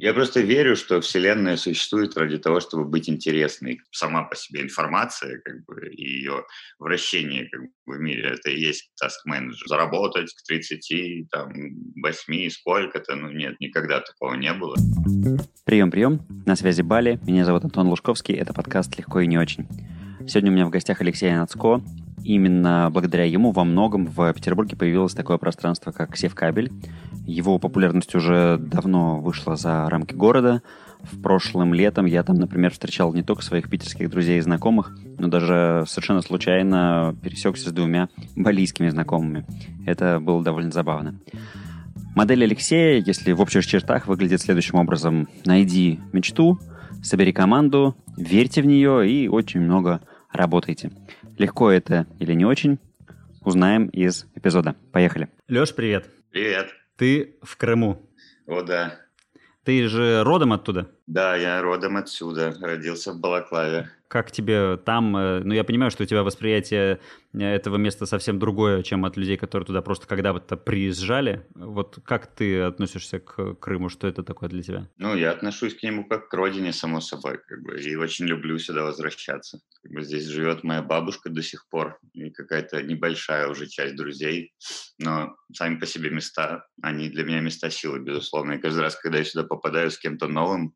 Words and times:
Я 0.00 0.14
просто 0.14 0.40
верю, 0.40 0.76
что 0.76 1.00
Вселенная 1.00 1.56
существует 1.56 2.16
ради 2.16 2.38
того, 2.38 2.60
чтобы 2.60 2.84
быть 2.84 3.08
интересной. 3.08 3.80
Сама 3.90 4.22
по 4.22 4.36
себе 4.36 4.62
информация, 4.62 5.40
как 5.44 5.64
бы, 5.64 5.88
и 5.88 6.18
ее 6.18 6.44
вращение 6.78 7.48
как 7.48 7.62
бы, 7.62 7.96
в 7.96 7.98
мире, 7.98 8.34
это 8.34 8.50
и 8.50 8.60
есть 8.60 8.90
task 9.02 9.24
менеджер. 9.24 9.66
Заработать 9.66 10.32
к 10.32 10.46
30, 10.46 11.28
там, 11.30 11.52
8, 12.00 12.50
сколько-то, 12.50 13.16
ну 13.16 13.32
нет, 13.32 13.58
никогда 13.58 14.00
такого 14.00 14.34
не 14.34 14.52
было. 14.52 14.76
Прием, 15.64 15.90
прием. 15.90 16.20
На 16.46 16.54
связи 16.54 16.82
Бали. 16.82 17.18
Меня 17.26 17.44
зовут 17.44 17.64
Антон 17.64 17.88
Лужковский. 17.88 18.36
Это 18.36 18.54
подкаст 18.54 18.96
«Легко 18.96 19.18
и 19.20 19.26
не 19.26 19.36
очень». 19.36 19.66
Сегодня 20.28 20.52
у 20.52 20.54
меня 20.54 20.66
в 20.66 20.70
гостях 20.70 21.00
Алексей 21.00 21.32
Нацко. 21.32 21.82
Именно 22.28 22.90
благодаря 22.92 23.24
ему 23.24 23.52
во 23.52 23.64
многом 23.64 24.04
в 24.04 24.30
Петербурге 24.34 24.76
появилось 24.76 25.14
такое 25.14 25.38
пространство, 25.38 25.92
как 25.92 26.14
Севкабель. 26.14 26.70
Его 27.26 27.58
популярность 27.58 28.14
уже 28.14 28.58
давно 28.58 29.18
вышла 29.18 29.56
за 29.56 29.88
рамки 29.88 30.12
города. 30.12 30.60
В 31.00 31.22
прошлым 31.22 31.72
летом 31.72 32.04
я 32.04 32.22
там, 32.22 32.36
например, 32.36 32.72
встречал 32.72 33.14
не 33.14 33.22
только 33.22 33.42
своих 33.42 33.70
питерских 33.70 34.10
друзей 34.10 34.36
и 34.36 34.42
знакомых, 34.42 34.94
но 35.18 35.28
даже 35.28 35.84
совершенно 35.86 36.20
случайно 36.20 37.16
пересекся 37.22 37.70
с 37.70 37.72
двумя 37.72 38.10
балийскими 38.36 38.90
знакомыми. 38.90 39.46
Это 39.86 40.20
было 40.20 40.44
довольно 40.44 40.70
забавно. 40.70 41.18
Модель 42.14 42.44
Алексея, 42.44 43.02
если 43.02 43.32
в 43.32 43.40
общих 43.40 43.64
чертах, 43.64 44.06
выглядит 44.06 44.42
следующим 44.42 44.74
образом. 44.74 45.28
Найди 45.46 45.98
мечту, 46.12 46.58
собери 47.02 47.32
команду, 47.32 47.96
верьте 48.18 48.60
в 48.60 48.66
нее 48.66 49.10
и 49.10 49.28
очень 49.28 49.62
много 49.62 50.02
работайте. 50.30 50.90
Легко 51.38 51.70
это 51.70 52.06
или 52.18 52.32
не 52.32 52.44
очень, 52.44 52.80
узнаем 53.42 53.86
из 53.86 54.26
эпизода. 54.34 54.74
Поехали. 54.92 55.28
Леш, 55.46 55.72
привет. 55.72 56.10
Привет. 56.32 56.70
Ты 56.96 57.36
в 57.42 57.56
Крыму. 57.56 58.04
О, 58.48 58.62
да. 58.62 58.98
Ты 59.62 59.86
же 59.86 60.24
родом 60.24 60.52
оттуда? 60.52 60.90
Да, 61.06 61.36
я 61.36 61.62
родом 61.62 61.96
отсюда, 61.96 62.56
родился 62.60 63.12
в 63.12 63.20
Балаклаве. 63.20 63.88
Как 64.08 64.32
тебе 64.32 64.78
там? 64.78 65.14
Э, 65.16 65.40
ну, 65.44 65.52
я 65.52 65.64
понимаю, 65.64 65.90
что 65.90 66.02
у 66.02 66.06
тебя 66.06 66.22
восприятие 66.22 66.98
э, 67.34 67.40
этого 67.42 67.76
места 67.76 68.06
совсем 68.06 68.38
другое, 68.38 68.82
чем 68.82 69.04
от 69.04 69.18
людей, 69.18 69.36
которые 69.36 69.66
туда 69.66 69.82
просто 69.82 70.06
когда-то 70.06 70.56
приезжали. 70.56 71.46
Вот 71.54 71.98
как 72.04 72.26
ты 72.26 72.62
относишься 72.62 73.20
к 73.20 73.54
Крыму? 73.56 73.90
Что 73.90 74.08
это 74.08 74.22
такое 74.22 74.48
для 74.48 74.62
тебя? 74.62 74.88
Ну, 74.96 75.14
я 75.14 75.30
отношусь 75.30 75.74
к 75.74 75.82
нему 75.82 76.06
как 76.06 76.28
к 76.28 76.34
родине, 76.34 76.72
само 76.72 77.00
собой, 77.00 77.38
как 77.46 77.62
бы, 77.62 77.78
и 77.78 77.96
очень 77.96 78.24
люблю 78.24 78.58
сюда 78.58 78.84
возвращаться. 78.84 79.60
Как 79.82 79.92
бы 79.92 80.02
здесь 80.02 80.24
живет 80.24 80.64
моя 80.64 80.82
бабушка 80.82 81.28
до 81.28 81.42
сих 81.42 81.68
пор, 81.68 81.98
и 82.14 82.30
какая-то 82.30 82.82
небольшая 82.82 83.48
уже 83.48 83.66
часть 83.66 83.94
друзей, 83.94 84.54
но 84.98 85.36
сами 85.52 85.76
по 85.76 85.84
себе 85.84 86.08
места, 86.08 86.66
они 86.82 87.10
для 87.10 87.24
меня 87.24 87.40
места 87.40 87.68
силы, 87.68 88.00
безусловно. 88.00 88.52
И 88.52 88.58
каждый 88.58 88.80
раз, 88.80 88.96
когда 88.96 89.18
я 89.18 89.24
сюда 89.24 89.44
попадаю 89.44 89.90
с 89.90 89.98
кем-то 89.98 90.28
новым, 90.28 90.74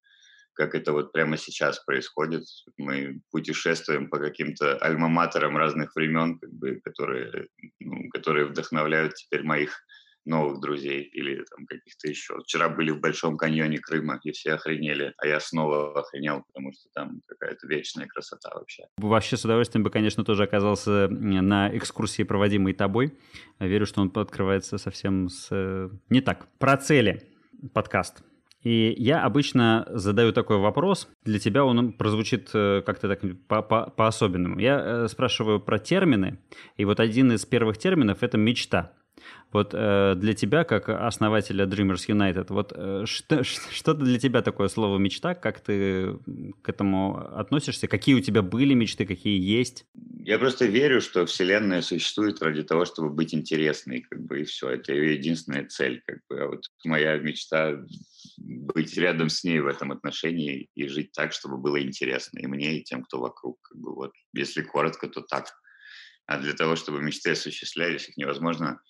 как 0.62 0.76
это 0.76 0.92
вот 0.92 1.12
прямо 1.12 1.36
сейчас 1.36 1.80
происходит. 1.80 2.44
Мы 2.78 3.20
путешествуем 3.32 4.08
по 4.08 4.18
каким-то 4.18 4.76
альма-матерам 4.78 5.56
разных 5.56 5.96
времен, 5.96 6.38
как 6.38 6.52
бы, 6.52 6.80
которые, 6.84 7.48
ну, 7.80 8.08
которые 8.10 8.46
вдохновляют 8.46 9.14
теперь 9.14 9.42
моих 9.42 9.84
новых 10.24 10.60
друзей 10.60 11.02
или 11.02 11.44
там 11.50 11.66
каких-то 11.66 12.08
еще. 12.08 12.38
Вчера 12.44 12.68
были 12.68 12.92
в 12.92 13.00
Большом 13.00 13.36
каньоне 13.36 13.78
Крыма, 13.78 14.20
и 14.22 14.30
все 14.30 14.52
охренели, 14.52 15.14
а 15.18 15.26
я 15.26 15.40
снова 15.40 15.98
охренел, 15.98 16.44
потому 16.46 16.72
что 16.72 16.88
там 16.94 17.20
какая-то 17.26 17.66
вечная 17.66 18.06
красота 18.06 18.50
вообще. 18.54 18.84
Вообще 18.98 19.36
с 19.36 19.44
удовольствием 19.44 19.82
бы, 19.82 19.90
конечно, 19.90 20.24
тоже 20.24 20.44
оказался 20.44 21.08
на 21.08 21.76
экскурсии, 21.76 22.22
проводимой 22.22 22.72
тобой. 22.72 23.18
Верю, 23.58 23.84
что 23.86 24.00
он 24.00 24.12
открывается 24.14 24.78
совсем 24.78 25.28
с... 25.28 25.48
Э, 25.50 25.90
не 26.08 26.20
так. 26.20 26.46
Про 26.58 26.76
цели 26.76 27.28
подкаст. 27.74 28.22
И 28.62 28.94
я 28.96 29.24
обычно 29.24 29.86
задаю 29.90 30.32
такой 30.32 30.58
вопрос. 30.58 31.08
Для 31.24 31.38
тебя 31.38 31.64
он 31.64 31.92
прозвучит 31.92 32.50
э, 32.54 32.82
как-то 32.86 33.08
так 33.08 33.20
по-особенному. 33.96 34.58
Я 34.60 34.80
э, 34.80 35.08
спрашиваю 35.08 35.60
про 35.60 35.78
термины. 35.78 36.38
И 36.76 36.84
вот 36.84 37.00
один 37.00 37.32
из 37.32 37.44
первых 37.44 37.78
терминов– 37.78 38.18
это 38.22 38.38
мечта. 38.38 38.92
Вот 39.52 39.74
э, 39.74 40.14
для 40.16 40.32
тебя, 40.32 40.64
как 40.64 40.88
основателя 40.88 41.66
Dreamers 41.66 42.06
United, 42.08 42.46
вот 42.48 42.72
э, 42.74 43.04
что, 43.04 43.44
что 43.44 43.94
для 43.94 44.18
тебя 44.18 44.40
такое 44.40 44.68
слово 44.68 44.98
мечта? 44.98 45.34
Как 45.34 45.60
ты 45.60 46.16
к 46.62 46.68
этому 46.68 47.18
относишься? 47.38 47.86
Какие 47.86 48.14
у 48.14 48.20
тебя 48.20 48.40
были 48.42 48.72
мечты, 48.72 49.04
какие 49.04 49.38
есть? 49.38 49.84
Я 50.24 50.38
просто 50.38 50.64
верю, 50.64 51.02
что 51.02 51.26
Вселенная 51.26 51.82
существует 51.82 52.40
ради 52.42 52.62
того, 52.62 52.86
чтобы 52.86 53.10
быть 53.10 53.34
интересной, 53.34 54.00
как 54.00 54.22
бы, 54.22 54.40
и 54.40 54.44
все. 54.44 54.70
Это 54.70 54.92
ее 54.92 55.14
единственная 55.14 55.66
цель, 55.66 56.02
как 56.06 56.20
бы. 56.30 56.40
А 56.40 56.46
вот 56.46 56.64
моя 56.84 57.18
мечта 57.18 57.76
быть 58.38 58.96
рядом 58.96 59.28
с 59.28 59.44
ней 59.44 59.60
в 59.60 59.66
этом 59.66 59.92
отношении 59.92 60.70
и 60.74 60.88
жить 60.88 61.12
так, 61.12 61.32
чтобы 61.32 61.58
было 61.58 61.82
интересно 61.82 62.38
и 62.38 62.46
мне, 62.46 62.78
и 62.78 62.84
тем, 62.84 63.02
кто 63.02 63.20
вокруг. 63.20 63.60
Как 63.60 63.78
бы, 63.78 63.94
вот, 63.94 64.12
если 64.32 64.62
коротко, 64.62 65.08
то 65.08 65.20
так. 65.20 65.52
А 66.26 66.38
для 66.38 66.54
того, 66.54 66.76
чтобы 66.76 67.02
мечты 67.02 67.32
осуществлялись, 67.32 68.08
их 68.08 68.16
невозможно 68.16 68.80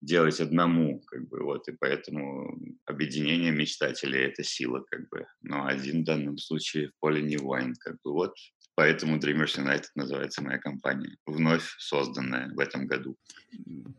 делать 0.00 0.40
одному, 0.40 1.00
как 1.00 1.28
бы, 1.28 1.42
вот, 1.42 1.68
и 1.68 1.72
поэтому 1.72 2.58
объединение 2.86 3.50
мечтателей– 3.50 4.20
это 4.24 4.44
сила, 4.44 4.84
как 4.90 5.08
бы, 5.08 5.26
но 5.42 5.66
один 5.66 6.02
в 6.02 6.04
данном 6.04 6.38
случае 6.38 6.88
в 6.88 6.92
поле 7.00 7.22
не 7.22 7.36
воин, 7.36 7.74
как 7.80 7.96
бы, 8.04 8.12
вот, 8.12 8.34
поэтому 8.74 9.18
Dreamers 9.18 9.58
United 9.58 9.86
называется 9.96 10.42
моя 10.42 10.58
компания, 10.58 11.16
вновь 11.26 11.74
созданная 11.78 12.50
в 12.54 12.60
этом 12.60 12.86
году. 12.86 13.16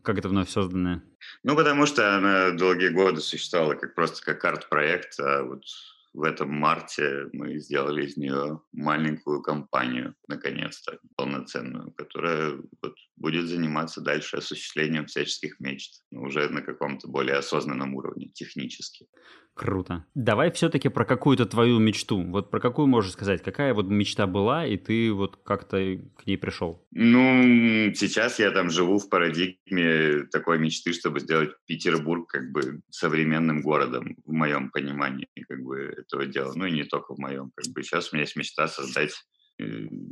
Как 0.02 0.18
это 0.18 0.28
вновь 0.28 0.48
созданная? 0.48 1.02
Ну, 1.42 1.54
потому 1.54 1.84
что 1.86 2.16
она 2.16 2.52
долгие 2.52 2.88
годы 2.88 3.20
существовала 3.20 3.74
как 3.74 3.94
просто 3.94 4.24
как 4.24 4.44
арт-проект, 4.44 5.20
а 5.20 5.42
вот 5.42 5.64
в 6.12 6.22
этом 6.22 6.50
марте 6.50 7.26
мы 7.32 7.58
сделали 7.58 8.06
из 8.06 8.16
нее 8.16 8.60
маленькую 8.72 9.42
компанию, 9.42 10.14
наконец-то, 10.28 10.98
полноценную, 11.16 11.92
которая 11.92 12.56
вот 12.82 12.94
будет 13.16 13.46
заниматься 13.46 14.00
дальше 14.00 14.38
осуществлением 14.38 15.06
всяческих 15.06 15.60
мечт, 15.60 16.02
но 16.10 16.22
уже 16.22 16.48
на 16.48 16.62
каком-то 16.62 17.08
более 17.08 17.36
осознанном 17.36 17.94
уровне, 17.94 18.28
технически. 18.28 19.06
Круто. 19.54 20.06
Давай 20.14 20.50
все-таки 20.52 20.88
про 20.88 21.04
какую-то 21.04 21.44
твою 21.44 21.80
мечту. 21.80 22.22
Вот 22.22 22.50
про 22.50 22.60
какую 22.60 22.86
можешь 22.86 23.12
сказать? 23.12 23.42
Какая 23.42 23.74
вот 23.74 23.88
мечта 23.88 24.26
была, 24.26 24.64
и 24.66 24.78
ты 24.78 25.12
вот 25.12 25.36
как-то 25.44 25.76
к 26.16 26.26
ней 26.26 26.38
пришел? 26.38 26.86
Ну, 26.92 27.92
сейчас 27.94 28.38
я 28.38 28.52
там 28.52 28.70
живу 28.70 28.98
в 28.98 29.10
парадигме 29.10 30.24
такой 30.32 30.58
мечты, 30.58 30.92
чтобы 30.92 31.20
сделать 31.20 31.50
Петербург 31.66 32.26
как 32.28 32.50
бы 32.52 32.80
современным 32.88 33.60
городом, 33.60 34.16
в 34.24 34.32
моем 34.32 34.70
понимании 34.70 35.28
как 35.46 35.62
бы 35.62 35.99
этого 36.00 36.26
дела. 36.26 36.52
Ну 36.54 36.66
и 36.66 36.72
не 36.72 36.84
только 36.84 37.14
в 37.14 37.18
моем. 37.18 37.52
Как 37.54 37.72
бы 37.72 37.82
сейчас 37.82 38.12
у 38.12 38.16
меня 38.16 38.24
есть 38.24 38.36
мечта 38.36 38.68
создать 38.68 39.12
Э, 39.60 39.64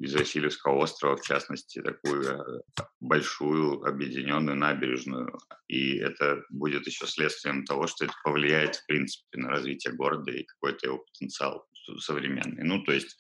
из 0.03 0.15
Васильевского 0.15 0.83
острова, 0.83 1.17
в 1.17 1.23
частности, 1.23 1.81
такую 1.81 2.23
э, 2.23 2.61
большую 3.01 3.83
объединенную 3.83 4.57
набережную. 4.57 5.39
И 5.69 5.97
это 5.97 6.43
будет 6.51 6.87
еще 6.87 7.07
следствием 7.07 7.65
того, 7.65 7.87
что 7.87 8.05
это 8.05 8.15
повлияет, 8.25 8.77
в 8.77 8.87
принципе, 8.87 9.39
на 9.39 9.49
развитие 9.49 9.95
города 9.95 10.31
и 10.31 10.45
какой-то 10.45 10.87
его 10.87 10.99
потенциал 10.99 11.67
современный. 11.99 12.65
Ну, 12.65 12.83
то 12.83 12.93
есть 12.93 13.17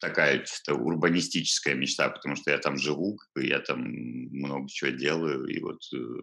такая 0.00 0.44
чисто 0.44 0.74
урбанистическая 0.74 1.74
мечта, 1.74 2.08
потому 2.08 2.36
что 2.36 2.50
я 2.50 2.58
там 2.58 2.78
живу, 2.78 3.18
я 3.36 3.60
там 3.60 3.82
много 3.82 4.68
чего 4.68 4.90
делаю, 4.90 5.46
и 5.46 5.60
вот 5.60 5.80
э, 5.94 6.22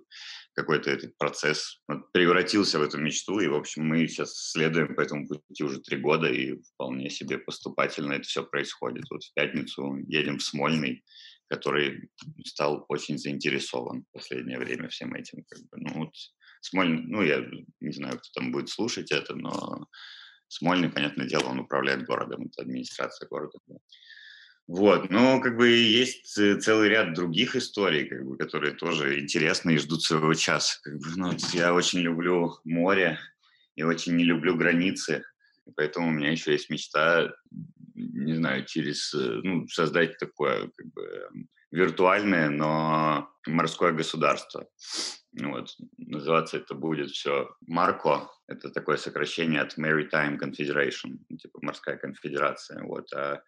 какой-то 0.54 0.90
этот 0.92 1.18
процесс 1.18 1.82
превратился 2.14 2.80
в 2.80 2.84
эту 2.84 2.98
мечту, 2.98 3.40
и, 3.40 3.48
в 3.48 3.56
общем, 3.56 3.86
мы 3.86 4.08
сейчас 4.08 4.52
следуем 4.52 4.96
по 4.96 5.02
этому 5.02 5.28
пути 5.28 5.64
уже 5.64 5.80
три 5.82 5.98
года, 5.98 6.28
и 6.28 6.62
вполне 6.74 7.10
себе 7.10 7.38
поступательно 7.38 8.14
это 8.14 8.24
все 8.24 8.44
происходит. 8.44 9.06
Вот 9.10 9.24
в 9.24 9.34
пятницу 9.34 9.98
едем 10.08 10.38
в 10.38 10.44
Смольный, 10.44 11.04
который 11.48 12.10
стал 12.46 12.86
очень 12.88 13.18
заинтересован 13.18 14.04
в 14.04 14.14
последнее 14.14 14.58
время 14.58 14.88
всем 14.90 15.14
этим. 15.14 15.44
Как 15.48 15.60
бы. 15.60 15.78
Ну, 15.78 15.94
вот 16.06 16.14
Смольный, 16.62 17.04
ну, 17.06 17.22
я 17.22 17.46
не 17.82 17.92
знаю, 17.92 18.18
кто 18.18 18.28
там 18.34 18.52
будет 18.52 18.70
слушать 18.70 19.12
это, 19.12 19.36
но 19.36 19.86
Смольный, 20.48 20.90
понятное 20.90 21.28
дело, 21.28 21.46
он 21.46 21.60
управляет 21.60 22.06
городом, 22.06 22.48
это 22.48 22.62
администрация 22.62 23.28
города. 23.28 23.58
Вот, 24.68 25.12
но 25.12 25.40
как 25.42 25.58
бы 25.58 25.70
есть 25.70 26.34
целый 26.34 26.90
ряд 26.90 27.14
других 27.14 27.56
историй, 27.56 28.08
как 28.08 28.26
бы, 28.26 28.36
которые 28.36 28.74
тоже 28.74 29.20
интересны 29.20 29.76
и 29.76 29.78
ждут 29.78 30.02
своего 30.02 30.34
часа. 30.34 30.80
Как 30.84 30.98
бы, 30.98 31.06
ну, 31.16 31.34
я 31.54 31.74
очень 31.74 32.00
люблю 32.00 32.58
море 32.64 33.20
и 33.76 33.84
очень 33.84 34.16
не 34.16 34.24
люблю 34.24 34.56
границы, 34.56 35.24
поэтому 35.76 36.08
у 36.08 36.12
меня 36.12 36.32
еще 36.32 36.52
есть 36.54 36.72
мечта, 36.72 37.32
не 37.94 38.34
знаю, 38.34 38.66
через, 38.66 39.14
ну, 39.14 39.68
создать 39.68 40.18
такое 40.18 40.72
как 40.76 40.88
бы 40.94 41.30
виртуальное, 41.72 42.50
но 42.50 43.30
морское 43.48 43.92
государство. 43.92 44.68
Вот. 45.42 45.70
Называться 45.98 46.58
это 46.58 46.76
будет 46.76 47.12
все 47.12 47.50
Марко. 47.68 48.30
Это 48.48 48.70
такое 48.70 48.98
сокращение 48.98 49.62
от 49.62 49.78
Maritime 49.78 50.40
Confederation, 50.40 51.18
ну, 51.30 51.38
типа 51.38 51.60
морская 51.62 51.98
конфедерация. 51.98 52.84
Вот. 52.84 53.12
А 53.14 53.42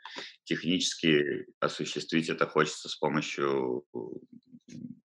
технически 0.43 1.45
осуществить 1.59 2.29
это 2.29 2.45
хочется 2.47 2.89
с 2.89 2.95
помощью 2.95 3.85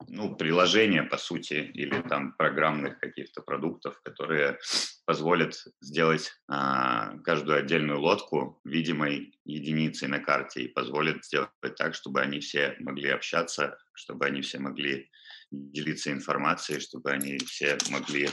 ну, 0.08 0.36
приложения, 0.36 1.02
по 1.02 1.16
сути, 1.16 1.70
или 1.74 2.02
там 2.02 2.34
программных 2.34 2.98
каких-то 2.98 3.40
продуктов, 3.40 4.00
которые 4.02 4.58
позволят 5.06 5.64
сделать 5.80 6.32
а, 6.48 7.16
каждую 7.24 7.58
отдельную 7.58 8.00
лодку 8.00 8.60
видимой 8.64 9.38
единицей 9.44 10.08
на 10.08 10.18
карте 10.18 10.62
и 10.62 10.68
позволят 10.68 11.24
сделать 11.24 11.50
так, 11.76 11.94
чтобы 11.94 12.20
они 12.20 12.40
все 12.40 12.76
могли 12.80 13.10
общаться, 13.10 13.78
чтобы 13.94 14.26
они 14.26 14.42
все 14.42 14.58
могли 14.58 15.10
делиться 15.50 16.12
информацией, 16.12 16.80
чтобы 16.80 17.10
они 17.10 17.38
все 17.38 17.78
могли 17.90 18.28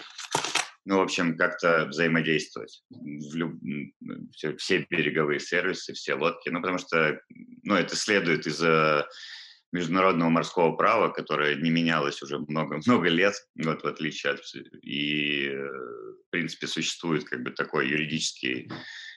ну, 0.85 0.97
в 0.97 1.01
общем, 1.01 1.37
как-то 1.37 1.85
взаимодействовать. 1.85 2.83
В 2.89 3.35
люб... 3.35 3.59
все, 4.31 4.55
все 4.57 4.87
береговые 4.89 5.39
сервисы, 5.39 5.93
все 5.93 6.15
лодки, 6.15 6.49
ну, 6.49 6.61
потому 6.61 6.79
что, 6.79 7.21
ну, 7.63 7.75
это 7.75 7.95
следует 7.95 8.47
из 8.47 8.59
международного 9.71 10.29
морского 10.29 10.75
права, 10.75 11.09
которое 11.09 11.55
не 11.55 11.69
менялось 11.69 12.21
уже 12.21 12.39
много-много 12.39 13.09
лет, 13.09 13.35
вот 13.55 13.83
в 13.83 13.85
отличие 13.85 14.33
от... 14.33 14.41
И, 14.81 15.47
э, 15.47 15.67
в 16.27 16.29
принципе, 16.29 16.67
существует 16.67 17.25
как 17.25 17.43
бы 17.43 17.51
такой 17.51 17.89
юридический 17.89 18.69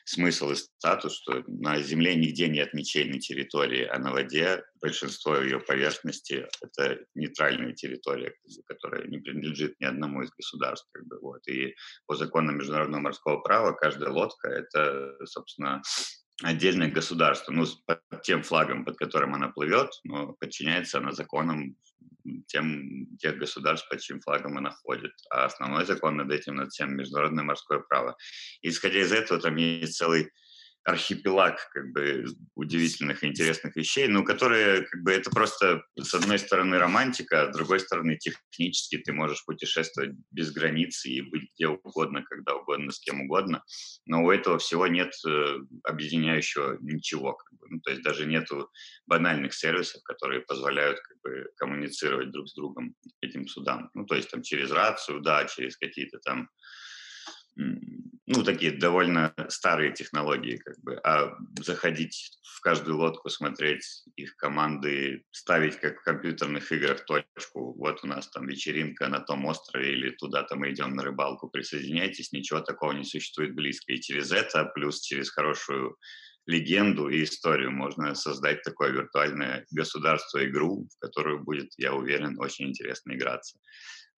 смысл 0.05 0.51
и 0.51 0.57
статус, 0.57 1.17
что 1.17 1.45
на 1.47 1.81
Земле 1.81 2.15
нигде 2.15 2.49
нет 2.49 2.75
ничейной 2.75 3.21
территории, 3.21 3.85
а 3.85 3.99
на 3.99 4.13
воде 4.13 4.65
большинство 4.81 5.37
ее 5.37 5.61
поверхности– 5.61 6.47
это 6.63 6.99
нейтральная 7.15 7.73
территория, 7.73 8.35
которая 8.67 9.07
не 9.07 9.19
принадлежит 9.19 9.79
ни 9.81 9.85
одному 9.85 10.23
из 10.23 10.31
государств. 10.31 10.89
Как 10.93 11.07
бы, 11.07 11.19
вот. 11.21 11.47
И 11.49 11.75
по 12.07 12.17
законам 12.17 12.59
международного 12.59 13.01
морского 13.03 13.39
права 13.41 13.73
каждая 13.73 14.11
лодка– 14.11 14.49
это, 14.51 15.17
собственно, 15.27 15.83
отдельное 16.43 16.91
государство, 16.91 17.53
ну, 17.53 17.67
под 17.87 18.01
тем 18.23 18.43
флагом, 18.43 18.85
под 18.85 18.97
которым 18.97 19.35
она 19.35 19.49
плывет, 19.49 19.91
но 20.05 20.35
подчиняется 20.35 20.99
она 20.99 21.13
законам 21.13 21.77
тем, 22.47 23.07
тех 23.19 23.39
государств, 23.39 23.89
под 23.89 24.01
чьим 24.01 24.21
флагом 24.21 24.59
она 24.59 24.71
ходит. 24.71 25.13
А 25.31 25.45
основной 25.45 25.85
закон 25.85 26.17
над 26.17 26.31
этим, 26.31 26.57
над 26.57 26.71
всем 26.71 26.97
международное 26.97 27.45
морское 27.45 27.81
право. 27.81 28.17
Исходя 28.63 29.01
из 29.01 29.13
этого, 29.13 29.41
там 29.41 29.57
есть 29.57 29.97
целый 29.97 30.31
архипелаг 30.85 31.69
как 31.73 31.93
бы 31.93 32.25
удивительных 32.57 33.23
и 33.23 33.29
интересных 33.29 33.77
вещей, 33.77 34.09
но 34.09 34.25
которые 34.25 34.83
как 34.83 35.03
бы 35.03 35.13
это 35.13 35.31
просто 35.31 35.83
с 35.97 36.13
одной 36.13 36.39
стороны 36.39 36.79
романтика, 36.79 37.43
а 37.43 37.53
с 37.53 37.57
другой 37.57 37.79
стороны 37.81 38.17
технически 38.17 38.99
ты 38.99 39.13
можешь 39.13 39.45
путешествовать 39.45 40.11
без 40.33 40.53
границ 40.53 41.05
и 41.05 41.23
быть 41.23 41.51
где 41.55 41.69
угодно, 41.69 42.23
когда 42.23 42.57
угодно, 42.57 42.91
с 42.91 42.99
кем 42.99 43.21
угодно, 43.21 43.63
но 44.07 44.25
у 44.25 44.31
этого 44.31 44.59
всего 44.59 44.89
нет 44.89 45.13
э, 45.27 45.59
объединяющего 45.85 46.79
ничего, 46.81 47.35
как 47.35 47.59
бы. 47.59 47.67
ну, 47.71 47.81
то 47.81 47.91
есть 47.91 48.03
даже 48.03 48.27
нету 48.27 48.69
банальных 49.07 49.55
сервисов, 49.55 50.03
которые 50.03 50.41
позволяют 50.41 50.99
как 51.01 51.17
бы 51.23 51.49
коммуницировать 51.57 52.33
друг 52.33 52.49
с 52.49 52.55
другом 52.55 52.97
этим 53.21 53.47
судам, 53.47 53.91
ну 53.95 54.05
то 54.05 54.17
есть 54.17 54.31
там 54.31 54.43
через 54.43 54.73
рацию, 54.73 55.21
да, 55.21 55.45
через 55.45 55.77
какие-то 55.77 56.19
там 56.19 56.49
ну, 57.57 58.45
такие 58.45 58.73
довольно 58.73 59.35
старые 59.49 59.93
технологии, 59.93 60.57
как 60.57 60.79
бы, 60.81 60.97
а 61.05 61.37
заходить 61.61 62.39
в 62.43 62.61
каждую 62.61 62.97
лодку, 62.97 63.29
смотреть 63.29 63.85
их 64.17 64.37
команды, 64.37 65.25
ставить 65.31 65.77
как 65.77 66.01
в 66.01 66.05
компьютерных 66.05 66.71
играх 66.73 67.05
точку, 67.05 67.75
вот 67.75 68.05
у 68.05 68.07
нас 68.07 68.29
там 68.31 68.47
вечеринка 68.47 69.09
на 69.09 69.21
том 69.21 69.45
острове 69.45 69.93
или 69.93 70.11
туда-то 70.11 70.57
мы 70.57 70.71
идем 70.71 70.95
на 70.95 71.03
рыбалку, 71.03 71.49
присоединяйтесь, 71.49 72.33
ничего 72.33 72.61
такого 72.61 72.93
не 72.93 73.05
существует 73.05 73.55
близко. 73.55 73.93
И 73.93 74.01
через 74.01 74.33
это, 74.33 74.65
плюс 74.65 75.01
через 75.01 75.31
хорошую 75.31 75.97
легенду 76.47 77.09
и 77.09 77.25
историю 77.25 77.71
можно 77.71 78.15
создать 78.15 78.63
такое 78.63 78.91
виртуальное 78.91 79.67
государство-игру, 79.71 80.89
в 80.91 80.99
которую 81.01 81.43
будет, 81.43 81.71
я 81.77 81.95
уверен, 81.95 82.37
очень 82.39 82.69
интересно 82.69 83.13
играться. 83.13 83.59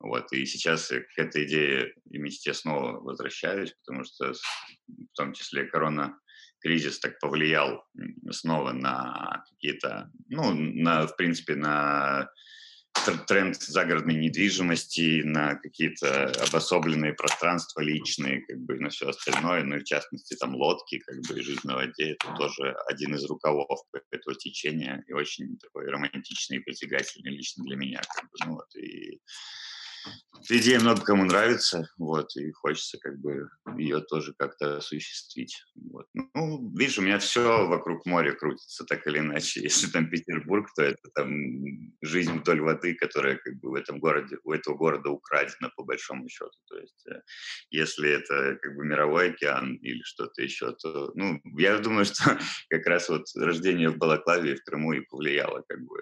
Вот, 0.01 0.33
и 0.33 0.45
сейчас 0.45 0.89
к 0.89 1.19
этой 1.19 1.45
идее 1.45 1.95
и 2.11 2.19
мечте 2.19 2.53
снова 2.53 3.01
возвращаюсь, 3.01 3.75
потому 3.85 4.05
что 4.05 4.33
в 4.33 5.17
том 5.17 5.33
числе 5.33 5.65
корона 5.65 6.19
кризис 6.61 6.99
так 6.99 7.19
повлиял 7.21 7.85
снова 8.31 8.73
на 8.73 9.45
какие-то, 9.51 10.11
ну, 10.29 10.55
на, 10.55 11.07
в 11.07 11.17
принципе, 11.17 11.57
на 11.57 12.31
тренд 13.27 13.57
загородной 13.57 14.15
недвижимости, 14.15 15.23
на 15.25 15.57
какие-то 15.57 16.27
обособленные 16.47 17.13
пространства 17.13 17.81
личные, 17.81 18.41
как 18.47 18.59
бы, 18.61 18.79
на 18.79 18.89
все 18.89 19.09
остальное, 19.09 19.63
ну 19.65 19.77
и 19.77 19.81
в 19.81 19.85
частности 19.85 20.37
там 20.37 20.55
лодки, 20.55 20.99
как 20.99 21.17
бы, 21.29 21.39
и 21.39 21.43
жизнь 21.43 21.61
на 21.65 21.75
воде, 21.75 22.13
это 22.13 22.35
тоже 22.37 22.75
один 22.89 23.15
из 23.15 23.25
рукавов 23.25 23.81
этого 24.11 24.37
течения 24.37 25.05
и 25.07 25.13
очень 25.13 25.59
такой 25.59 25.87
романтичный 25.87 26.59
и 26.59 26.61
притягательный 26.61 27.33
лично 27.33 27.65
для 27.65 27.77
меня, 27.77 28.01
как 28.15 28.25
бы, 28.25 28.37
ну 28.47 28.53
вот, 28.55 28.77
и 28.77 29.21
идея 30.51 30.81
много 30.81 31.01
кому 31.03 31.25
нравится, 31.25 31.89
вот, 31.99 32.37
и 32.37 32.53
хочется 32.53 32.99
как 32.99 33.19
бы 33.19 33.49
ее 33.79 34.01
тоже 34.01 34.35
как-то 34.37 34.79
осуществить. 34.79 35.63
Вот. 35.75 36.07
Ну, 36.13 36.73
видишь, 36.77 36.99
у 36.99 37.03
меня 37.03 37.19
все 37.19 37.67
вокруг 37.67 38.05
моря 38.07 38.33
крутится, 38.33 38.85
так 38.85 39.07
или 39.07 39.19
иначе. 39.19 39.61
Если 39.63 39.87
там 39.87 40.11
Петербург, 40.11 40.69
то 40.75 40.83
это 40.83 41.09
там 41.15 41.93
жизнь 42.03 42.33
вдоль 42.33 42.61
воды, 42.61 42.95
которая 42.95 43.37
как 43.37 43.55
бы 43.61 43.71
в 43.71 43.75
этом 43.75 43.99
городе, 43.99 44.39
у 44.45 44.53
этого 44.53 44.77
города 44.77 45.11
украдена 45.11 45.71
по 45.77 45.85
большому 45.85 46.29
счету. 46.29 46.59
То 46.69 46.79
есть, 46.79 47.07
э, 47.09 47.21
если 47.71 48.11
это 48.11 48.57
как 48.61 48.77
бы 48.77 48.85
мировой 48.85 49.31
океан 49.31 49.77
или 49.77 50.03
что-то 50.03 50.43
еще, 50.43 50.73
то, 50.73 51.13
ну, 51.15 51.41
я 51.57 51.79
думаю, 51.79 52.05
что 52.05 52.39
как 52.69 52.87
раз 52.87 53.09
вот 53.09 53.25
рождение 53.37 53.89
в 53.89 53.99
Балаклаве 53.99 54.53
и 54.53 54.57
в 54.57 54.65
Крыму 54.65 54.93
и 54.93 55.01
повлияло 55.01 55.63
как 55.69 55.81
бы 55.85 55.99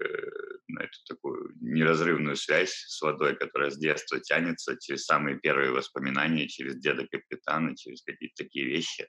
на 0.69 0.81
эту 0.81 0.99
такую 1.07 1.55
неразрывную 1.61 2.37
связь 2.37 2.73
с 2.89 3.01
водой, 3.03 3.37
которая 3.37 3.71
с 3.71 3.79
детства 3.93 4.21
тянется 4.21 4.77
через 4.81 5.05
самые 5.05 5.39
первые 5.39 5.71
воспоминания, 5.71 6.49
через 6.49 6.77
деда 6.77 7.07
капитана, 7.11 7.77
через 7.77 8.03
какие-то 8.03 8.45
такие 8.45 8.67
вещи. 8.67 9.07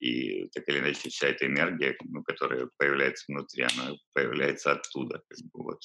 И 0.00 0.46
так 0.54 0.62
или 0.68 0.78
иначе 0.78 1.08
вся 1.08 1.26
эта 1.26 1.46
энергия, 1.46 1.96
ну, 2.04 2.22
которая 2.22 2.68
появляется 2.76 3.24
внутри, 3.28 3.64
она 3.64 3.96
появляется 4.14 4.72
оттуда. 4.72 5.22
Как 5.28 5.38
бы, 5.52 5.64
вот. 5.64 5.80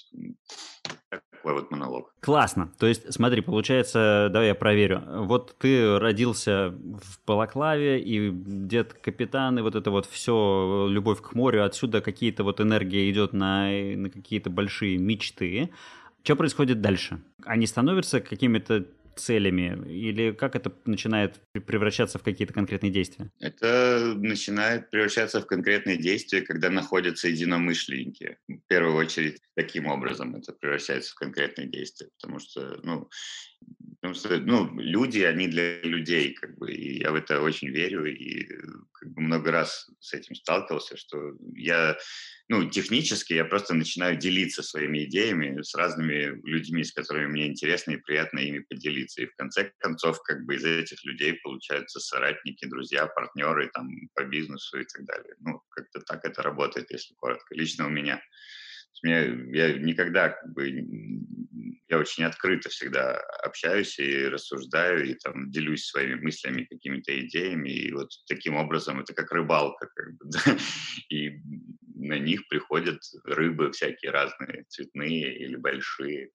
Такой 1.09 1.53
вот 1.53 1.71
монолог. 1.71 2.13
Классно. 2.19 2.71
То 2.77 2.85
есть, 2.85 3.11
смотри, 3.11 3.41
получается, 3.41 4.29
давай 4.31 4.49
я 4.49 4.55
проверю. 4.55 5.03
Вот 5.25 5.55
ты 5.57 5.97
родился 5.97 6.69
в 6.69 7.25
Балаклаве, 7.25 8.01
и 8.01 8.29
дед 8.31 8.93
капитан, 8.93 9.57
и 9.57 9.63
вот 9.63 9.75
это 9.75 9.89
вот 9.89 10.05
все, 10.05 10.87
любовь 10.89 11.21
к 11.21 11.33
морю, 11.33 11.65
отсюда 11.65 12.01
какие-то 12.01 12.43
вот 12.43 12.61
энергия 12.61 13.09
идет 13.09 13.33
на, 13.33 13.71
на 13.95 14.11
какие-то 14.11 14.51
большие 14.51 14.97
мечты. 14.97 15.71
Что 16.23 16.37
происходит 16.37 16.79
дальше? 16.79 17.21
Они 17.43 17.67
становятся 17.67 18.21
какими-то 18.21 18.87
целями? 19.15 19.91
Или 19.91 20.31
как 20.31 20.55
это 20.55 20.71
начинает 20.85 21.41
превращаться 21.51 22.17
в 22.17 22.23
какие-то 22.23 22.53
конкретные 22.53 22.91
действия? 22.91 23.29
Это 23.39 24.13
начинает 24.15 24.89
превращаться 24.89 25.41
в 25.41 25.45
конкретные 25.45 25.97
действия, 25.97 26.41
когда 26.41 26.69
находятся 26.69 27.27
единомышленники. 27.27 28.37
В 28.47 28.67
первую 28.67 28.95
очередь 28.95 29.41
таким 29.55 29.87
образом 29.87 30.35
это 30.35 30.53
превращается 30.53 31.11
в 31.11 31.15
конкретные 31.15 31.67
действия, 31.67 32.07
потому 32.19 32.39
что, 32.39 32.79
ну, 32.83 33.09
потому 33.99 34.13
что, 34.13 34.37
ну, 34.39 34.79
люди, 34.79 35.19
они 35.19 35.47
для 35.47 35.81
людей, 35.81 36.33
как 36.33 36.57
бы, 36.57 36.71
и 36.71 37.01
я 37.01 37.11
в 37.11 37.15
это 37.15 37.41
очень 37.41 37.69
верю, 37.69 38.05
и 38.05 38.47
бы 39.13 39.21
много 39.21 39.51
раз 39.51 39.89
с 39.99 40.13
этим 40.13 40.35
сталкивался, 40.35 40.97
что 40.97 41.17
я 41.55 41.97
ну, 42.49 42.69
технически 42.69 43.33
я 43.33 43.45
просто 43.45 43.73
начинаю 43.73 44.17
делиться 44.17 44.63
своими 44.63 45.05
идеями 45.05 45.61
с 45.61 45.73
разными 45.75 46.39
людьми, 46.45 46.83
с 46.83 46.91
которыми 46.91 47.27
мне 47.27 47.47
интересно 47.47 47.91
и 47.91 47.97
приятно 47.97 48.39
ими 48.39 48.59
поделиться. 48.59 49.21
И 49.21 49.27
в 49.27 49.35
конце 49.35 49.71
концов, 49.79 50.21
как 50.23 50.45
бы 50.45 50.55
из 50.55 50.65
этих 50.65 51.03
людей 51.05 51.33
получаются 51.41 51.99
соратники, 51.99 52.65
друзья, 52.65 53.07
партнеры 53.07 53.69
там 53.73 53.89
по 54.13 54.23
бизнесу 54.25 54.79
и 54.79 54.85
так 54.85 55.05
далее. 55.05 55.35
Ну, 55.39 55.61
как-то 55.69 56.01
так 56.01 56.25
это 56.25 56.43
работает, 56.43 56.91
если 56.91 57.13
коротко. 57.15 57.55
Лично 57.55 57.87
у 57.87 57.89
меня. 57.89 58.21
Меня, 59.01 59.21
я 59.51 59.73
никогда 59.79 60.29
как 60.29 60.53
бы 60.53 60.69
я 61.89 61.99
очень 61.99 62.23
открыто 62.23 62.69
всегда 62.69 63.17
общаюсь 63.43 63.99
и 63.99 64.27
рассуждаю 64.27 65.05
и 65.05 65.13
там 65.15 65.51
делюсь 65.51 65.85
своими 65.85 66.15
мыслями, 66.15 66.67
какими-то 66.69 67.19
идеями 67.21 67.69
и 67.69 67.91
вот 67.91 68.09
таким 68.27 68.55
образом 68.55 68.99
это 68.99 69.13
как 69.13 69.31
рыбалка 69.31 69.89
как 69.95 70.17
бы, 70.17 70.25
да? 70.31 70.57
и 71.09 71.39
на 71.95 72.17
них 72.17 72.47
приходят 72.47 72.99
рыбы 73.25 73.71
всякие 73.71 74.11
разные, 74.11 74.65
цветные 74.69 75.37
или 75.37 75.55
большие. 75.55 76.31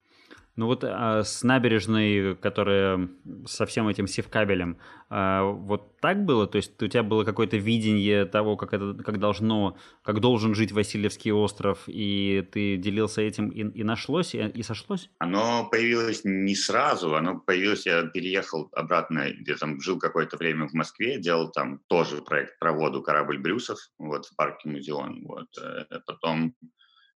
Ну 0.59 0.65
вот 0.65 0.83
а 0.83 1.23
с 1.23 1.43
набережной, 1.43 2.35
которая 2.35 3.07
со 3.45 3.65
всем 3.65 3.87
этим 3.87 4.07
севкабелем, 4.07 4.77
а, 5.09 5.43
вот 5.43 5.97
так 6.01 6.25
было? 6.25 6.47
То 6.47 6.57
есть 6.57 6.83
у 6.83 6.87
тебя 6.87 7.01
было 7.01 7.23
какое-то 7.23 7.55
видение 7.55 8.25
того, 8.25 8.57
как 8.57 8.73
это, 8.73 8.93
как 9.01 9.19
должно, 9.19 9.77
как 10.03 10.19
должен 10.19 10.55
жить 10.55 10.73
Васильевский 10.73 11.31
остров, 11.31 11.83
и 11.87 12.45
ты 12.51 12.75
делился 12.75 13.21
этим 13.21 13.47
и, 13.47 13.61
и 13.79 13.83
нашлось, 13.85 14.35
и, 14.35 14.39
и 14.39 14.61
сошлось? 14.61 15.09
Оно 15.19 15.69
появилось 15.69 16.25
не 16.25 16.55
сразу, 16.55 17.15
оно 17.15 17.39
появилось, 17.39 17.85
я 17.85 18.03
переехал 18.03 18.67
обратно, 18.73 19.31
где 19.31 19.55
там 19.55 19.79
жил 19.79 19.97
какое-то 19.97 20.35
время 20.35 20.67
в 20.67 20.73
Москве, 20.73 21.19
делал 21.19 21.51
там 21.51 21.79
тоже 21.87 22.17
проект 22.21 22.59
про 22.59 22.73
воду 22.73 23.01
«Корабль 23.01 23.37
Брюсов», 23.37 23.79
вот 23.97 24.25
в 24.25 24.35
парке 24.35 24.67
Музеон, 24.67 25.23
вот. 25.25 25.47
Э, 25.57 25.85
потом 26.05 26.53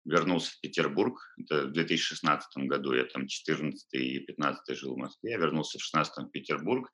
вернулся 0.06 0.52
в 0.52 0.62
Петербург, 0.62 1.18
это 1.40 1.68
в 1.68 1.72
2016 1.72 2.68
году, 2.68 2.94
я 2.94 3.06
там 3.06 3.28
14 3.28 3.94
и 3.94 4.20
15 4.20 4.78
жил 4.78 4.96
в 4.96 4.98
Москве, 4.98 5.32
я 5.32 5.38
вернулся 5.38 5.78
в 5.78 5.82
16 5.82 6.26
в 6.26 6.30
Петербург, 6.30 6.90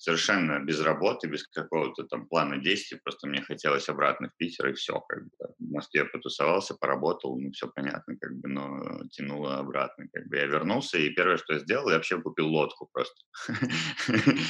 совершенно 0.00 0.58
без 0.60 0.80
работы, 0.80 1.28
без 1.28 1.46
какого-то 1.46 2.04
там 2.04 2.26
плана 2.26 2.56
действий, 2.56 2.98
просто 3.04 3.28
мне 3.28 3.42
хотелось 3.42 3.88
обратно 3.90 4.30
в 4.30 4.36
Питер, 4.38 4.68
и 4.68 4.72
все, 4.72 4.98
как 5.00 5.24
бы. 5.24 5.30
В 5.58 5.70
Москве 5.70 6.06
потусовался, 6.06 6.74
поработал, 6.74 7.38
ну, 7.38 7.50
все 7.52 7.68
понятно, 7.68 8.16
как 8.18 8.34
бы, 8.38 8.48
но 8.48 9.06
тянуло 9.10 9.58
обратно, 9.58 10.06
как 10.10 10.26
бы. 10.28 10.36
Я 10.38 10.46
вернулся, 10.46 10.96
и 10.96 11.10
первое, 11.10 11.36
что 11.36 11.52
я 11.52 11.58
сделал, 11.58 11.90
я 11.90 11.96
вообще 11.96 12.18
купил 12.18 12.48
лодку 12.48 12.88
просто. 12.90 13.14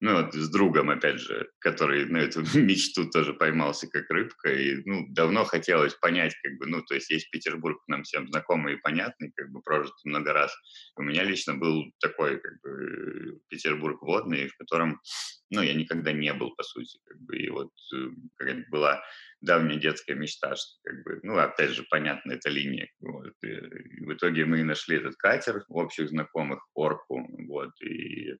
ну, 0.00 0.22
вот 0.22 0.32
с 0.32 0.48
другом, 0.50 0.90
опять 0.90 1.18
же, 1.18 1.50
который 1.58 2.06
на 2.06 2.18
эту 2.18 2.42
мечту 2.58 3.10
тоже 3.10 3.34
поймался 3.34 3.88
как 3.88 4.08
рыбка, 4.10 4.52
и, 4.52 4.76
ну, 4.84 5.06
давно 5.10 5.44
хотелось 5.44 5.94
понять, 5.94 6.34
как 6.42 6.56
бы, 6.58 6.66
ну, 6.66 6.82
то 6.82 6.94
есть 6.94 7.10
есть 7.10 7.30
Петербург 7.30 7.82
нам 7.88 8.04
всем 8.04 8.28
знакомый 8.28 8.74
и 8.74 8.80
понятный, 8.80 9.32
как 9.34 9.50
бы, 9.50 9.60
прожит 9.60 9.94
много 10.04 10.32
раз. 10.32 10.54
У 10.96 11.02
меня 11.02 11.24
лично 11.24 11.54
был 11.54 11.84
такой, 12.00 12.40
как 12.40 12.60
бы, 12.62 13.40
Петербург 13.48 14.00
водный, 14.02 14.48
в 14.48 14.56
котором, 14.56 15.00
ну, 15.50 15.62
я 15.62 15.74
никогда 15.74 16.12
не 16.12 16.32
был, 16.32 16.54
по 16.54 16.62
сути, 16.62 17.00
как 17.04 17.18
бы, 17.22 17.36
и 17.36 17.50
вот 17.50 17.72
э, 17.94 18.08
как 18.36 18.68
была 18.70 19.02
давняя 19.40 19.80
детская 19.80 20.14
мечта, 20.14 20.54
что, 20.54 20.78
как 20.84 21.02
бы, 21.02 21.20
ну, 21.24 21.36
опять 21.38 21.70
же, 21.70 21.84
понятно, 21.90 22.32
это 22.32 22.50
линия. 22.50 22.88
Вот, 23.00 23.32
и 23.42 24.04
в 24.04 24.12
итоге 24.12 24.44
мы 24.44 24.62
нашли 24.62 24.98
этот 24.98 25.16
катер 25.16 25.64
общих 25.68 26.08
знакомых, 26.08 26.64
орку, 26.74 27.26
вот, 27.48 27.70
и 27.82 28.36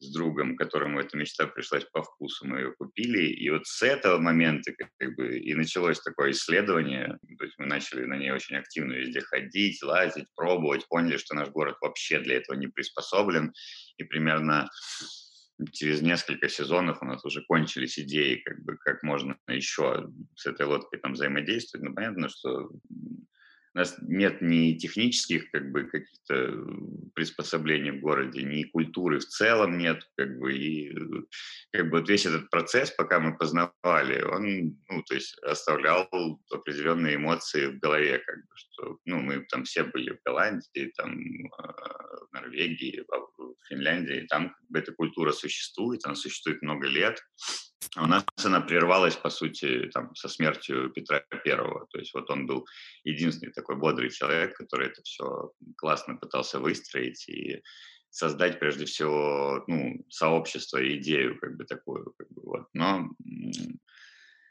с 0.00 0.12
другом, 0.12 0.56
которому 0.56 0.98
эта 0.98 1.16
мечта 1.16 1.46
пришлась 1.46 1.84
по 1.92 2.02
вкусу, 2.02 2.46
мы 2.46 2.58
ее 2.60 2.72
купили. 2.72 3.26
И 3.26 3.50
вот 3.50 3.66
с 3.66 3.82
этого 3.82 4.18
момента 4.18 4.72
как 4.98 5.14
бы 5.14 5.38
и 5.38 5.54
началось 5.54 6.00
такое 6.00 6.30
исследование. 6.30 7.18
То 7.38 7.44
есть 7.44 7.58
мы 7.58 7.66
начали 7.66 8.06
на 8.06 8.16
ней 8.16 8.30
очень 8.30 8.56
активно 8.56 8.94
везде 8.94 9.20
ходить, 9.20 9.82
лазить, 9.82 10.26
пробовать, 10.34 10.88
поняли, 10.88 11.18
что 11.18 11.34
наш 11.34 11.50
город 11.50 11.76
вообще 11.80 12.20
для 12.20 12.36
этого 12.36 12.56
не 12.56 12.68
приспособлен. 12.68 13.52
И 13.98 14.04
примерно 14.04 14.70
через 15.72 16.00
несколько 16.00 16.48
сезонов 16.48 17.02
у 17.02 17.04
нас 17.04 17.22
уже 17.24 17.42
кончились 17.42 17.98
идеи, 17.98 18.36
как 18.36 18.62
бы 18.64 18.76
как 18.78 19.02
можно 19.02 19.36
еще 19.48 20.08
с 20.34 20.46
этой 20.46 20.64
лодкой 20.64 21.00
там 21.00 21.12
взаимодействовать. 21.12 21.86
Ну, 21.86 21.94
понятно, 21.94 22.30
что 22.30 22.70
у 23.74 23.78
нас 23.78 23.96
нет 24.02 24.42
ни 24.42 24.74
технических 24.74 25.50
как 25.52 25.70
бы 25.70 25.84
каких-то 25.84 26.34
э, 26.34 26.52
приспособлений 27.14 27.92
в 27.92 28.00
городе, 28.00 28.42
ни 28.42 28.64
культуры 28.64 29.20
в 29.20 29.26
целом 29.26 29.78
нет, 29.78 30.02
как 30.16 30.38
бы 30.38 30.52
и 30.52 30.92
как 31.72 31.88
бы 31.88 31.98
вот 31.98 32.08
весь 32.08 32.26
этот 32.26 32.50
процесс, 32.50 32.90
пока 32.90 33.20
мы 33.20 33.36
познавали, 33.36 34.22
он, 34.22 34.76
ну, 34.88 35.02
то 35.04 35.14
есть 35.14 35.38
оставлял 35.42 36.08
определенные 36.50 37.16
эмоции 37.16 37.66
в 37.66 37.78
голове, 37.78 38.18
как 38.18 38.36
бы, 38.36 38.56
что, 38.56 38.98
ну, 39.04 39.20
мы 39.20 39.46
там 39.48 39.64
все 39.64 39.84
были 39.84 40.10
в 40.10 40.22
Голландии, 40.24 40.92
там, 40.96 41.16
а, 41.58 42.26
в 42.26 42.32
Норвегии, 42.32 43.04
в 43.08 43.54
Финляндии, 43.68 44.26
там 44.28 44.50
как 44.50 44.68
бы 44.68 44.78
эта 44.80 44.92
культура 44.92 45.30
существует, 45.30 46.04
она 46.04 46.16
существует 46.16 46.60
много 46.62 46.88
лет, 46.88 47.22
у 47.96 48.06
нас 48.06 48.24
она 48.44 48.60
прервалась, 48.60 49.16
по 49.16 49.30
сути, 49.30 49.88
там, 49.92 50.14
со 50.14 50.28
смертью 50.28 50.90
Петра 50.90 51.20
Первого. 51.44 51.86
То 51.90 51.98
есть 51.98 52.14
вот 52.14 52.30
он 52.30 52.46
был 52.46 52.66
единственный 53.04 53.52
такой 53.52 53.76
бодрый 53.76 54.10
человек, 54.10 54.56
который 54.56 54.88
это 54.88 55.02
все 55.02 55.52
классно 55.76 56.16
пытался 56.16 56.60
выстроить 56.60 57.28
и 57.28 57.62
создать, 58.10 58.58
прежде 58.58 58.84
всего, 58.84 59.64
ну, 59.66 60.04
сообщество 60.08 60.78
идею 60.96 61.38
как 61.38 61.56
бы 61.56 61.64
такую. 61.64 62.12
Как 62.16 62.28
бы, 62.30 62.42
вот. 62.42 62.66
Но 62.72 63.08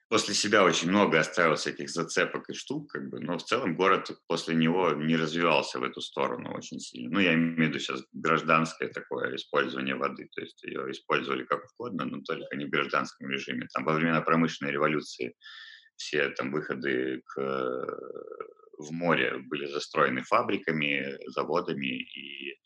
после 0.09 0.33
себя 0.33 0.63
очень 0.63 0.89
много 0.89 1.19
оставил 1.19 1.55
всяких 1.55 1.89
зацепок 1.89 2.49
и 2.49 2.53
штук, 2.53 2.91
как 2.91 3.09
бы, 3.09 3.19
но 3.19 3.37
в 3.37 3.43
целом 3.43 3.75
город 3.75 4.09
после 4.27 4.55
него 4.55 4.91
не 4.91 5.15
развивался 5.15 5.79
в 5.79 5.83
эту 5.83 6.01
сторону 6.01 6.51
очень 6.55 6.79
сильно. 6.79 7.11
Ну, 7.11 7.19
я 7.19 7.35
имею 7.35 7.55
в 7.55 7.59
виду 7.59 7.79
сейчас 7.79 8.03
гражданское 8.11 8.89
такое 8.89 9.35
использование 9.35 9.95
воды, 9.95 10.27
то 10.33 10.41
есть 10.41 10.63
ее 10.63 10.89
использовали 10.91 11.43
как 11.43 11.61
угодно, 11.73 12.05
но 12.05 12.21
только 12.21 12.55
не 12.55 12.65
в 12.65 12.69
гражданском 12.69 13.29
режиме. 13.29 13.67
Там 13.71 13.85
во 13.85 13.93
времена 13.93 14.21
промышленной 14.21 14.73
революции 14.73 15.35
все 15.95 16.29
там 16.29 16.51
выходы 16.51 17.21
к, 17.25 17.35
в 18.79 18.91
море 18.91 19.37
были 19.37 19.65
застроены 19.65 20.23
фабриками, 20.23 21.17
заводами, 21.27 22.01
и 22.01 22.57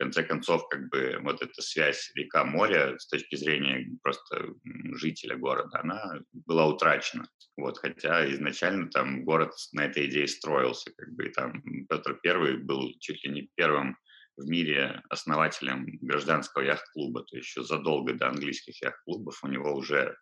конце 0.00 0.24
концов, 0.24 0.66
как 0.68 0.88
бы 0.88 1.18
вот 1.22 1.42
эта 1.42 1.60
связь 1.60 2.10
река-море 2.14 2.98
с 2.98 3.06
точки 3.06 3.36
зрения 3.36 3.86
просто 4.02 4.46
жителя 4.94 5.36
города, 5.36 5.80
она 5.80 6.20
была 6.32 6.66
утрачена. 6.66 7.26
Вот, 7.58 7.76
хотя 7.78 8.28
изначально 8.32 8.88
там 8.88 9.24
город 9.24 9.52
на 9.72 9.84
этой 9.84 10.06
идее 10.06 10.26
строился, 10.26 10.90
как 10.96 11.12
бы, 11.12 11.26
и 11.26 11.32
там 11.32 11.62
Петр 11.88 12.18
Первый 12.22 12.56
был 12.56 12.92
чуть 12.98 13.22
ли 13.24 13.30
не 13.30 13.50
первым 13.56 13.98
в 14.38 14.48
мире 14.48 15.02
основателем 15.10 15.86
гражданского 16.00 16.62
яхт-клуба, 16.62 17.22
то 17.24 17.36
есть 17.36 17.48
еще 17.48 17.62
задолго 17.62 18.14
до 18.14 18.28
английских 18.28 18.80
яхт-клубов 18.82 19.38
у 19.42 19.48
него 19.48 19.74
уже 19.74 20.16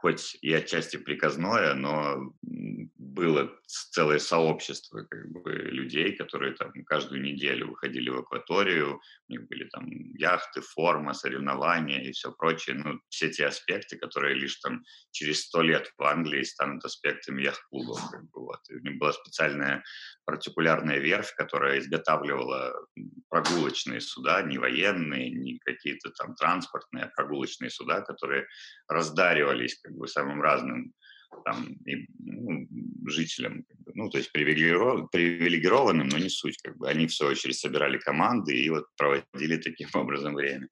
хоть 0.00 0.38
и 0.40 0.52
отчасти 0.54 0.96
приказное, 0.96 1.74
но 1.74 2.32
было 2.42 3.50
целое 3.66 4.18
сообщество 4.18 5.02
как 5.02 5.30
бы, 5.30 5.52
людей, 5.52 6.16
которые 6.16 6.54
там 6.54 6.72
каждую 6.84 7.22
неделю 7.22 7.68
выходили 7.68 8.08
в 8.08 8.18
акваторию, 8.18 9.00
у 9.28 9.32
них 9.32 9.46
были 9.48 9.68
там 9.68 9.86
яхты, 10.14 10.62
форма, 10.62 11.12
соревнования 11.12 12.02
и 12.02 12.12
все 12.12 12.32
прочее. 12.32 12.76
Ну, 12.76 13.00
все 13.10 13.28
те 13.28 13.46
аспекты, 13.46 13.98
которые 13.98 14.36
лишь 14.36 14.56
там 14.56 14.82
через 15.10 15.42
сто 15.42 15.60
лет 15.60 15.92
в 15.98 16.02
Англии 16.02 16.42
станут 16.44 16.84
аспектами 16.84 17.42
яхт-клубов. 17.42 18.00
Как 18.10 18.22
бы, 18.30 18.46
вот. 18.46 18.60
У 18.70 18.78
них 18.78 18.98
была 18.98 19.12
специальная 19.12 19.82
партикулярная 20.24 20.98
верфь, 20.98 21.34
которая 21.34 21.78
изготавливала 21.78 22.72
прогулочные 23.28 24.00
суда, 24.00 24.42
не 24.42 24.58
военные, 24.58 25.30
не 25.30 25.58
какие-то 25.58 26.10
там 26.10 26.34
транспортные, 26.34 27.04
а 27.04 27.12
прогулочные 27.14 27.70
суда, 27.70 28.00
которые 28.00 28.46
раздаривались 28.88 29.80
как 29.90 29.98
бы 29.98 30.08
самым 30.08 30.40
разным 30.40 30.94
там, 31.44 31.76
и, 31.86 32.06
ну, 32.18 32.66
жителям, 33.06 33.64
ну, 33.94 34.10
то 34.10 34.18
есть 34.18 34.32
привилегированным, 34.32 36.08
но 36.08 36.18
не 36.18 36.28
суть, 36.28 36.58
как 36.62 36.76
бы, 36.76 36.88
они 36.88 37.06
в 37.06 37.14
свою 37.14 37.32
очередь 37.32 37.56
собирали 37.56 37.98
команды 37.98 38.54
и 38.54 38.68
вот 38.68 38.86
проводили 38.96 39.56
таким 39.56 39.88
образом 39.94 40.34
время. 40.34 40.68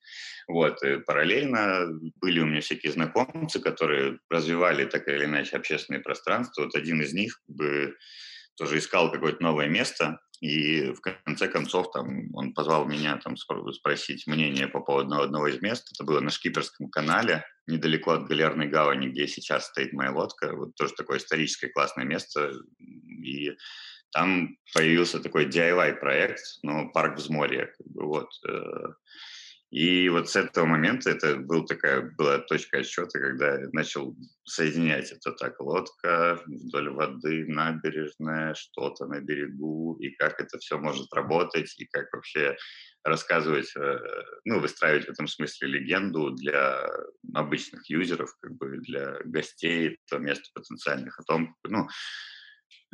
Вот, 0.46 0.82
и 0.82 0.98
параллельно 0.98 1.86
были 2.16 2.40
у 2.40 2.46
меня 2.46 2.60
всякие 2.60 2.92
знакомцы, 2.92 3.60
которые 3.60 4.18
развивали 4.28 4.84
так 4.84 5.08
или 5.08 5.24
иначе 5.24 5.56
общественное 5.56 6.00
пространство, 6.00 6.64
вот 6.64 6.74
один 6.74 7.00
из 7.02 7.12
них 7.12 7.40
бы 7.46 7.96
тоже 8.56 8.78
искал 8.78 9.12
какое-то 9.12 9.42
новое 9.42 9.68
место, 9.68 10.18
и 10.40 10.92
в 10.92 11.00
конце 11.00 11.48
концов 11.48 11.90
там, 11.90 12.34
он 12.34 12.54
позвал 12.54 12.86
меня 12.86 13.16
там, 13.16 13.36
спросить 13.36 14.26
мнение 14.26 14.68
по 14.68 14.80
поводу 14.80 15.20
одного 15.20 15.48
из 15.48 15.60
мест. 15.60 15.90
Это 15.92 16.04
было 16.04 16.20
на 16.20 16.30
Шкиперском 16.30 16.90
канале, 16.90 17.44
недалеко 17.66 18.12
от 18.12 18.28
Галерной 18.28 18.68
гавани, 18.68 19.08
где 19.08 19.26
сейчас 19.26 19.66
стоит 19.66 19.92
моя 19.92 20.12
лодка. 20.12 20.54
Вот 20.54 20.74
тоже 20.76 20.94
такое 20.94 21.18
историческое 21.18 21.68
классное 21.68 22.04
место. 22.04 22.52
И 23.24 23.52
там 24.12 24.56
появился 24.74 25.20
такой 25.20 25.46
DIY-проект, 25.46 26.40
ну, 26.62 26.90
парк 26.92 27.16
взморья. 27.18 27.66
Как 27.66 27.86
бы, 27.86 28.06
вот. 28.06 28.30
И 29.70 30.08
вот 30.08 30.30
с 30.30 30.36
этого 30.36 30.64
момента 30.64 31.10
это 31.10 31.36
был 31.36 31.66
такая, 31.66 32.00
была 32.16 32.38
точка 32.38 32.78
отсчета, 32.78 33.18
когда 33.18 33.58
я 33.60 33.68
начал 33.72 34.16
соединять 34.44 35.12
это 35.12 35.32
так, 35.32 35.60
лодка 35.60 36.40
вдоль 36.46 36.88
воды, 36.88 37.44
набережная, 37.46 38.54
что-то 38.54 39.06
на 39.06 39.20
берегу, 39.20 39.96
и 40.00 40.08
как 40.16 40.40
это 40.40 40.58
все 40.58 40.78
может 40.78 41.12
работать, 41.12 41.74
и 41.78 41.84
как 41.86 42.10
вообще 42.14 42.56
рассказывать, 43.04 43.70
э, 43.76 43.98
ну, 44.44 44.58
выстраивать 44.58 45.06
в 45.06 45.10
этом 45.10 45.26
смысле 45.26 45.68
легенду 45.68 46.30
для 46.30 46.88
обычных 47.34 47.88
юзеров, 47.90 48.34
как 48.40 48.56
бы 48.56 48.78
для 48.78 49.18
гостей 49.24 49.98
этого 50.06 50.20
места 50.20 50.48
потенциальных, 50.54 51.18
о 51.20 51.24
том, 51.24 51.54
ну, 51.64 51.86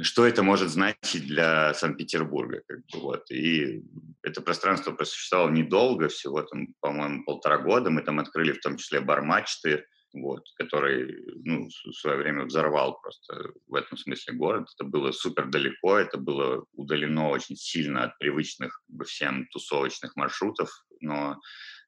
что 0.00 0.26
это 0.26 0.42
может 0.42 0.70
значить 0.70 1.26
для 1.26 1.72
Санкт-Петербурга. 1.74 2.62
Как 2.66 2.78
бы, 2.78 3.00
вот. 3.00 3.30
И 3.30 3.82
это 4.22 4.40
пространство 4.40 4.92
просуществовало 4.92 5.50
недолго, 5.50 6.08
всего 6.08 6.42
там, 6.42 6.74
по-моему, 6.80 7.24
полтора 7.24 7.58
года. 7.58 7.90
Мы 7.90 8.02
там 8.02 8.18
открыли 8.18 8.52
в 8.52 8.60
том 8.60 8.76
числе 8.76 9.00
бар-мачты, 9.00 9.84
вот, 10.14 10.44
который 10.56 11.16
ну, 11.44 11.68
в 11.68 11.92
свое 11.92 12.16
время 12.16 12.44
взорвал 12.44 13.00
просто 13.00 13.52
в 13.66 13.74
этом 13.74 13.98
смысле 13.98 14.34
город. 14.34 14.68
Это 14.74 14.84
было 14.84 15.12
супер 15.12 15.46
далеко, 15.46 15.96
это 15.96 16.18
было 16.18 16.64
удалено 16.72 17.30
очень 17.30 17.56
сильно 17.56 18.04
от 18.04 18.18
привычных 18.18 18.82
как 18.86 18.96
бы, 18.96 19.04
всем 19.04 19.46
тусовочных 19.48 20.16
маршрутов, 20.16 20.70
но 21.00 21.38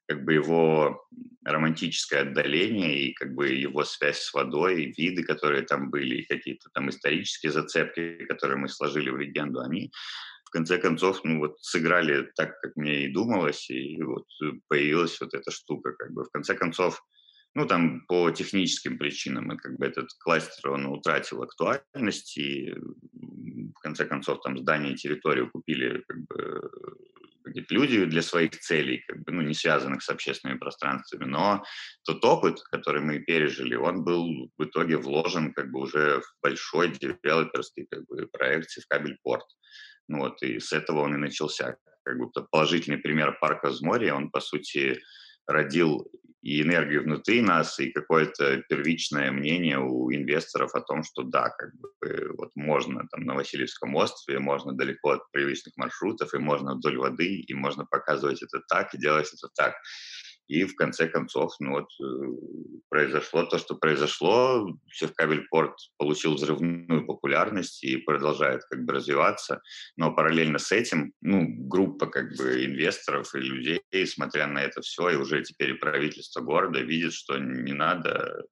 как 0.07 0.23
бы 0.23 0.33
его 0.33 1.07
романтическое 1.43 2.21
отдаление 2.21 2.99
и 2.99 3.13
как 3.13 3.33
бы 3.33 3.49
его 3.49 3.83
связь 3.83 4.19
с 4.19 4.33
водой, 4.33 4.93
виды, 4.97 5.23
которые 5.23 5.63
там 5.63 5.89
были, 5.89 6.17
и 6.17 6.27
какие-то 6.27 6.69
там 6.73 6.89
исторические 6.89 7.51
зацепки, 7.51 8.25
которые 8.25 8.57
мы 8.57 8.69
сложили 8.69 9.09
в 9.09 9.17
легенду, 9.17 9.61
они 9.61 9.91
в 10.45 10.49
конце 10.49 10.77
концов, 10.77 11.23
ну 11.23 11.39
вот 11.39 11.57
сыграли 11.61 12.31
так, 12.35 12.59
как 12.61 12.75
мне 12.77 13.05
и 13.05 13.11
думалось, 13.11 13.69
и 13.69 14.01
вот 14.01 14.25
появилась 14.69 15.19
вот 15.19 15.33
эта 15.33 15.51
штука, 15.51 15.91
как 15.93 16.11
бы. 16.13 16.23
В 16.23 16.31
конце 16.31 16.55
концов 16.55 17.01
ну, 17.57 17.65
там 17.65 18.05
по 18.07 18.29
техническим 18.29 18.99
причинам, 18.99 19.51
и 19.51 19.57
как 19.57 19.77
бы 19.77 19.87
этот 19.87 20.09
кластер, 20.19 20.69
он 20.69 20.85
утратил 20.85 21.41
актуальность, 21.41 22.37
и 22.37 22.71
в 22.73 23.79
конце 23.81 24.05
концов 24.05 24.41
там 24.43 24.59
здание 24.59 24.93
и 24.93 24.95
территорию 24.95 25.49
купили 25.49 26.03
как 26.07 26.17
бы 26.27 26.69
какие-то 27.47 27.73
люди 27.73 28.05
для 28.05 28.21
своих 28.21 28.51
целей, 28.51 29.03
как 29.07 29.23
бы, 29.23 29.31
ну, 29.31 29.41
не 29.41 29.53
связанных 29.53 30.01
с 30.03 30.09
общественными 30.09 30.57
пространствами, 30.57 31.25
но 31.25 31.63
тот 32.03 32.23
опыт, 32.23 32.61
который 32.71 33.01
мы 33.01 33.19
пережили, 33.19 33.75
он 33.75 34.03
был 34.03 34.51
в 34.57 34.63
итоге 34.63 34.97
вложен 34.97 35.53
как 35.53 35.71
бы 35.71 35.81
уже 35.81 36.21
в 36.21 36.41
большой 36.41 36.89
девелоперский 36.89 37.87
как 37.89 38.05
бы, 38.05 38.27
проект 38.27 38.71
в 38.71 38.87
кабель-порт. 38.87 39.45
Ну 40.07 40.19
вот, 40.19 40.41
и 40.41 40.59
с 40.59 40.71
этого 40.71 41.01
он 41.01 41.15
и 41.15 41.17
начался. 41.17 41.75
Как 42.03 42.17
бы 42.17 42.29
положительный 42.51 42.99
пример 42.99 43.37
парка 43.39 43.71
Зморья, 43.71 44.15
он, 44.15 44.29
по 44.29 44.39
сути, 44.39 45.01
родил 45.45 46.09
и 46.41 46.61
энергию 46.61 47.03
внутри 47.03 47.41
нас, 47.41 47.79
и 47.79 47.91
какое-то 47.91 48.63
первичное 48.69 49.31
мнение 49.31 49.79
у 49.79 50.11
инвесторов 50.13 50.75
о 50.75 50.81
том, 50.81 51.03
что 51.03 51.23
да, 51.23 51.49
как 51.49 51.71
бы 51.75 51.89
вот 52.37 52.51
можно 52.55 53.07
там 53.11 53.21
на 53.21 53.33
Васильевском 53.33 53.95
острове, 53.95 54.39
можно 54.39 54.73
далеко 54.73 55.11
от 55.11 55.31
привычных 55.31 55.75
маршрутов, 55.77 56.33
и 56.33 56.37
можно 56.37 56.75
вдоль 56.75 56.97
воды, 56.97 57.35
и 57.35 57.53
можно 57.53 57.85
показывать 57.85 58.41
это 58.43 58.61
так, 58.67 58.93
и 58.93 58.97
делать 58.97 59.31
это 59.33 59.49
так. 59.55 59.75
И 60.47 60.63
в 60.63 60.75
конце 60.75 61.07
концов, 61.07 61.53
ну 61.59 61.71
вот, 61.71 61.89
э, 62.01 62.83
произошло 62.89 63.43
то, 63.43 63.57
что 63.57 63.75
произошло. 63.75 64.67
Севкабель-порт 64.91 65.75
получил 65.97 66.35
взрывную 66.35 67.05
популярность 67.05 67.83
и 67.83 67.97
продолжает 67.97 68.63
как 68.69 68.85
бы 68.85 68.93
развиваться. 68.93 69.61
Но 69.97 70.13
параллельно 70.13 70.57
с 70.57 70.71
этим, 70.71 71.13
ну, 71.21 71.45
группа 71.47 72.07
как 72.07 72.35
бы 72.37 72.65
инвесторов 72.65 73.35
и 73.35 73.39
людей, 73.39 73.81
смотря 74.05 74.47
на 74.47 74.59
это 74.59 74.81
все, 74.81 75.09
и 75.09 75.15
уже 75.15 75.43
теперь 75.43 75.71
и 75.71 75.77
правительство 75.77 76.41
города 76.41 76.79
видит, 76.79 77.13
что 77.13 77.37
не 77.37 77.73
надо 77.73 78.45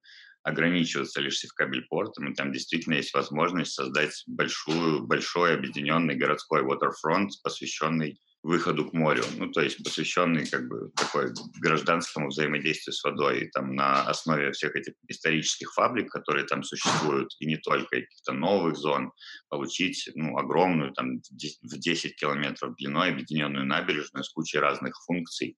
ограничиваться 0.46 1.20
лишь 1.20 1.38
Севкабель-портом, 1.38 2.30
и 2.30 2.34
там 2.34 2.52
действительно 2.52 2.94
есть 2.94 3.12
возможность 3.14 3.72
создать 3.72 4.22
большую, 4.28 5.02
большой 5.04 5.54
объединенный 5.54 6.14
городской 6.14 6.62
waterfront, 6.62 7.30
посвященный 7.42 8.20
выходу 8.46 8.88
к 8.88 8.92
морю, 8.92 9.24
ну, 9.36 9.50
то 9.50 9.60
есть 9.60 9.82
посвященный 9.82 10.46
как 10.46 10.68
бы 10.68 10.90
такой 10.96 11.32
гражданскому 11.60 12.28
взаимодействию 12.28 12.94
с 12.94 13.02
водой, 13.02 13.40
и 13.40 13.50
там 13.50 13.74
на 13.74 14.02
основе 14.02 14.52
всех 14.52 14.76
этих 14.76 14.94
исторических 15.08 15.72
фабрик, 15.72 16.10
которые 16.10 16.46
там 16.46 16.62
существуют, 16.62 17.34
и 17.40 17.46
не 17.46 17.56
только, 17.56 17.88
каких-то 17.88 18.32
новых 18.32 18.76
зон, 18.76 19.12
получить, 19.48 20.08
ну, 20.14 20.38
огромную, 20.38 20.92
там, 20.92 21.18
в 21.18 21.78
10 21.78 22.16
километров 22.16 22.76
длиной 22.76 23.10
объединенную 23.10 23.66
набережную 23.66 24.24
с 24.24 24.30
кучей 24.30 24.58
разных 24.58 24.94
функций, 25.06 25.56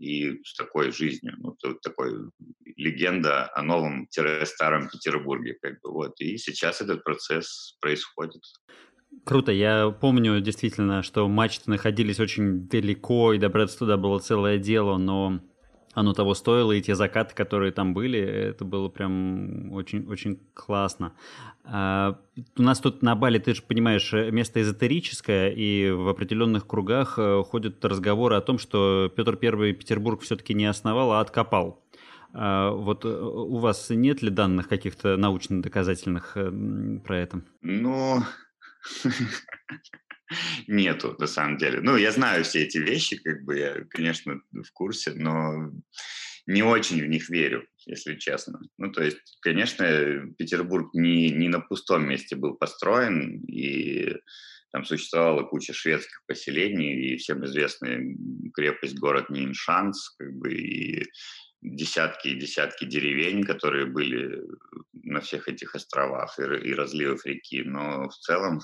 и 0.00 0.42
с 0.44 0.54
такой 0.54 0.92
жизнью. 0.92 1.34
Ну, 1.38 1.54
такой 1.82 2.12
легенда 2.76 3.50
о 3.54 3.62
новом-старом 3.62 4.88
Петербурге. 4.88 5.58
Как 5.60 5.78
бы, 5.82 5.92
вот. 5.92 6.18
И 6.20 6.38
сейчас 6.38 6.80
этот 6.80 7.04
процесс 7.04 7.76
происходит. 7.80 8.42
Круто. 9.24 9.52
Я 9.52 9.90
помню 9.90 10.40
действительно, 10.40 11.02
что 11.02 11.28
мачты 11.28 11.70
находились 11.70 12.20
очень 12.20 12.68
далеко, 12.68 13.32
и 13.32 13.38
добраться 13.38 13.78
туда 13.78 13.96
было 13.96 14.18
целое 14.18 14.58
дело, 14.58 14.96
но 14.96 15.40
оно 15.92 16.12
того 16.12 16.34
стоило, 16.34 16.72
и 16.72 16.80
те 16.80 16.94
закаты, 16.94 17.34
которые 17.34 17.72
там 17.72 17.94
были, 17.94 18.18
это 18.18 18.64
было 18.64 18.88
прям 18.88 19.72
очень-очень 19.72 20.40
классно. 20.54 21.12
А, 21.64 22.18
у 22.56 22.62
нас 22.62 22.78
тут 22.78 23.02
на 23.02 23.16
Бали, 23.16 23.38
ты 23.38 23.54
же 23.54 23.62
понимаешь, 23.62 24.12
место 24.12 24.62
эзотерическое, 24.62 25.50
и 25.50 25.90
в 25.90 26.08
определенных 26.08 26.66
кругах 26.66 27.18
э, 27.18 27.42
ходят 27.42 27.84
разговоры 27.84 28.36
о 28.36 28.40
том, 28.40 28.58
что 28.58 29.12
Петр 29.14 29.36
I 29.42 29.72
Петербург 29.72 30.22
все-таки 30.22 30.54
не 30.54 30.66
основал, 30.66 31.12
а 31.12 31.20
откопал. 31.20 31.84
А, 32.32 32.70
вот 32.70 33.04
э, 33.04 33.08
у 33.08 33.58
вас 33.58 33.90
нет 33.90 34.22
ли 34.22 34.30
данных 34.30 34.68
каких-то 34.68 35.16
научно-доказательных 35.16 36.36
э, 36.36 37.00
про 37.04 37.18
это? 37.18 37.42
Ну, 37.62 38.20
Нету, 40.68 41.16
на 41.18 41.26
самом 41.26 41.58
деле. 41.58 41.80
Ну, 41.80 41.96
я 41.96 42.12
знаю 42.12 42.44
все 42.44 42.62
эти 42.62 42.78
вещи, 42.78 43.16
как 43.16 43.42
бы 43.44 43.58
я, 43.58 43.84
конечно, 43.90 44.40
в 44.52 44.72
курсе, 44.72 45.12
но 45.14 45.72
не 46.46 46.62
очень 46.62 47.02
в 47.02 47.08
них 47.08 47.28
верю, 47.28 47.66
если 47.86 48.16
честно. 48.16 48.60
Ну, 48.78 48.92
то 48.92 49.02
есть, 49.02 49.38
конечно, 49.40 49.84
Петербург 50.38 50.94
не, 50.94 51.30
не 51.30 51.48
на 51.48 51.60
пустом 51.60 52.08
месте 52.08 52.36
был 52.36 52.54
построен, 52.54 53.40
и 53.46 54.16
там 54.72 54.84
существовала 54.84 55.42
куча 55.42 55.72
шведских 55.72 56.22
поселений, 56.26 57.14
и 57.14 57.16
всем 57.16 57.44
известная 57.44 58.16
крепость, 58.54 58.98
город 58.98 59.30
Ниншанс, 59.30 60.10
как 60.18 60.32
бы, 60.34 60.52
и 60.52 61.06
десятки 61.62 62.28
и 62.28 62.38
десятки 62.38 62.84
деревень, 62.84 63.44
которые 63.44 63.86
были 63.86 64.42
на 64.92 65.20
всех 65.20 65.48
этих 65.48 65.74
островах 65.74 66.38
и, 66.38 66.42
и 66.42 66.74
разливов 66.74 67.26
реки. 67.26 67.62
Но 67.62 68.08
в 68.08 68.14
целом 68.16 68.60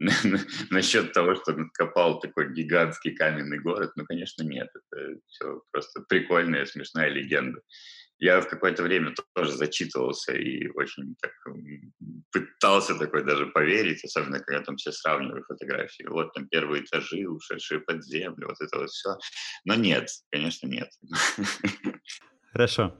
насчет 0.70 1.12
того, 1.12 1.34
что 1.36 1.52
откопал 1.52 2.20
такой 2.20 2.52
гигантский 2.52 3.14
каменный 3.14 3.60
город, 3.60 3.92
ну, 3.96 4.04
конечно, 4.04 4.42
нет. 4.42 4.68
Это 4.74 5.18
все 5.28 5.62
просто 5.70 6.00
прикольная, 6.08 6.66
смешная 6.66 7.08
легенда. 7.08 7.60
Я 8.18 8.40
в 8.40 8.48
какое-то 8.48 8.82
время 8.82 9.14
тоже 9.34 9.52
зачитывался 9.52 10.32
и 10.32 10.68
очень 10.68 11.16
так 11.20 11.32
пытался 12.30 12.96
такой 12.96 13.24
даже 13.24 13.46
поверить, 13.46 14.04
особенно 14.04 14.40
когда 14.40 14.62
там 14.62 14.76
все 14.76 14.92
сравнивали 14.92 15.42
фотографии. 15.42 16.06
Вот 16.08 16.32
там 16.32 16.48
первые 16.48 16.84
этажи, 16.84 17.26
ушедшие 17.28 17.80
под 17.80 18.04
землю, 18.04 18.48
вот 18.48 18.56
это 18.60 18.78
вот 18.78 18.90
все. 18.90 19.16
Но 19.64 19.74
нет, 19.74 20.08
конечно, 20.30 20.66
нет. 20.66 20.88
Хорошо. 22.52 22.94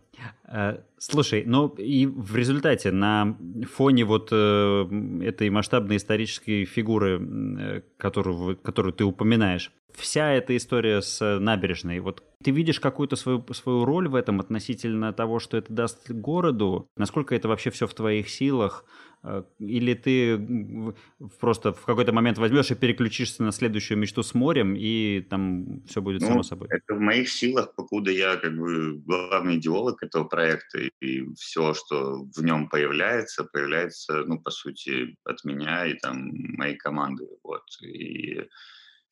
Э, 0.48 0.78
слушай, 0.98 1.44
ну 1.46 1.68
и 1.68 2.06
в 2.06 2.34
результате 2.34 2.90
на 2.90 3.38
фоне 3.72 4.04
вот 4.04 4.30
э, 4.32 4.86
этой 5.22 5.48
масштабной 5.50 5.98
исторической 5.98 6.64
фигуры, 6.64 7.20
э, 7.20 7.82
которую, 7.96 8.56
которую 8.56 8.92
ты 8.92 9.04
упоминаешь, 9.04 9.70
вся 9.94 10.32
эта 10.32 10.56
история 10.56 11.00
с 11.00 11.38
набережной, 11.38 12.00
вот 12.00 12.22
ты 12.42 12.50
видишь 12.50 12.78
какую-то 12.78 13.16
свою, 13.16 13.44
свою 13.52 13.84
роль 13.84 14.06
в 14.06 14.14
этом 14.14 14.40
относительно 14.40 15.12
того, 15.12 15.38
что 15.38 15.56
это 15.56 15.72
даст 15.72 16.10
городу? 16.10 16.90
Насколько 16.96 17.34
это 17.34 17.48
вообще 17.48 17.70
все 17.70 17.86
в 17.86 17.94
твоих 17.94 18.28
силах? 18.28 18.84
Э, 19.22 19.44
или 19.58 19.94
ты 19.94 20.94
просто 21.40 21.72
в 21.72 21.86
какой-то 21.86 22.12
момент 22.12 22.36
возьмешь 22.36 22.70
и 22.70 22.74
переключишься 22.74 23.42
на 23.42 23.50
следующую 23.50 23.96
мечту 23.96 24.22
с 24.22 24.34
морем, 24.34 24.74
и 24.76 25.22
там 25.22 25.82
все 25.86 26.02
будет 26.02 26.20
ну, 26.20 26.28
само 26.28 26.42
собой? 26.42 26.68
Это 26.70 26.94
в 26.94 27.00
моих 27.00 27.30
силах, 27.30 27.74
покуда 27.74 28.10
я 28.10 28.36
как 28.36 28.54
бы 28.54 28.98
главный 28.98 29.56
идеолог 29.56 30.02
этого 30.02 30.24
проекта, 30.24 30.80
и 31.00 31.24
все, 31.36 31.72
что 31.72 32.26
в 32.36 32.44
нем 32.44 32.68
появляется, 32.68 33.44
появляется, 33.44 34.24
ну, 34.26 34.38
по 34.38 34.50
сути, 34.50 35.16
от 35.24 35.42
меня 35.44 35.86
и 35.86 35.94
там 35.94 36.30
моей 36.58 36.76
команды. 36.76 37.26
Вот. 37.42 37.64
И 37.82 38.42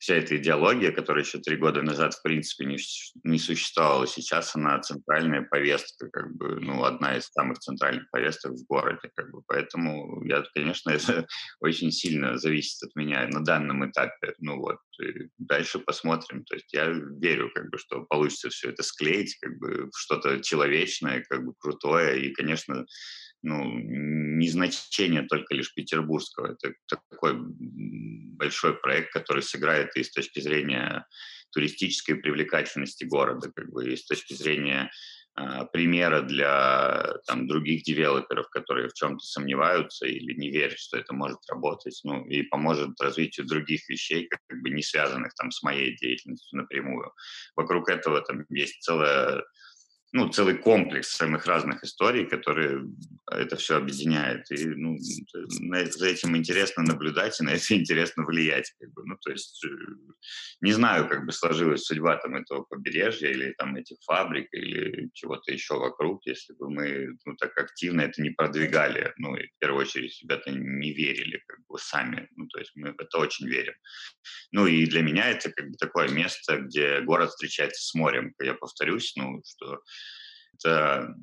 вся 0.03 0.15
эта 0.15 0.35
идеология, 0.35 0.91
которая 0.91 1.23
еще 1.23 1.39
три 1.39 1.55
года 1.55 1.81
назад, 1.81 2.13
в 2.13 2.21
принципе, 2.21 2.65
не, 2.65 2.77
не 3.23 3.39
существовала, 3.39 4.05
сейчас 4.05 4.53
она 4.53 4.77
центральная 4.81 5.43
повестка, 5.43 6.09
как 6.09 6.35
бы, 6.35 6.59
ну, 6.59 6.83
одна 6.83 7.15
из 7.15 7.27
самых 7.27 7.59
центральных 7.59 8.11
повесток 8.11 8.51
в 8.51 8.65
городе, 8.65 9.09
как 9.15 9.31
бы, 9.31 9.41
поэтому 9.47 10.21
я, 10.25 10.43
конечно, 10.53 10.89
это 10.91 11.25
очень 11.61 11.89
сильно 11.93 12.37
зависит 12.37 12.83
от 12.83 12.93
меня 12.97 13.25
на 13.29 13.45
данном 13.45 13.89
этапе, 13.89 14.33
ну, 14.39 14.57
вот, 14.59 14.79
дальше 15.37 15.79
посмотрим, 15.79 16.43
то 16.43 16.55
есть 16.55 16.73
я 16.73 16.87
верю, 16.87 17.49
как 17.55 17.69
бы, 17.69 17.77
что 17.77 18.03
получится 18.03 18.49
все 18.49 18.71
это 18.71 18.83
склеить, 18.83 19.37
как 19.39 19.57
бы, 19.57 19.89
что-то 19.95 20.41
человечное, 20.41 21.23
как 21.29 21.45
бы, 21.45 21.53
крутое, 21.57 22.25
и, 22.25 22.33
конечно, 22.33 22.85
ну, 23.43 23.71
не 23.73 24.47
значение 24.47 25.23
только 25.23 25.53
лишь 25.53 25.73
петербургского. 25.73 26.53
Это 26.53 26.73
такой 26.87 27.33
большой 27.37 28.75
проект, 28.75 29.11
который 29.11 29.43
сыграет 29.43 29.95
и 29.95 30.03
с 30.03 30.11
точки 30.11 30.39
зрения 30.39 31.05
туристической 31.51 32.15
привлекательности 32.15 33.03
города, 33.03 33.51
как 33.53 33.69
бы, 33.69 33.91
и 33.91 33.95
с 33.95 34.05
точки 34.05 34.33
зрения 34.33 34.89
э, 35.37 35.65
примера 35.71 36.21
для 36.21 37.15
там, 37.27 37.45
других 37.47 37.83
девелоперов, 37.83 38.49
которые 38.49 38.89
в 38.89 38.93
чем-то 38.93 39.23
сомневаются 39.23 40.07
или 40.07 40.33
не 40.33 40.49
верят, 40.49 40.79
что 40.79 40.97
это 40.97 41.13
может 41.13 41.39
работать, 41.49 41.99
ну, 42.03 42.25
и 42.25 42.43
поможет 42.43 42.99
развитию 42.99 43.45
других 43.45 43.87
вещей, 43.89 44.27
как, 44.27 44.39
как 44.47 44.61
бы 44.61 44.69
не 44.71 44.81
связанных 44.81 45.35
там 45.35 45.51
с 45.51 45.61
моей 45.61 45.95
деятельностью 45.97 46.57
напрямую. 46.57 47.11
Вокруг 47.55 47.89
этого 47.89 48.21
там 48.21 48.45
есть 48.49 48.81
целая 48.81 49.43
ну, 50.15 50.29
целый 50.29 50.55
комплекс 50.55 51.09
самых 51.09 51.47
разных 51.47 51.83
историй, 51.83 52.25
которые 52.25 52.85
это 53.31 53.55
все 53.55 53.77
объединяет. 53.77 54.49
И 54.51 54.67
ну, 54.67 54.95
за 54.99 56.07
этим 56.07 56.37
интересно 56.37 56.83
наблюдать, 56.83 57.41
и 57.41 57.43
на 57.43 57.49
это 57.49 57.63
интересно 57.73 58.23
влиять. 58.23 58.71
Как 58.79 58.93
бы. 58.93 59.01
Ну, 59.05 59.17
то 59.19 59.31
есть 59.31 59.65
э, 59.65 59.69
не 60.61 60.71
знаю, 60.71 61.07
как 61.09 61.25
бы 61.25 61.31
сложилась 61.31 61.85
судьба 61.85 62.17
там, 62.17 62.35
этого 62.35 62.61
побережья 62.61 63.29
или 63.29 63.55
там, 63.57 63.75
этих 63.75 63.97
фабрик 64.05 64.47
или 64.51 65.09
чего-то 65.15 65.51
еще 65.51 65.79
вокруг, 65.79 66.21
если 66.27 66.53
бы 66.53 66.69
мы 66.69 67.17
ну, 67.25 67.35
так 67.35 67.57
активно 67.57 68.01
это 68.01 68.21
не 68.21 68.29
продвигали. 68.29 69.13
Ну, 69.17 69.35
и 69.35 69.47
в 69.47 69.57
первую 69.57 69.81
очередь 69.81 70.21
ребята 70.21 70.51
не 70.51 70.93
верили 70.93 71.41
как 71.47 71.59
бы 71.67 71.79
сами. 71.79 72.27
Ну, 72.35 72.45
то 72.49 72.59
есть 72.59 72.71
мы 72.75 72.93
в 72.93 72.99
это 72.99 73.17
очень 73.17 73.47
верим. 73.47 73.73
Ну, 74.51 74.67
и 74.67 74.85
для 74.85 75.01
меня 75.01 75.31
это 75.31 75.51
как 75.51 75.71
бы 75.71 75.75
такое 75.75 76.07
место, 76.09 76.57
где 76.57 77.01
город 77.01 77.31
встречается 77.31 77.81
с 77.81 77.95
морем. 77.95 78.35
Я 78.39 78.53
повторюсь, 78.53 79.13
ну, 79.15 79.41
что 79.43 79.81
Это 80.53 81.15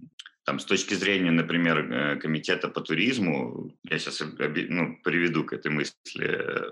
там, 0.45 0.59
с 0.59 0.65
точки 0.65 0.95
зрения, 0.95 1.31
например, 1.31 1.79
э, 1.79 2.17
комитета 2.17 2.69
по 2.69 2.81
туризму, 2.81 3.73
я 3.85 3.99
сейчас 3.99 4.21
ну, 4.21 4.99
приведу 5.05 5.45
к 5.45 5.53
этой 5.53 5.71
мысли, 5.71 6.65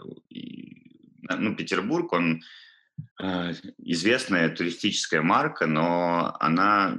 ну, 1.23 1.55
Петербург, 1.55 2.13
он 2.13 2.43
э, 3.23 3.53
известная 3.79 4.49
туристическая 4.49 5.23
марка, 5.23 5.67
но 5.67 6.37
она 6.41 6.99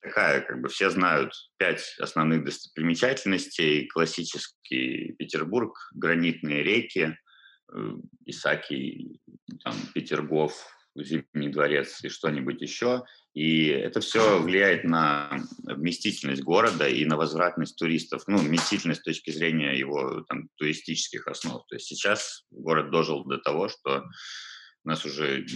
такая, 0.00 0.40
как 0.40 0.60
бы 0.60 0.68
все 0.68 0.90
знают 0.90 1.32
пять 1.56 1.96
основных 1.98 2.44
достопримечательностей. 2.44 3.86
Классический 3.86 5.14
Петербург, 5.18 5.76
гранитные 5.94 6.62
реки, 6.62 7.16
э, 7.72 7.94
Исаки, 8.26 9.20
там, 9.62 9.74
Петергоф, 9.94 10.54
Зимний 10.96 11.48
дворец 11.48 12.02
и 12.02 12.08
что-нибудь 12.08 12.60
еще. 12.60 13.04
И 13.34 13.66
это 13.66 14.00
все 14.00 14.40
влияет 14.40 14.84
на 14.84 15.42
вместительность 15.64 16.42
города 16.42 16.88
и 16.88 17.04
на 17.04 17.16
возвратность 17.16 17.76
туристов. 17.76 18.22
Ну, 18.28 18.38
вместительность 18.38 19.00
с 19.00 19.04
точки 19.04 19.30
зрения 19.30 19.76
его 19.76 20.24
там, 20.28 20.48
туристических 20.56 21.26
основ. 21.26 21.66
То 21.66 21.74
есть 21.74 21.86
сейчас 21.86 22.44
город 22.50 22.90
дожил 22.90 23.24
до 23.24 23.38
того, 23.38 23.68
что 23.68 24.04
у 24.84 24.88
нас 24.88 25.04
уже 25.04 25.46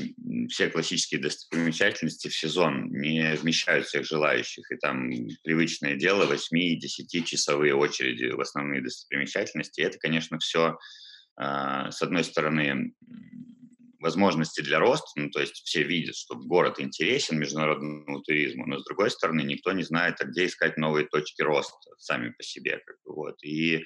все 0.48 0.70
классические 0.70 1.20
достопримечательности 1.20 2.28
в 2.28 2.34
сезон 2.34 2.90
не 2.90 3.34
вмещают 3.34 3.86
всех 3.86 4.06
желающих. 4.06 4.72
И 4.72 4.76
там 4.76 5.10
привычное 5.44 5.96
дело 5.96 6.26
8-10 6.32 7.24
часовые 7.24 7.74
очереди 7.74 8.32
в 8.32 8.40
основные 8.40 8.80
достопримечательности. 8.80 9.80
И 9.80 9.84
это, 9.84 9.98
конечно, 9.98 10.38
все, 10.38 10.78
а, 11.36 11.90
с 11.90 12.00
одной 12.00 12.24
стороны, 12.24 12.94
возможности 13.98 14.60
для 14.60 14.78
роста, 14.78 15.08
ну, 15.16 15.30
то 15.30 15.40
есть 15.40 15.62
все 15.64 15.82
видят, 15.82 16.16
что 16.16 16.36
город 16.36 16.80
интересен 16.80 17.38
международному 17.38 18.20
туризму, 18.22 18.66
но 18.66 18.78
с 18.78 18.84
другой 18.84 19.10
стороны 19.10 19.42
никто 19.42 19.72
не 19.72 19.82
знает, 19.82 20.20
а 20.20 20.24
где 20.24 20.46
искать 20.46 20.76
новые 20.76 21.06
точки 21.06 21.42
роста 21.42 21.76
сами 21.98 22.30
по 22.30 22.42
себе, 22.42 22.80
как 22.84 22.96
бы, 23.04 23.14
вот, 23.14 23.42
и 23.42 23.84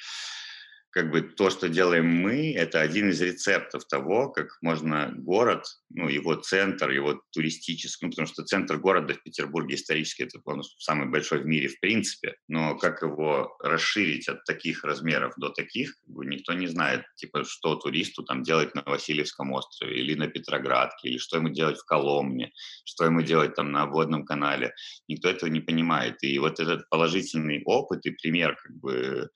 как 0.93 1.11
бы 1.11 1.23
то, 1.23 1.49
что 1.49 1.71
делаем 1.71 2.07
мы, 2.07 2.53
это 2.53 2.83
один 2.83 3.09
из 3.09 3.21
рецептов 3.23 3.87
того, 3.87 4.29
как 4.29 4.59
можно 4.61 5.11
город, 5.17 5.65
ну, 5.89 6.09
его 6.09 6.35
центр, 6.35 6.91
его 6.91 7.23
туристический, 7.33 8.07
ну, 8.07 8.11
потому 8.11 8.29
что 8.29 8.45
центр 8.45 8.77
города 8.77 9.15
в 9.15 9.23
Петербурге 9.23 9.77
исторически 9.77 10.23
это 10.23 10.39
он 10.45 10.63
самый 10.79 11.09
большой 11.09 11.41
в 11.41 11.47
мире 11.47 11.69
в 11.69 11.81
принципе, 11.81 12.37
но 12.47 12.77
как 12.77 13.01
его 13.01 13.57
расширить 13.61 14.29
от 14.29 14.45
таких 14.45 14.85
размеров 14.85 15.33
до 15.39 15.49
таких, 15.49 15.99
как 15.99 16.15
бы 16.15 16.27
никто 16.27 16.53
не 16.53 16.67
знает, 16.67 17.05
типа, 17.17 17.45
что 17.45 17.77
туристу 17.77 18.23
там 18.23 18.43
делать 18.43 18.75
на 18.75 18.83
Васильевском 18.83 19.51
острове 19.53 19.99
или 19.99 20.15
на 20.15 20.29
Петроградке, 20.29 21.09
или 21.09 21.17
что 21.17 21.39
ему 21.39 21.49
делать 21.49 21.79
в 21.79 21.87
Коломне, 21.87 22.53
что 22.85 23.07
ему 23.07 23.23
делать 23.23 23.55
там 23.55 23.73
на 23.73 23.83
обводном 23.83 24.27
канале. 24.27 24.75
Никто 25.09 25.31
этого 25.31 25.49
не 25.49 25.61
понимает. 25.61 26.23
И 26.23 26.39
вот 26.39 26.61
этот 26.61 26.87
положительный 26.91 27.63
опыт 27.65 28.05
и 28.05 28.11
пример 28.11 28.59
как 28.63 28.77
бы 28.77 29.31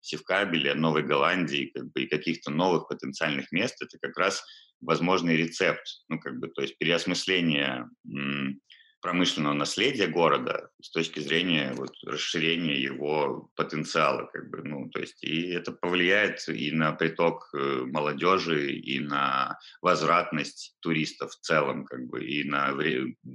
Севкабеля, 0.00 0.74
Новой 0.74 1.02
Голландии 1.02 1.70
как 1.74 1.90
бы, 1.92 2.02
и 2.02 2.08
каких-то 2.08 2.50
новых 2.50 2.88
потенциальных 2.88 3.52
мест, 3.52 3.80
это 3.82 3.98
как 4.00 4.16
раз 4.18 4.42
возможный 4.80 5.36
рецепт, 5.36 5.84
ну, 6.08 6.18
как 6.18 6.38
бы, 6.38 6.48
то 6.48 6.62
есть 6.62 6.78
переосмысление 6.78 7.86
промышленного 9.00 9.54
наследия 9.54 10.06
города 10.06 10.70
с 10.80 10.90
точки 10.90 11.20
зрения 11.20 11.72
вот, 11.74 11.92
расширения 12.04 12.78
его 12.78 13.50
потенциала, 13.56 14.26
как 14.32 14.50
бы, 14.50 14.62
ну, 14.62 14.88
то 14.90 15.00
есть, 15.00 15.22
и 15.22 15.50
это 15.50 15.72
повлияет 15.72 16.46
и 16.48 16.70
на 16.72 16.92
приток 16.92 17.48
э, 17.54 17.84
молодежи, 17.86 18.72
и 18.72 19.00
на 19.00 19.58
возвратность 19.80 20.76
туристов 20.80 21.32
в 21.32 21.40
целом, 21.40 21.84
как 21.84 22.06
бы, 22.06 22.24
и 22.24 22.44
на 22.44 22.76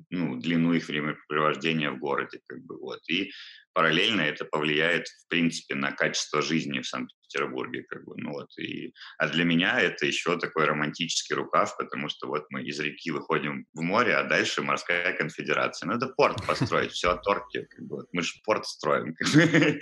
ну, 0.09 0.35
длину 0.37 0.73
их 0.73 0.87
времяпрепровождения 0.87 1.91
в 1.91 1.99
городе, 1.99 2.41
как 2.47 2.63
бы, 2.63 2.77
вот, 2.77 2.99
и 3.09 3.31
параллельно 3.73 4.21
это 4.21 4.45
повлияет, 4.45 5.07
в 5.07 5.27
принципе, 5.27 5.75
на 5.75 5.91
качество 5.91 6.41
жизни 6.41 6.79
в 6.79 6.87
Санкт-Петербурге. 6.87 7.24
Как 7.39 8.05
бы, 8.05 8.13
ну 8.17 8.31
вот, 8.31 8.49
и, 8.57 8.93
а 9.17 9.27
для 9.27 9.43
меня 9.43 9.79
это 9.79 10.05
еще 10.05 10.37
такой 10.39 10.65
романтический 10.65 11.35
рукав, 11.35 11.75
потому 11.77 12.09
что 12.09 12.27
вот 12.27 12.45
мы 12.49 12.63
из 12.63 12.79
реки 12.79 13.11
выходим 13.11 13.65
в 13.73 13.81
море, 13.81 14.15
а 14.15 14.23
дальше 14.23 14.61
морская 14.61 15.13
конфедерация. 15.13 15.87
Надо 15.87 16.07
порт 16.07 16.45
построить, 16.45 16.91
все 16.91 17.11
о 17.11 17.17
торте. 17.17 17.67
Как 17.69 17.85
бы, 17.85 17.97
вот, 17.97 18.07
мы 18.11 18.21
же 18.21 18.33
порт 18.43 18.65
строим. 18.65 19.15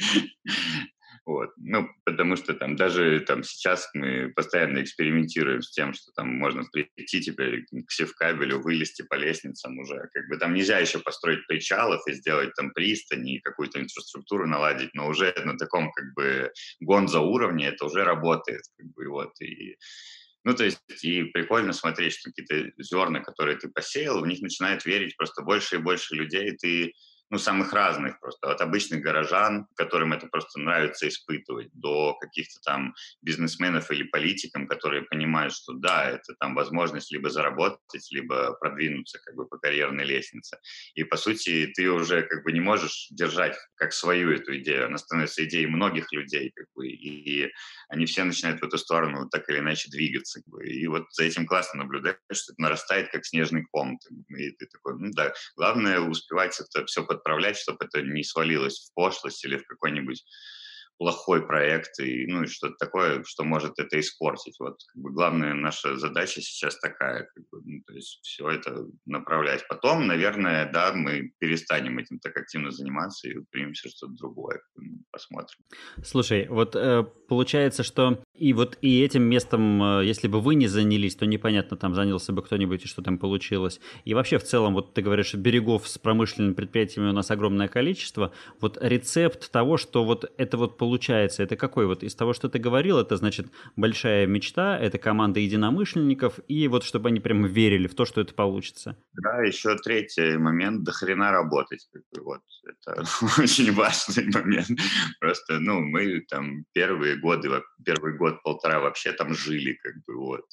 Вот. 1.26 1.52
Ну, 1.56 1.88
потому 2.04 2.36
что 2.36 2.54
там 2.54 2.76
даже 2.76 3.22
там 3.22 3.44
сейчас 3.44 3.90
мы 3.94 4.34
постоянно 4.36 4.82
экспериментируем 4.82 5.62
с 5.62 5.72
тем, 5.72 5.94
что 5.94 6.12
там 6.12 6.28
можно 6.28 6.64
прийти 6.72 7.22
теперь 7.22 7.64
к 7.64 7.92
севкабелю, 7.92 8.60
вылезти 8.60 9.04
по 9.04 9.16
лестницам 9.16 9.80
уже. 9.80 10.10
Как 10.14 10.28
бы 10.28 10.38
там 10.38 10.54
нельзя 10.54 10.80
еще 10.80 11.00
построить 11.00 11.48
причалов 11.48 12.02
и 12.08 12.14
сделать 12.14 12.54
там 12.56 12.72
пристани, 12.74 13.40
какую-то 13.40 13.80
инфраструктуру 13.80 14.48
наладить, 14.48 14.94
но 14.94 15.08
уже 15.08 15.34
на 15.46 15.58
таком 15.58 15.92
как 15.94 16.14
бы 16.14 16.52
гонза 16.82 17.22
уровне 17.22 17.68
это 17.70 17.86
уже 17.86 18.04
работает. 18.04 18.64
Как 18.78 18.88
бы, 18.88 19.08
вот, 19.08 19.40
и 19.40 19.78
ну, 20.46 20.54
то 20.54 20.66
есть, 20.66 20.82
и 21.04 21.24
прикольно 21.24 21.72
смотреть, 21.72 22.16
что 22.16 22.30
какие-то 22.30 22.72
зерна, 22.84 23.22
которые 23.22 23.56
ты 23.58 23.70
посеял, 23.70 24.20
в 24.20 24.28
них 24.28 24.42
начинает 24.42 24.86
верить 24.86 25.16
просто 25.16 25.42
больше 25.42 25.76
и 25.76 25.80
больше 25.80 26.16
людей, 26.16 26.52
и 26.52 26.58
ты 26.58 26.94
ну, 27.34 27.40
самых 27.40 27.74
разных 27.74 28.20
просто, 28.20 28.52
от 28.52 28.62
обычных 28.62 29.02
горожан, 29.02 29.66
которым 29.76 30.14
это 30.14 30.28
просто 30.28 30.60
нравится 30.60 31.08
испытывать, 31.08 31.70
до 31.74 32.16
каких-то 32.22 32.60
там 32.64 32.94
бизнесменов 33.24 33.90
или 33.90 34.04
политикам, 34.04 34.68
которые 34.68 35.02
понимают, 35.02 35.52
что 35.52 35.74
да, 35.74 36.12
это 36.12 36.36
там 36.40 36.54
возможность 36.54 37.12
либо 37.12 37.32
заработать, 37.32 38.08
либо 38.12 38.54
продвинуться 38.54 39.18
как 39.26 39.34
бы 39.34 39.48
по 39.48 39.58
карьерной 39.58 40.06
лестнице. 40.06 40.60
И, 40.94 41.04
по 41.04 41.18
сути, 41.18 41.72
ты 41.76 41.90
уже 41.90 42.22
как 42.22 42.44
бы 42.44 42.52
не 42.52 42.60
можешь 42.60 43.08
держать 43.10 43.58
как 43.78 43.94
свою 43.94 44.32
эту 44.32 44.56
идею, 44.60 44.86
она 44.86 45.00
становится 45.00 45.44
идеей 45.44 45.66
многих 45.66 46.12
людей, 46.12 46.52
как 46.54 46.68
бы, 46.76 46.88
и 46.88 47.52
они 47.90 48.06
все 48.06 48.24
начинают 48.26 48.62
в 48.62 48.66
эту 48.66 48.78
сторону 48.78 49.28
так 49.28 49.50
или 49.50 49.58
иначе 49.58 49.90
двигаться. 49.90 50.40
Как 50.42 50.54
бы. 50.54 50.68
И 50.68 50.86
вот 50.86 51.12
за 51.12 51.24
этим 51.24 51.48
классно 51.48 51.84
наблюдать, 51.84 52.18
что 52.32 52.54
это 52.54 52.62
нарастает 52.62 53.10
как 53.12 53.26
снежный 53.26 53.66
ком. 53.72 53.98
И 54.38 54.52
ты 54.52 54.68
такой, 54.68 55.00
ну 55.00 55.10
да, 55.14 55.34
главное 55.56 56.00
успевать 56.00 56.60
это 56.60 56.86
все 56.86 57.04
под 57.04 57.23
подправлять, 57.24 57.58
чтобы 57.58 57.86
это 57.86 58.02
не 58.02 58.24
свалилось 58.24 58.90
в 58.90 58.94
пошлость 58.94 59.44
или 59.46 59.58
в 59.58 59.66
какой-нибудь 59.66 60.24
плохой 61.00 61.46
проект 61.46 62.00
и 62.00 62.28
ну 62.28 62.44
и 62.44 62.48
что-то 62.48 62.76
такое, 62.78 63.24
что 63.24 63.44
может 63.44 63.80
это 63.80 64.00
испортить. 64.00 64.56
Вот 64.60 64.78
как 64.94 65.02
бы 65.02 65.12
главная 65.12 65.54
наша 65.54 65.98
задача 65.98 66.42
сейчас 66.42 66.80
такая, 66.80 67.28
как 67.34 67.44
бы, 67.50 67.62
ну, 67.66 67.82
то 67.86 67.94
есть 67.94 68.20
все 68.22 68.50
это 68.50 68.86
направлять. 69.06 69.68
Потом, 69.68 70.06
наверное, 70.06 70.72
да, 70.72 70.94
мы 70.94 71.34
перестанем 71.40 71.98
этим 71.98 72.20
так 72.20 72.38
активно 72.38 72.72
заниматься 72.72 73.28
и 73.28 73.40
примемся 73.50 73.90
что-то 73.90 74.14
другое, 74.14 74.62
посмотрим. 75.14 75.60
Слушай, 76.04 76.48
вот 76.50 76.76
э, 76.76 77.04
получается, 77.28 77.84
что 77.84 78.22
и 78.34 78.52
вот 78.54 78.78
и 78.82 79.02
этим 79.02 79.24
местом, 79.24 80.00
э, 80.00 80.06
если 80.06 80.28
бы 80.28 80.42
вы 80.42 80.56
не 80.56 80.68
занялись, 80.68 81.16
то 81.16 81.28
непонятно, 81.28 81.78
там 81.78 81.94
занялся 81.94 82.34
бы 82.34 82.42
кто-нибудь 82.42 82.84
и 82.84 82.88
что 82.88 83.04
там 83.04 83.20
получилось. 83.20 83.80
И 84.06 84.16
вообще 84.16 84.40
в 84.40 84.44
целом, 84.44 84.74
вот 84.74 84.96
ты 84.96 85.04
говоришь, 85.04 85.36
берегов 85.36 85.88
с 85.88 86.00
промышленными 86.00 86.54
предприятиями 86.54 87.10
у 87.10 87.14
нас 87.14 87.30
огромное 87.30 87.68
количество. 87.68 88.34
Вот 88.60 88.80
рецепт 88.82 89.52
того, 89.52 89.78
что 89.78 90.04
вот 90.04 90.32
это 90.38 90.58
вот 90.58 90.78
получается, 90.78 91.44
это 91.44 91.56
какой? 91.56 91.86
Вот 91.86 92.04
из 92.04 92.16
того, 92.16 92.34
что 92.34 92.50
ты 92.50 92.58
говорил, 92.58 92.98
это 92.98 93.16
значит 93.16 93.48
большая 93.76 94.26
мечта, 94.26 94.78
это 94.80 94.98
команда 94.98 95.40
единомышленников, 95.40 96.40
и 96.48 96.68
вот 96.68 96.84
чтобы 96.84 97.10
они 97.10 97.20
прямо 97.20 97.48
верили 97.48 97.88
в 97.88 97.94
то, 97.94 98.06
что 98.06 98.20
это 98.20 98.34
получится. 98.34 98.98
Да, 99.14 99.44
еще 99.44 99.78
третий 99.78 100.38
момент, 100.38 100.84
до 100.84 100.92
хрена 100.92 101.32
работать. 101.32 101.88
Вот, 102.20 102.42
это 102.64 103.04
очень 103.42 103.72
важный 103.74 104.26
момент. 104.34 104.80
Просто, 105.20 105.60
ну, 105.60 105.82
мы 105.82 106.22
там 106.30 106.66
первые 106.74 107.18
годы, 107.18 107.50
первый 107.86 108.18
год-полтора 108.18 108.80
вообще 108.80 109.12
там 109.14 109.34
жили, 109.34 109.74
как 109.74 109.94
бы, 110.06 110.16
вот. 110.16 110.46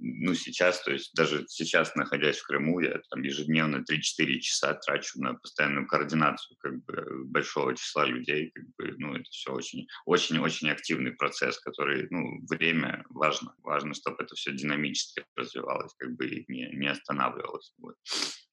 Ну, 0.00 0.34
сейчас, 0.34 0.82
то 0.84 0.92
есть 0.92 1.12
даже 1.14 1.44
сейчас, 1.48 1.96
находясь 1.96 2.38
в 2.38 2.46
Крыму, 2.46 2.78
я 2.78 3.00
там 3.10 3.22
ежедневно 3.22 3.78
3-4 3.78 4.38
часа 4.38 4.74
трачу 4.74 5.20
на 5.20 5.34
постоянную 5.34 5.88
координацию 5.88 6.56
как 6.60 6.84
бы 6.84 7.24
большого 7.24 7.74
числа 7.74 8.06
людей, 8.06 8.52
как 8.54 8.64
бы, 8.76 8.94
ну, 8.98 9.14
это 9.14 9.28
все 9.30 9.52
очень, 9.52 9.88
очень, 10.06 10.38
очень 10.38 10.70
активный 10.70 11.12
процесс, 11.12 11.58
который, 11.58 12.06
ну, 12.10 12.38
время 12.48 13.04
важно, 13.10 13.54
важно, 13.64 13.92
чтобы 13.92 14.22
это 14.22 14.36
все 14.36 14.52
динамически 14.52 15.24
развивалось, 15.34 15.94
как 15.98 16.14
бы, 16.14 16.28
и 16.28 16.44
не, 16.46 16.68
не 16.74 16.86
останавливалось, 16.86 17.72
вот. 17.78 17.96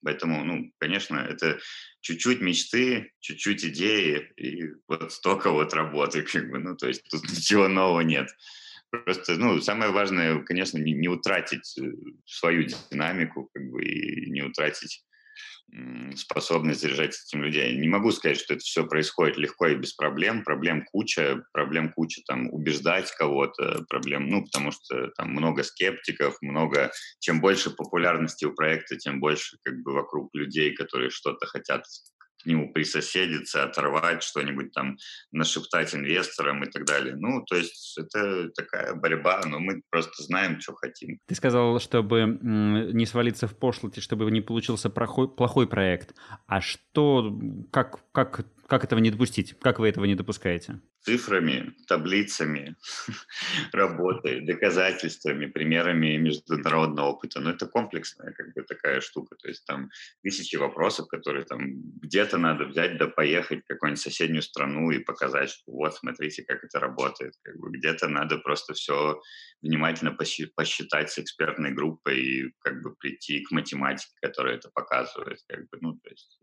Поэтому, 0.04 0.44
ну, 0.44 0.72
конечно, 0.80 1.18
это 1.18 1.60
чуть-чуть 2.02 2.42
мечты, 2.42 3.12
чуть-чуть 3.20 3.66
идеи 3.66 4.32
и 4.38 4.72
вот 4.88 5.12
столько 5.12 5.52
вот 5.52 5.74
работы, 5.76 6.24
как 6.24 6.50
бы, 6.50 6.58
ну, 6.58 6.76
то 6.76 6.88
есть 6.88 7.04
тут 7.10 7.24
ничего 7.24 7.68
нового 7.68 8.02
нет. 8.02 8.30
Просто, 8.90 9.36
ну, 9.36 9.60
самое 9.62 9.92
важное, 9.92 10.40
конечно, 10.44 10.78
не, 10.78 10.94
не 10.94 11.08
утратить 11.08 11.78
э, 11.78 11.84
свою 12.26 12.64
динамику, 12.64 13.50
как 13.54 13.70
бы, 13.70 13.84
и 13.84 14.30
не 14.30 14.42
утратить 14.42 15.06
способность 16.16 16.82
заряжать 16.82 17.16
этим 17.28 17.44
людей. 17.44 17.76
Не 17.76 17.88
могу 17.88 18.12
сказать, 18.12 18.40
что 18.40 18.54
это 18.54 18.64
все 18.64 18.86
происходит 18.86 19.38
легко 19.38 19.68
и 19.68 19.76
без 19.76 19.94
проблем. 19.94 20.44
Проблем 20.44 20.86
куча, 20.86 21.44
проблем 21.52 21.92
куча 21.92 22.22
там 22.26 22.50
убеждать 22.54 23.12
кого-то, 23.12 23.84
проблем, 23.90 24.30
ну, 24.30 24.44
потому 24.44 24.72
что 24.72 25.10
там 25.18 25.32
много 25.32 25.64
скептиков, 25.64 26.38
много... 26.42 26.92
Чем 27.20 27.42
больше 27.42 27.72
популярности 27.72 28.46
у 28.46 28.54
проекта, 28.54 28.96
тем 28.96 29.20
больше 29.20 29.58
как 29.64 29.82
бы 29.82 29.94
вокруг 29.94 30.30
людей, 30.34 30.74
которые 30.74 31.10
что-то 31.10 31.46
хотят 31.48 31.84
к 32.46 32.48
нему 32.48 32.72
присоседиться, 32.72 33.64
оторвать 33.64 34.22
что-нибудь 34.22 34.72
там, 34.72 34.98
нашептать 35.32 35.96
инвесторам 35.96 36.64
и 36.64 36.70
так 36.70 36.86
далее. 36.86 37.16
Ну, 37.16 37.44
то 37.44 37.56
есть 37.56 37.98
это 37.98 38.50
такая 38.52 38.94
борьба, 38.94 39.42
но 39.46 39.60
мы 39.60 39.82
просто 39.90 40.24
знаем, 40.24 40.60
что 40.62 40.76
хотим. 40.76 41.18
Ты 41.26 41.36
сказал, 41.36 41.80
чтобы 41.80 42.38
не 42.42 43.06
свалиться 43.06 43.48
в 43.48 43.58
пошлоте, 43.58 44.00
чтобы 44.00 44.30
не 44.30 44.42
получился 44.42 44.90
плохой, 44.90 45.68
проект. 45.68 46.16
А 46.46 46.62
что, 46.62 47.36
как, 47.72 48.00
как, 48.12 48.46
как 48.68 48.84
этого 48.84 49.00
не 49.00 49.10
допустить? 49.10 49.58
Как 49.60 49.80
вы 49.80 49.90
этого 49.90 50.06
не 50.06 50.16
допускаете? 50.16 50.80
Цифрами, 51.06 51.76
таблицами, 51.88 52.76
работой, 53.72 54.42
доказательствами, 54.42 55.46
примерами 55.46 56.18
международного 56.18 57.10
опыта. 57.10 57.40
Но 57.40 57.52
это 57.52 57.68
комплексная 57.68 58.34
как 58.34 58.54
бы 58.54 58.64
такая 58.64 59.02
штука. 59.02 59.36
То 59.36 59.48
есть 59.48 59.66
там 59.66 59.90
тысячи 60.24 60.56
вопросов, 60.56 61.08
которые 61.08 61.46
там 61.46 61.60
где-то 62.02 62.38
надо 62.38 62.66
взять 62.66 62.98
да 62.98 63.08
поехать 63.08 63.64
в 63.64 63.68
какую-нибудь 63.68 64.02
соседнюю 64.02 64.42
страну 64.42 64.90
и 64.92 65.04
показать, 65.04 65.52
что 65.52 65.72
вот, 65.72 65.96
смотрите, 65.96 66.44
как 66.44 66.64
это 66.64 66.80
работает. 66.80 67.34
Как 67.44 67.56
бы 67.60 67.70
где-то 67.72 68.08
надо 68.08 68.40
просто 68.40 68.74
все 68.74 69.22
внимательно 69.62 70.12
посчитать 70.56 71.12
с 71.12 71.20
экспертной 71.20 71.72
группой 71.72 72.20
и 72.20 72.54
как 72.60 72.82
бы 72.82 72.96
прийти 72.96 73.42
к 73.42 73.52
математике, 73.52 74.14
которая 74.22 74.56
это 74.56 74.70
показывает. 74.74 75.38
Как 75.48 75.70
бы, 75.70 75.78
ну, 75.82 75.94
то 75.94 76.10
есть 76.10 76.40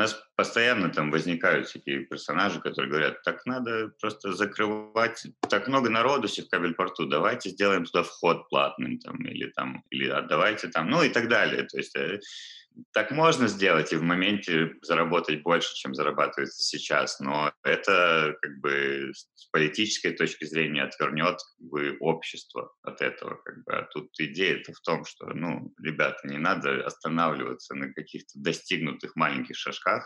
у 0.00 0.02
нас 0.02 0.22
постоянно 0.34 0.88
там 0.88 1.10
возникают 1.10 1.68
всякие 1.68 2.06
персонажи, 2.06 2.58
которые 2.60 2.90
говорят, 2.90 3.22
так 3.22 3.44
надо 3.44 3.92
просто 4.00 4.32
закрывать, 4.32 5.26
так 5.50 5.68
много 5.68 5.90
народу 5.90 6.26
в 6.26 6.48
кабель-порту, 6.48 7.06
давайте 7.06 7.50
сделаем 7.50 7.84
туда 7.84 8.02
вход 8.02 8.48
платным, 8.48 8.98
там, 8.98 9.16
или 9.26 9.50
там, 9.50 9.84
или 9.90 10.08
отдавайте 10.08 10.68
там, 10.68 10.88
ну 10.88 11.02
и 11.02 11.10
так 11.10 11.28
далее. 11.28 11.64
То 11.64 11.76
есть 11.76 11.94
э, 11.96 12.20
так 12.92 13.10
можно 13.10 13.48
сделать 13.48 13.92
и 13.92 13.96
в 13.96 14.02
моменте 14.02 14.74
заработать 14.82 15.42
больше, 15.42 15.74
чем 15.74 15.94
зарабатывается 15.94 16.62
сейчас, 16.62 17.20
но 17.20 17.52
это 17.62 18.36
как 18.40 18.60
бы 18.60 19.12
с 19.14 19.46
политической 19.50 20.12
точки 20.12 20.44
зрения 20.44 20.82
отвернет 20.82 21.38
как 21.58 21.68
бы, 21.68 21.96
общество 22.00 22.72
от 22.82 23.02
этого. 23.02 23.36
Как 23.44 23.64
бы. 23.64 23.72
А 23.72 23.82
тут 23.92 24.08
идея-то 24.18 24.72
в 24.72 24.80
том, 24.80 25.04
что, 25.04 25.26
ну, 25.26 25.72
ребята, 25.82 26.26
не 26.26 26.38
надо 26.38 26.84
останавливаться 26.84 27.74
на 27.74 27.92
каких-то 27.92 28.32
достигнутых 28.36 29.16
маленьких 29.16 29.56
шажках, 29.56 30.04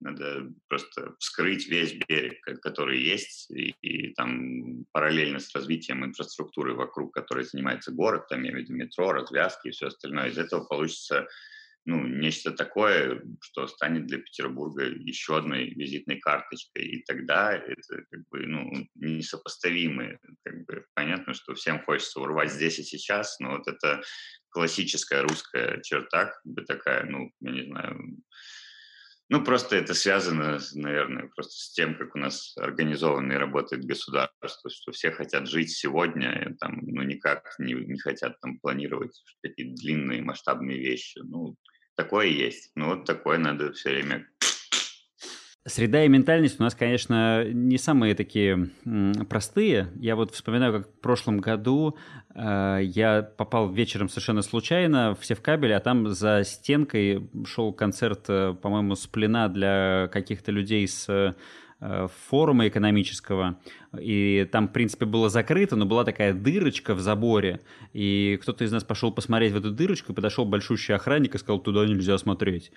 надо 0.00 0.50
просто 0.68 1.14
вскрыть 1.18 1.68
весь 1.68 1.94
берег, 2.06 2.42
который 2.60 3.00
есть, 3.00 3.50
и, 3.50 3.74
и 3.80 4.12
там 4.12 4.84
параллельно 4.92 5.38
с 5.38 5.54
развитием 5.54 6.04
инфраструктуры 6.04 6.74
вокруг, 6.74 7.14
которой 7.14 7.44
занимается 7.44 7.92
город, 7.92 8.28
там 8.28 8.42
я 8.42 8.52
виду 8.52 8.74
метро, 8.74 9.12
развязки 9.12 9.68
и 9.68 9.70
все 9.70 9.86
остальное, 9.86 10.28
из 10.28 10.38
этого 10.38 10.64
получится 10.64 11.26
ну, 11.86 12.04
нечто 12.04 12.50
такое, 12.50 13.22
что 13.40 13.68
станет 13.68 14.06
для 14.06 14.18
Петербурга 14.18 14.84
еще 14.86 15.38
одной 15.38 15.70
визитной 15.70 16.18
карточкой. 16.18 16.84
И 16.84 17.04
тогда 17.04 17.52
это 17.52 18.04
как 18.10 18.28
бы, 18.28 18.44
ну, 18.46 18.88
несопоставимые. 18.96 20.18
Как 20.44 20.64
бы, 20.66 20.84
понятно, 20.94 21.32
что 21.32 21.54
всем 21.54 21.80
хочется 21.80 22.20
урвать 22.20 22.52
здесь 22.52 22.80
и 22.80 22.82
сейчас, 22.82 23.38
но 23.38 23.52
вот 23.52 23.68
это 23.68 24.02
классическая 24.48 25.22
русская 25.22 25.80
черта, 25.82 26.26
как 26.26 26.40
бы 26.44 26.62
такая, 26.62 27.04
ну, 27.04 27.30
я 27.40 27.50
не 27.52 27.66
знаю, 27.66 28.18
ну, 29.28 29.44
просто 29.44 29.76
это 29.76 29.94
связано, 29.94 30.58
наверное, 30.74 31.28
просто 31.34 31.52
с 31.52 31.72
тем, 31.72 31.96
как 31.96 32.16
у 32.16 32.18
нас 32.18 32.56
организовано 32.56 33.32
и 33.32 33.36
работает 33.36 33.84
государство, 33.84 34.70
что 34.70 34.90
все 34.90 35.12
хотят 35.12 35.48
жить 35.48 35.70
сегодня, 35.70 36.48
и, 36.48 36.54
там, 36.54 36.80
ну, 36.82 37.02
никак 37.02 37.54
не, 37.58 37.74
не 37.74 37.98
хотят 37.98 38.40
там 38.40 38.58
планировать 38.58 39.20
какие-то 39.42 39.74
длинные 39.74 40.22
масштабные 40.22 40.78
вещи. 40.78 41.18
Ну, 41.24 41.56
Такое 41.96 42.26
есть. 42.26 42.70
Ну, 42.74 42.86
вот 42.86 43.04
такое 43.04 43.38
надо 43.38 43.72
все 43.72 43.90
время 43.90 44.26
Среда 45.68 46.04
и 46.04 46.08
ментальность 46.08 46.60
у 46.60 46.62
нас, 46.62 46.76
конечно, 46.76 47.44
не 47.44 47.76
самые 47.76 48.14
такие 48.14 48.70
простые. 49.28 49.88
Я 49.96 50.14
вот 50.14 50.32
вспоминаю, 50.32 50.72
как 50.74 50.88
в 50.88 51.00
прошлом 51.00 51.38
году 51.38 51.96
э, 52.36 52.78
я 52.84 53.22
попал 53.22 53.72
вечером 53.72 54.08
совершенно 54.08 54.42
случайно 54.42 55.16
в 55.20 55.26
Севкабель, 55.26 55.74
а 55.74 55.80
там 55.80 56.06
за 56.10 56.44
стенкой 56.44 57.28
шел 57.46 57.72
концерт, 57.72 58.26
э, 58.28 58.54
по-моему, 58.62 58.94
сплена 58.94 59.48
для 59.48 60.08
каких-то 60.12 60.52
людей 60.52 60.86
с 60.86 61.34
Э, 61.78 62.08
форума 62.28 62.66
экономического, 62.66 63.58
и 64.00 64.46
там, 64.50 64.68
в 64.68 64.72
принципе, 64.72 65.06
было 65.06 65.28
закрыто, 65.28 65.76
но 65.76 65.86
была 65.86 66.04
такая 66.04 66.32
дырочка 66.32 66.94
в 66.94 67.00
заборе, 67.00 67.60
и 67.92 68.38
кто-то 68.42 68.64
из 68.64 68.72
нас 68.72 68.84
пошел 68.84 69.12
посмотреть 69.12 69.52
в 69.52 69.56
эту 69.56 69.70
дырочку, 69.70 70.12
и 70.12 70.14
подошел 70.14 70.44
большущий 70.44 70.94
охранник 70.94 71.34
и 71.34 71.38
сказал, 71.38 71.60
туда 71.60 71.86
нельзя 71.86 72.18
смотреть. 72.18 72.72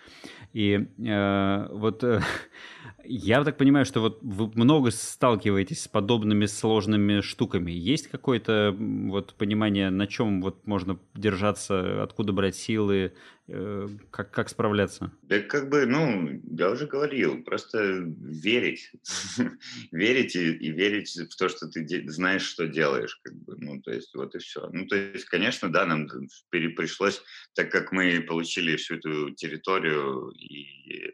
И 0.53 0.87
э, 1.05 1.67
вот 1.71 2.03
э, 2.03 2.21
я 3.05 3.43
так 3.43 3.57
понимаю, 3.57 3.85
что 3.85 4.01
вот 4.01 4.19
вы 4.21 4.51
много 4.55 4.91
сталкиваетесь 4.91 5.83
с 5.83 5.87
подобными 5.87 6.45
сложными 6.45 7.21
штуками. 7.21 7.71
Есть 7.71 8.07
какое-то 8.07 8.75
вот 8.77 9.33
понимание, 9.35 9.89
на 9.89 10.07
чем 10.07 10.41
вот 10.41 10.65
можно 10.67 10.99
держаться, 11.15 12.03
откуда 12.03 12.33
брать 12.33 12.55
силы, 12.55 13.13
Э, 13.51 13.87
как, 14.11 14.29
как 14.29 14.47
справляться? 14.49 15.11
Да 15.23 15.39
как 15.39 15.69
бы, 15.69 15.87
ну, 15.87 16.39
я 16.51 16.69
уже 16.69 16.85
говорил, 16.85 17.43
просто 17.43 17.79
верить. 18.05 18.91
верить 19.91 20.35
и, 20.35 20.51
и 20.53 20.71
верить 20.71 21.08
в 21.17 21.35
то, 21.35 21.49
что 21.49 21.67
ты 21.67 21.85
знаешь, 22.09 22.43
что 22.43 22.67
делаешь. 22.67 23.19
Как 23.23 23.33
бы. 23.35 23.55
Ну, 23.57 23.81
то 23.81 23.91
есть 23.91 24.13
вот 24.15 24.35
и 24.35 24.39
все. 24.39 24.69
Ну, 24.71 24.87
то 24.87 24.95
есть, 24.95 25.25
конечно, 25.25 25.71
да, 25.71 25.85
нам 25.85 26.07
пришлось, 26.49 27.21
так 27.53 27.71
как 27.71 27.91
мы 27.91 28.21
получили 28.21 28.75
всю 28.75 28.95
эту 28.95 29.31
территорию 29.31 30.29
и 30.31 31.13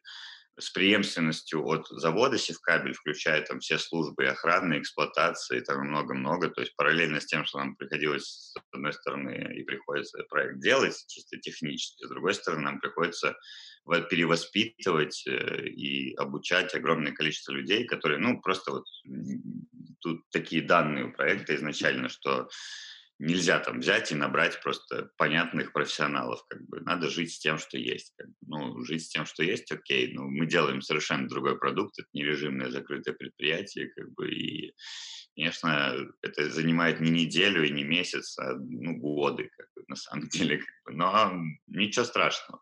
с 0.58 0.70
преемственностью 0.70 1.66
от 1.66 1.88
завода 1.90 2.38
Севкабель, 2.38 2.94
включая 2.94 3.42
там 3.42 3.60
все 3.60 3.78
службы 3.78 4.26
охраны, 4.28 4.80
эксплуатации, 4.80 5.60
там 5.60 5.88
много-много. 5.88 6.50
То 6.50 6.62
есть 6.62 6.76
параллельно 6.76 7.20
с 7.20 7.26
тем, 7.26 7.46
что 7.46 7.60
нам 7.60 7.76
приходилось, 7.76 8.24
с 8.24 8.56
одной 8.72 8.94
стороны, 8.94 9.54
и 9.54 9.64
приходится 9.64 10.24
проект 10.30 10.60
делать 10.62 11.04
чисто 11.08 11.38
технически, 11.38 12.06
с 12.06 12.10
другой 12.10 12.34
стороны, 12.34 12.64
нам 12.64 12.80
приходится 12.80 13.36
перевоспитывать 14.10 15.26
э, 15.28 15.68
и 15.68 16.14
обучать 16.16 16.74
огромное 16.74 17.12
количество 17.12 17.52
людей, 17.52 17.86
которые, 17.86 18.20
ну, 18.20 18.42
просто 18.42 18.72
вот 18.72 18.86
тут 20.02 20.22
такие 20.32 20.62
данные 20.62 21.06
у 21.06 21.12
проекта 21.12 21.56
изначально, 21.56 22.10
что 22.10 22.48
нельзя 23.20 23.60
там 23.60 23.80
взять 23.80 24.12
и 24.12 24.16
набрать 24.16 24.62
просто 24.62 25.10
понятных 25.18 25.72
профессионалов. 25.72 26.44
Как 26.50 26.62
бы. 26.68 26.82
Надо 26.82 27.10
жить 27.10 27.34
с 27.34 27.40
тем, 27.40 27.58
что 27.58 27.78
есть. 27.78 28.14
Как 28.18 28.28
бы. 28.28 28.36
Ну, 28.48 28.84
жить 28.84 29.06
с 29.06 29.10
тем, 29.10 29.26
что 29.26 29.44
есть, 29.44 29.72
окей. 29.72 30.14
Но 30.14 30.24
мы 30.24 30.46
делаем 30.46 30.82
совершенно 30.82 31.28
другой 31.28 31.58
продукт. 31.58 31.98
Это 31.98 32.08
не 32.14 32.24
режимное 32.24 32.70
закрытое 32.70 33.14
предприятие. 33.14 33.88
Как 33.96 34.12
бы, 34.14 34.30
и, 34.32 34.74
конечно, 35.36 35.96
это 36.22 36.50
занимает 36.50 37.00
не 37.00 37.10
неделю 37.10 37.66
и 37.66 37.72
не 37.72 37.84
месяц, 37.84 38.38
а 38.38 38.56
ну, 38.56 38.98
годы, 38.98 39.50
как 39.56 39.68
бы, 39.76 39.84
на 39.88 39.96
самом 39.96 40.28
деле. 40.30 40.58
Как 40.58 40.76
бы. 40.86 40.94
Но 40.94 41.34
ничего 41.68 42.06
страшного. 42.06 42.62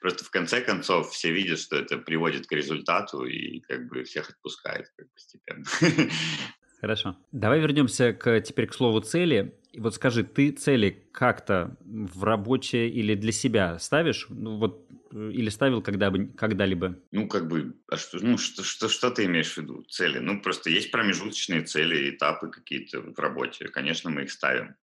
Просто 0.00 0.24
в 0.24 0.30
конце 0.30 0.60
концов 0.60 1.10
все 1.10 1.32
видят, 1.32 1.58
что 1.58 1.76
это 1.76 1.98
приводит 1.98 2.46
к 2.46 2.52
результату 2.52 3.24
и 3.24 3.60
как 3.60 3.88
бы 3.88 4.04
всех 4.04 4.30
отпускает 4.30 4.86
как 4.96 5.06
постепенно. 5.12 5.64
Хорошо. 6.80 7.16
Давай 7.30 7.60
вернемся 7.60 8.12
к, 8.14 8.40
теперь 8.40 8.66
к 8.66 8.74
слову 8.74 9.00
цели. 9.00 9.54
И 9.72 9.80
вот 9.80 9.94
скажи, 9.94 10.24
ты 10.24 10.50
цели 10.50 11.08
как-то 11.12 11.76
в 11.84 12.24
работе 12.24 12.88
или 12.88 13.14
для 13.14 13.32
себя 13.32 13.78
ставишь? 13.78 14.26
Ну, 14.30 14.56
вот, 14.56 14.86
или 15.12 15.48
ставил 15.48 15.82
когда 15.82 16.12
когда-либо? 16.36 16.96
Ну, 17.10 17.28
как 17.28 17.48
бы, 17.48 17.74
а 17.88 17.96
что, 17.96 18.18
ну, 18.20 18.38
что, 18.38 18.62
что, 18.62 18.88
что 18.88 19.10
ты 19.10 19.24
имеешь 19.24 19.52
в 19.54 19.58
виду? 19.58 19.84
Цели? 19.88 20.18
Ну, 20.18 20.40
просто 20.40 20.70
есть 20.70 20.90
промежуточные 20.90 21.62
цели, 21.62 22.10
этапы 22.10 22.48
какие-то 22.48 23.00
в 23.00 23.18
работе. 23.18 23.68
Конечно, 23.68 24.10
мы 24.10 24.22
их 24.22 24.30
ставим. 24.30 24.76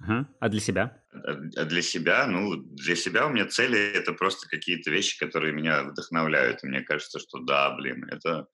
Ага. 0.00 0.28
А 0.40 0.48
для 0.48 0.60
себя? 0.60 1.02
А, 1.12 1.32
а 1.56 1.64
для 1.64 1.82
себя? 1.82 2.26
Ну, 2.26 2.56
для 2.56 2.96
себя 2.96 3.26
у 3.26 3.30
меня 3.30 3.46
цели– 3.46 3.78
это 3.94 4.12
просто 4.12 4.48
какие-то 4.48 4.90
вещи, 4.90 5.18
которые 5.18 5.52
меня 5.52 5.84
вдохновляют. 5.84 6.64
И 6.64 6.66
мне 6.66 6.80
кажется, 6.80 7.18
что 7.18 7.38
да, 7.38 7.74
блин, 7.76 8.08
это 8.10 8.46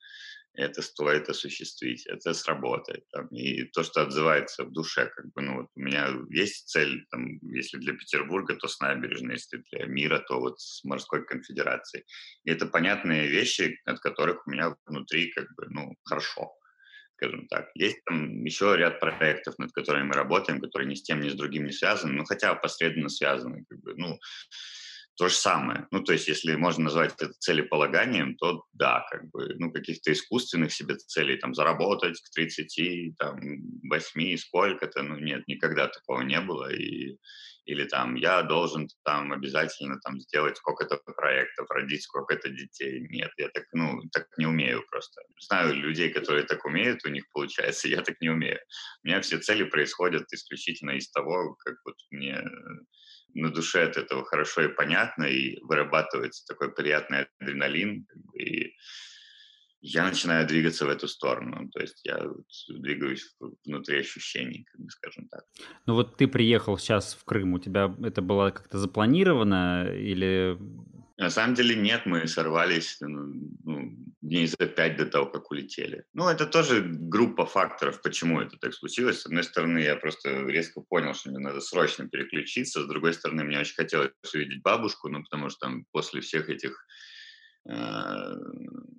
это 0.57 0.83
стоит 0.83 1.29
осуществить, 1.29 2.07
это 2.07 2.35
сработает. 2.35 3.09
Там, 3.11 3.27
и 3.29 3.65
то, 3.65 3.83
что 3.83 4.03
отзывается 4.03 4.65
в 4.65 4.73
душе, 4.73 5.07
как 5.15 5.33
бы, 5.33 5.43
ну, 5.43 5.57
вот 5.57 5.67
у 5.75 5.81
меня 5.81 6.09
есть 6.31 6.69
цель, 6.69 7.07
там, 7.11 7.39
если 7.43 7.79
для 7.79 7.93
Петербурга, 7.93 8.57
то 8.57 8.69
с 8.69 8.81
набережной, 8.81 9.35
если 9.35 9.63
для 9.71 9.87
мира, 9.87 10.19
то 10.27 10.41
вот 10.41 10.61
с 10.61 10.83
морской 10.85 11.25
конфедерацией. 11.25 12.05
И 12.45 12.51
это 12.51 12.67
понятные 12.67 13.29
вещи, 13.29 13.81
от 13.85 14.01
которых 14.01 14.47
у 14.47 14.51
меня 14.51 14.77
внутри, 14.87 15.31
как 15.33 15.47
бы, 15.57 15.67
ну, 15.69 15.95
хорошо 16.05 16.53
скажем 17.17 17.49
так. 17.49 17.71
Есть 17.75 18.05
там 18.05 18.45
еще 18.45 18.77
ряд 18.77 19.01
проектов, 19.01 19.59
над 19.59 19.73
которыми 19.73 20.09
мы 20.09 20.15
работаем, 20.15 20.61
которые 20.61 20.89
ни 20.89 20.95
с 20.95 21.03
тем, 21.03 21.21
ни 21.21 21.31
с 21.31 21.35
другим 21.35 21.65
не 21.65 21.73
связаны, 21.73 22.13
ну, 22.13 22.25
хотя 22.25 22.55
посредственно 22.55 23.09
связаны. 23.09 23.65
Как 23.69 23.81
бы, 23.81 23.95
ну, 23.97 24.19
то 25.17 25.29
же 25.29 25.35
самое. 25.35 25.87
Ну, 25.91 26.03
то 26.03 26.13
есть, 26.13 26.29
если 26.29 26.57
можно 26.57 26.85
назвать 26.85 27.15
это 27.15 27.33
целеполаганием, 27.39 28.37
то 28.37 28.65
да, 28.73 29.07
как 29.11 29.29
бы, 29.31 29.55
ну, 29.59 29.73
каких-то 29.73 30.13
искусственных 30.13 30.73
себе 30.73 30.97
целей, 30.97 31.39
там, 31.39 31.55
заработать 31.55 32.21
к 32.21 32.31
30, 32.35 33.17
там, 33.19 33.41
8, 33.91 34.37
сколько-то, 34.37 35.03
ну, 35.03 35.19
нет, 35.19 35.47
никогда 35.49 35.89
такого 35.89 36.23
не 36.23 36.41
было, 36.41 36.73
и 36.73 37.17
или 37.67 37.85
там 37.85 38.15
я 38.15 38.43
должен 38.43 38.89
там 39.05 39.33
обязательно 39.33 39.99
там 40.01 40.21
сделать 40.21 40.57
сколько-то 40.57 40.99
проектов, 40.99 41.69
родить 41.69 42.03
сколько-то 42.03 42.49
детей. 42.49 43.01
Нет, 43.11 43.33
я 43.39 43.49
так, 43.49 43.65
ну, 43.73 44.01
так 44.13 44.29
не 44.39 44.47
умею 44.47 44.85
просто. 44.89 45.23
Знаю 45.41 45.75
людей, 45.75 46.11
которые 46.11 46.45
так 46.45 46.65
умеют, 46.65 47.05
у 47.05 47.09
них 47.09 47.25
получается, 47.33 47.89
я 47.89 48.03
так 48.03 48.21
не 48.21 48.29
умею. 48.29 48.61
У 49.03 49.09
меня 49.09 49.21
все 49.21 49.39
цели 49.39 49.65
происходят 49.65 50.33
исключительно 50.33 50.93
из 50.93 51.11
того, 51.11 51.57
как 51.65 51.75
вот 51.85 51.97
мне 52.11 52.41
на 53.37 53.51
душе 53.51 53.83
от 53.83 53.97
этого 53.97 54.25
хорошо 54.25 54.63
и 54.63 54.69
понятно, 54.69 55.25
и 55.25 55.59
вырабатывается 55.63 56.47
такой 56.47 56.75
приятный 56.75 57.27
адреналин, 57.39 58.07
и 58.35 58.75
я 59.87 60.05
начинаю 60.05 60.47
двигаться 60.47 60.85
в 60.85 60.89
эту 60.89 61.07
сторону. 61.07 61.71
То 61.71 61.81
есть 61.81 62.01
я 62.05 62.21
двигаюсь 62.69 63.37
внутри 63.65 64.01
ощущений, 64.01 64.67
как 64.73 64.81
бы 64.81 64.91
скажем 64.91 65.29
так. 65.29 65.45
Ну 65.87 65.95
вот 65.95 66.17
ты 66.17 66.27
приехал 66.27 66.77
сейчас 66.77 67.15
в 67.15 67.25
Крым, 67.25 67.55
у 67.55 67.59
тебя 67.59 67.95
это 68.03 68.21
было 68.21 68.51
как-то 68.51 68.79
запланировано 68.79 69.89
или... 69.95 70.59
На 71.19 71.31
самом 71.31 71.55
деле 71.55 71.77
нет, 71.77 72.03
мы 72.05 72.27
сорвались 72.27 72.99
ну, 73.01 73.97
дней 74.21 74.47
за 74.47 74.67
пять 74.67 74.97
до 74.97 75.07
того, 75.07 75.27
как 75.27 75.51
улетели. 75.51 76.05
Ну, 76.13 76.29
это 76.29 76.47
тоже 76.47 76.83
группа 76.85 77.47
факторов, 77.47 78.03
почему 78.03 78.41
это 78.41 78.59
так 78.59 78.75
случилось. 78.75 79.21
С 79.21 79.27
одной 79.27 79.45
стороны, 79.45 79.79
я 79.79 79.97
просто 79.97 80.45
резко 80.47 80.83
понял, 80.83 81.15
что 81.15 81.31
мне 81.31 81.39
надо 81.39 81.61
срочно 81.61 82.09
переключиться. 82.09 82.83
С 82.83 82.87
другой 82.87 83.15
стороны, 83.15 83.45
мне 83.45 83.61
очень 83.61 83.77
хотелось 83.77 84.11
увидеть 84.35 84.63
бабушку, 84.63 85.09
ну, 85.09 85.23
потому 85.23 85.49
что 85.49 85.61
там 85.61 85.87
после 85.93 86.21
всех 86.21 86.51
этих 86.51 86.87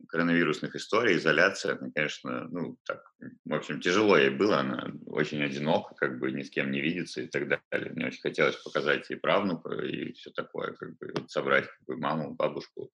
коронавирусных 0.09 0.75
историй, 0.75 1.17
изоляция, 1.17 1.77
она, 1.77 1.91
конечно, 1.93 2.47
ну, 2.49 2.77
так, 2.85 3.03
в 3.45 3.53
общем, 3.53 3.81
тяжело 3.81 4.17
ей 4.17 4.29
было, 4.29 4.59
она 4.59 4.91
очень 5.05 5.41
одинока, 5.43 5.95
как 5.95 6.19
бы 6.19 6.31
ни 6.31 6.43
с 6.43 6.49
кем 6.49 6.71
не 6.71 6.81
видится 6.81 7.21
и 7.21 7.27
так 7.27 7.47
далее. 7.47 7.91
Мне 7.91 8.07
очень 8.07 8.21
хотелось 8.21 8.55
показать 8.55 9.09
ей 9.09 9.17
правнука 9.17 9.73
и 9.75 10.13
все 10.13 10.31
такое, 10.31 10.73
как 10.73 10.97
бы 10.97 11.11
вот 11.15 11.29
собрать 11.29 11.65
как 11.65 11.85
бы, 11.87 11.97
маму, 11.97 12.35
бабушку, 12.35 12.91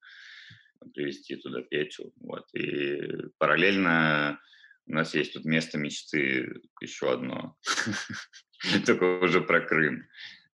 привезти 0.93 1.35
туда 1.37 1.61
Петю, 1.61 2.13
вот. 2.19 2.45
И 2.53 2.99
параллельно 3.37 4.39
у 4.87 4.93
нас 4.93 5.13
есть 5.15 5.33
тут 5.33 5.45
место 5.45 5.77
мечты 5.77 6.61
еще 6.81 7.13
одно, 7.13 7.55
только 8.85 9.19
уже 9.19 9.41
про 9.41 9.61
Крым 9.61 10.07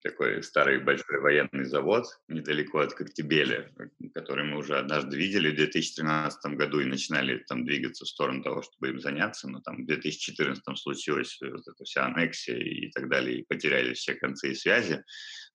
такой 0.10 0.42
старый 0.42 0.80
большой 0.80 1.20
военный 1.20 1.66
завод 1.66 2.06
недалеко 2.28 2.80
от 2.80 2.94
Коктебеля, 2.94 3.72
который 4.14 4.46
мы 4.46 4.58
уже 4.58 4.78
однажды 4.78 5.18
видели 5.18 5.52
в 5.52 5.56
2013 5.56 6.54
году 6.56 6.80
и 6.80 6.86
начинали 6.86 7.44
там 7.48 7.66
двигаться 7.66 8.06
в 8.06 8.08
сторону 8.08 8.44
того, 8.44 8.62
чтобы 8.62 8.90
им 8.90 9.00
заняться, 9.00 9.50
но 9.50 9.60
там 9.60 9.84
в 9.84 9.86
2014 9.86 10.64
случилась 10.78 11.38
вот 11.42 11.68
эта 11.68 11.84
вся 11.84 12.06
аннексия 12.06 12.58
и 12.58 12.90
так 12.92 13.10
далее, 13.10 13.40
и 13.40 13.46
потеряли 13.46 13.94
все 13.94 14.16
концы 14.16 14.52
и 14.52 14.56
связи. 14.56 15.04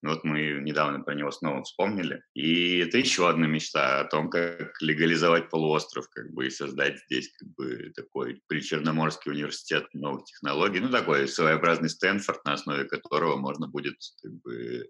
Ну, 0.02 0.10
вот 0.10 0.24
мы 0.24 0.58
недавно 0.62 1.00
про 1.00 1.14
него 1.14 1.30
снова 1.30 1.62
вспомнили. 1.62 2.22
И 2.34 2.78
это 2.78 2.98
еще 2.98 3.28
одна 3.28 3.46
мечта 3.46 4.00
о 4.00 4.04
том, 4.04 4.30
как 4.30 4.72
легализовать 4.80 5.48
полуостров, 5.48 6.08
как 6.10 6.32
бы, 6.32 6.46
и 6.46 6.50
создать 6.50 6.98
здесь 7.06 7.32
как 7.38 7.48
бы 7.54 7.92
такой 7.94 8.42
причерноморский 8.48 9.30
университет 9.30 9.86
новых 9.92 10.24
технологий. 10.24 10.80
Ну, 10.80 10.90
такой 10.90 11.28
своеобразный 11.28 11.88
Стэнфорд, 11.88 12.44
на 12.44 12.54
основе 12.54 12.84
которого 12.84 13.36
можно 13.36 13.68
будет 13.68 13.94
как 14.20 14.32
бы 14.42 14.88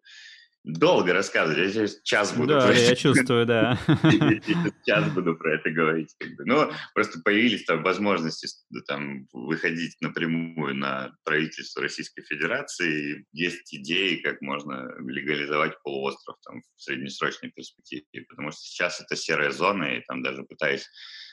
долго 0.64 1.12
рассказывать. 1.12 1.58
Я 1.58 1.70
сейчас 1.70 2.00
час 2.02 2.32
буду. 2.32 2.54
Да, 2.54 2.72
я 2.72 2.94
чувствую, 2.94 3.46
да. 3.46 3.78
Час 4.86 5.12
буду 5.12 5.36
про 5.36 5.54
это 5.54 5.70
говорить. 5.70 6.14
Ну, 6.38 6.70
просто 6.94 7.20
появились 7.20 7.64
там 7.64 7.82
возможности 7.82 8.46
там, 8.86 9.26
выходить 9.32 9.96
напрямую 10.00 10.76
на 10.76 11.12
правительство 11.24 11.82
Российской 11.82 12.22
Федерации. 12.22 13.26
Есть 13.32 13.74
идеи, 13.74 14.16
как 14.16 14.40
можно 14.40 14.92
легализовать 15.00 15.80
полуостров 15.82 16.36
там, 16.44 16.62
в 16.76 16.82
среднесрочной 16.82 17.50
перспективе. 17.50 18.04
Потому 18.28 18.50
что 18.52 18.60
сейчас 18.60 19.00
это 19.00 19.16
серая 19.16 19.50
зона, 19.50 19.96
и 19.96 20.02
там 20.06 20.22
даже 20.22 20.44
пытаясь 20.44 20.88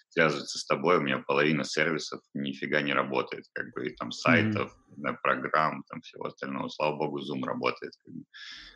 связываться 0.09 0.57
с 0.57 0.65
тобой, 0.65 0.97
у 0.97 1.01
меня 1.01 1.19
половина 1.19 1.63
сервисов 1.63 2.21
нифига 2.33 2.81
не 2.81 2.93
работает, 2.93 3.45
как 3.53 3.71
бы, 3.73 3.87
и 3.87 3.95
там 3.95 4.11
сайтов, 4.11 4.75
mm-hmm. 4.97 5.15
программ, 5.21 5.83
там 5.87 6.01
всего 6.01 6.25
остального. 6.25 6.67
Слава 6.69 6.97
богу, 6.97 7.19
Zoom 7.19 7.45
работает. 7.45 7.93
Как 8.03 8.13
бы. 8.13 8.23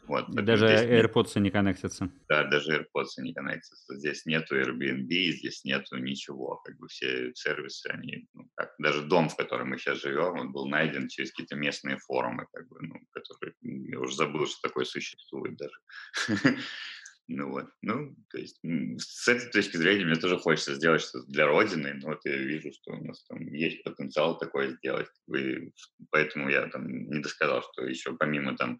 вот, 0.07 0.31
даже 0.45 0.67
AirPods 0.67 1.31
нет... 1.35 1.43
не 1.43 1.51
коннектятся. 1.51 2.09
Да, 2.29 2.43
даже 2.43 2.79
AirPods 2.79 3.21
не 3.21 3.33
коннектятся. 3.33 3.97
Здесь 3.97 4.25
нету 4.25 4.55
Airbnb, 4.55 5.09
здесь 5.09 5.63
нету 5.63 5.97
ничего. 5.97 6.61
Как 6.63 6.77
бы 6.77 6.87
все 6.87 7.31
сервисы, 7.33 7.87
они, 7.87 8.27
ну, 8.33 8.47
как, 8.55 8.73
даже 8.77 9.01
дом, 9.01 9.29
в 9.29 9.35
котором 9.35 9.69
мы 9.69 9.77
сейчас 9.77 10.01
живем, 10.01 10.39
он 10.39 10.51
был 10.51 10.67
найден 10.67 11.07
через 11.07 11.31
какие-то 11.31 11.55
местные 11.55 11.97
форумы, 11.97 12.45
как 12.53 12.67
бы, 12.67 12.77
ну, 12.81 12.95
которые, 13.11 13.55
я 13.61 13.99
уже 13.99 14.15
забыл, 14.15 14.45
что 14.45 14.67
такое 14.67 14.85
существует 14.85 15.57
даже. 15.57 15.75
Ну 17.29 17.51
вот, 17.51 17.67
ну, 17.81 18.13
то 18.29 18.37
есть 18.37 18.59
с 18.97 19.27
этой 19.29 19.49
точки 19.49 19.77
зрения 19.77 20.03
мне 20.03 20.15
тоже 20.15 20.37
хочется 20.37 20.75
сделать 20.75 21.01
что-то 21.01 21.25
для 21.27 21.47
Родины, 21.47 21.93
но 21.93 22.09
вот 22.09 22.19
я 22.25 22.35
вижу, 22.35 22.69
что 22.73 22.91
у 22.91 23.03
нас 23.05 23.23
там 23.25 23.47
есть 23.53 23.81
потенциал 23.83 24.37
такое 24.37 24.75
сделать, 24.75 25.07
и 25.33 25.71
поэтому 26.11 26.49
я 26.49 26.67
там 26.67 26.85
не 26.85 27.19
досказал, 27.21 27.63
что 27.63 27.85
еще 27.85 28.17
помимо 28.17 28.57
там 28.57 28.77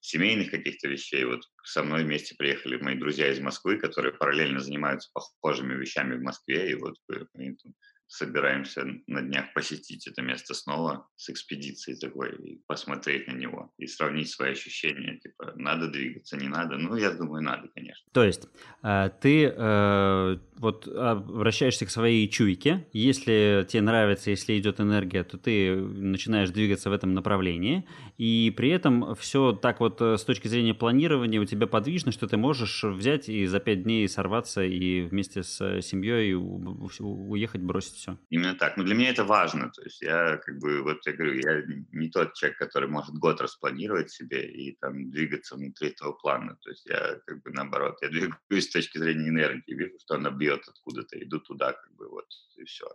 семейных 0.00 0.52
каких-то 0.52 0.86
вещей, 0.88 1.24
вот 1.24 1.40
со 1.64 1.82
мной 1.82 2.04
вместе 2.04 2.36
приехали 2.38 2.76
мои 2.80 2.94
друзья 2.96 3.28
из 3.28 3.40
Москвы, 3.40 3.76
которые 3.76 4.14
параллельно 4.14 4.60
занимаются 4.60 5.10
похожими 5.12 5.74
вещами 5.74 6.14
в 6.14 6.22
Москве, 6.22 6.70
и 6.70 6.74
вот 6.74 6.94
они 7.34 7.56
там 7.56 7.74
собираемся 8.10 8.84
на 9.06 9.22
днях 9.22 9.54
посетить 9.54 10.08
это 10.08 10.20
место 10.20 10.52
снова 10.52 11.06
с 11.14 11.30
экспедицией 11.30 11.96
такой 11.96 12.34
и 12.34 12.60
посмотреть 12.66 13.28
на 13.28 13.32
него 13.32 13.72
и 13.78 13.86
сравнить 13.86 14.28
свои 14.28 14.50
ощущения, 14.50 15.20
типа, 15.20 15.52
надо 15.54 15.88
двигаться, 15.88 16.36
не 16.36 16.48
надо. 16.48 16.76
Ну, 16.76 16.96
я 16.96 17.12
думаю, 17.12 17.42
надо, 17.42 17.68
конечно. 17.72 18.04
То 18.12 18.24
есть 18.24 18.48
э, 18.82 19.10
ты 19.20 19.44
э, 19.44 20.38
вот 20.56 20.88
обращаешься 20.88 21.86
к 21.86 21.90
своей 21.90 22.28
чуйке, 22.28 22.88
если 22.92 23.64
тебе 23.68 23.82
нравится, 23.82 24.30
если 24.30 24.58
идет 24.58 24.80
энергия, 24.80 25.22
то 25.22 25.38
ты 25.38 25.76
начинаешь 25.76 26.50
двигаться 26.50 26.90
в 26.90 26.92
этом 26.92 27.14
направлении, 27.14 27.86
и 28.18 28.52
при 28.56 28.70
этом 28.70 29.14
все 29.14 29.52
так 29.52 29.78
вот 29.78 30.00
э, 30.00 30.16
с 30.16 30.24
точки 30.24 30.48
зрения 30.48 30.74
планирования 30.74 31.40
у 31.40 31.44
тебя 31.44 31.68
подвижно, 31.68 32.10
что 32.10 32.26
ты 32.26 32.36
можешь 32.36 32.82
взять 32.82 33.28
и 33.28 33.46
за 33.46 33.60
пять 33.60 33.84
дней 33.84 34.08
сорваться 34.08 34.64
и 34.64 35.02
вместе 35.02 35.44
с 35.44 35.80
семьей 35.80 36.34
уехать 36.34 37.60
бросить 37.60 37.99
все. 38.00 38.18
Именно 38.30 38.54
так. 38.54 38.76
Но 38.76 38.84
для 38.84 38.94
меня 38.94 39.10
это 39.10 39.24
важно. 39.24 39.70
То 39.70 39.82
есть 39.82 40.00
я 40.00 40.38
как 40.38 40.58
бы, 40.58 40.82
вот 40.82 41.06
я 41.06 41.12
говорю, 41.12 41.34
я 41.34 41.62
не 41.92 42.08
тот 42.08 42.34
человек, 42.34 42.58
который 42.58 42.88
может 42.88 43.14
год 43.14 43.40
распланировать 43.40 44.10
себе 44.10 44.50
и 44.50 44.76
там 44.80 45.10
двигаться 45.10 45.56
внутри 45.56 45.88
этого 45.88 46.12
плана. 46.12 46.56
То 46.62 46.70
есть 46.70 46.86
я 46.86 47.20
как 47.26 47.42
бы 47.42 47.50
наоборот, 47.50 47.98
я 48.02 48.08
двигаюсь 48.10 48.68
с 48.68 48.70
точки 48.70 48.98
зрения 48.98 49.28
энергии, 49.28 49.74
вижу, 49.74 49.98
что 50.00 50.14
она 50.14 50.30
бьет 50.30 50.66
откуда-то, 50.66 51.22
иду 51.22 51.40
туда, 51.40 51.72
как 51.72 51.94
бы 51.94 52.08
вот 52.08 52.26
и 52.56 52.64
все. 52.64 52.86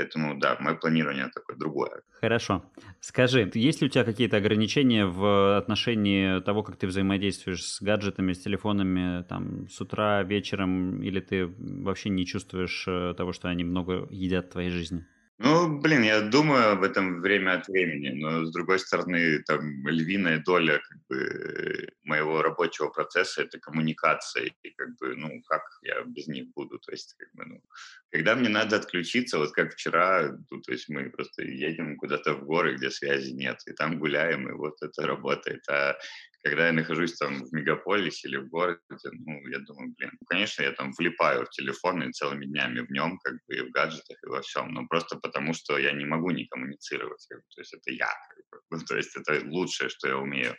Поэтому, 0.00 0.40
да, 0.40 0.56
мое 0.60 0.76
планирование 0.76 1.28
такое 1.28 1.58
другое. 1.58 2.00
Хорошо. 2.22 2.64
Скажи, 3.00 3.50
есть 3.52 3.82
ли 3.82 3.86
у 3.86 3.90
тебя 3.90 4.02
какие-то 4.02 4.38
ограничения 4.38 5.04
в 5.04 5.58
отношении 5.58 6.40
того, 6.40 6.62
как 6.62 6.76
ты 6.76 6.86
взаимодействуешь 6.86 7.62
с 7.62 7.82
гаджетами, 7.82 8.32
с 8.32 8.38
телефонами, 8.38 9.24
там, 9.24 9.68
с 9.68 9.78
утра, 9.78 10.22
вечером, 10.22 11.02
или 11.02 11.20
ты 11.20 11.46
вообще 11.58 12.08
не 12.08 12.24
чувствуешь 12.24 12.86
э, 12.88 13.12
того, 13.14 13.34
что 13.34 13.48
они 13.48 13.62
много 13.62 14.08
едят 14.10 14.46
в 14.46 14.52
твоей 14.52 14.70
жизни? 14.70 15.04
Ну, 15.42 15.78
блин, 15.80 16.02
я 16.02 16.20
думаю 16.20 16.72
об 16.72 16.82
этом 16.82 17.22
время 17.22 17.54
от 17.54 17.66
времени, 17.66 18.10
но 18.10 18.44
с 18.44 18.52
другой 18.52 18.78
стороны, 18.78 19.38
там 19.46 19.88
львиная 19.88 20.38
доля 20.44 20.80
как 20.86 20.98
бы 21.08 21.88
моего 22.04 22.42
рабочего 22.42 22.88
процесса 22.90 23.40
это 23.44 23.58
коммуникация, 23.58 24.50
и 24.62 24.70
как 24.76 24.98
бы, 24.98 25.16
ну, 25.16 25.40
как 25.48 25.62
я 25.80 26.02
без 26.02 26.26
них 26.28 26.48
буду, 26.54 26.78
то 26.78 26.92
есть, 26.92 27.14
как 27.16 27.28
бы, 27.32 27.46
ну, 27.46 27.62
когда 28.10 28.34
мне 28.34 28.50
надо 28.50 28.76
отключиться, 28.76 29.38
вот 29.38 29.52
как 29.52 29.72
вчера, 29.72 30.36
ну, 30.50 30.60
то 30.60 30.72
есть 30.72 30.90
мы 30.90 31.08
просто 31.08 31.42
едем 31.42 31.96
куда-то 31.96 32.34
в 32.34 32.44
горы, 32.44 32.76
где 32.76 32.90
связи 32.90 33.32
нет, 33.32 33.60
и 33.66 33.72
там 33.72 33.98
гуляем, 33.98 34.46
и 34.46 34.52
вот 34.52 34.82
это 34.82 35.06
работает, 35.06 35.62
а 35.70 35.96
когда 36.42 36.66
я 36.66 36.72
нахожусь 36.72 37.16
там 37.16 37.44
в 37.44 37.52
мегаполисе 37.52 38.28
или 38.28 38.38
в 38.38 38.48
городе, 38.48 38.80
ну, 38.88 39.46
я 39.48 39.58
думаю, 39.58 39.94
блин, 39.96 40.10
ну, 40.12 40.26
конечно, 40.26 40.62
я 40.62 40.72
там 40.72 40.92
влипаю 40.92 41.44
в 41.44 41.50
телефон 41.50 42.02
и 42.02 42.12
целыми 42.12 42.46
днями 42.46 42.80
в 42.80 42.90
нем, 42.90 43.18
как 43.18 43.34
бы, 43.46 43.56
и 43.56 43.60
в 43.60 43.70
гаджетах, 43.70 44.16
и 44.22 44.26
во 44.26 44.40
всем, 44.40 44.72
но 44.72 44.86
просто 44.86 45.18
потому, 45.18 45.52
что 45.52 45.78
я 45.78 45.92
не 45.92 46.06
могу 46.06 46.30
не 46.30 46.46
коммуницировать, 46.46 47.26
как 47.28 47.38
бы, 47.38 47.44
то 47.54 47.60
есть 47.60 47.74
это 47.74 47.92
я, 47.92 48.08
как 48.08 48.62
бы, 48.70 48.84
то 48.86 48.96
есть 48.96 49.16
это 49.16 49.40
лучшее, 49.46 49.90
что 49.90 50.08
я 50.08 50.16
умею. 50.16 50.56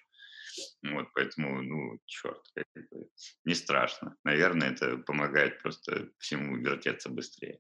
Вот, 0.84 1.08
поэтому, 1.14 1.62
ну, 1.62 1.98
черт, 2.06 2.42
как 2.54 2.66
бы, 2.90 3.08
не 3.46 3.56
страшно. 3.56 4.16
Наверное, 4.24 4.72
это 4.72 4.98
помогает 4.98 5.62
просто 5.62 6.10
всему 6.20 6.58
вертеться 6.58 7.10
быстрее. 7.10 7.60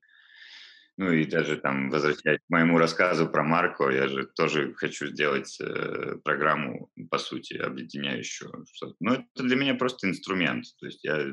Ну 1.01 1.11
и 1.11 1.25
даже 1.25 1.57
там, 1.57 1.89
возвращаясь 1.89 2.41
к 2.41 2.49
моему 2.49 2.77
рассказу 2.77 3.27
про 3.27 3.43
Марко, 3.43 3.89
я 3.89 4.07
же 4.07 4.27
тоже 4.35 4.75
хочу 4.75 5.07
сделать 5.07 5.57
э, 5.59 6.17
программу, 6.23 6.91
по 7.09 7.17
сути, 7.17 7.55
объединяющую 7.55 8.67
что-то. 8.71 8.93
Но 8.99 9.15
это 9.15 9.41
для 9.41 9.55
меня 9.55 9.73
просто 9.73 10.07
инструмент. 10.07 10.65
То 10.79 10.85
есть 10.85 11.03
я 11.03 11.25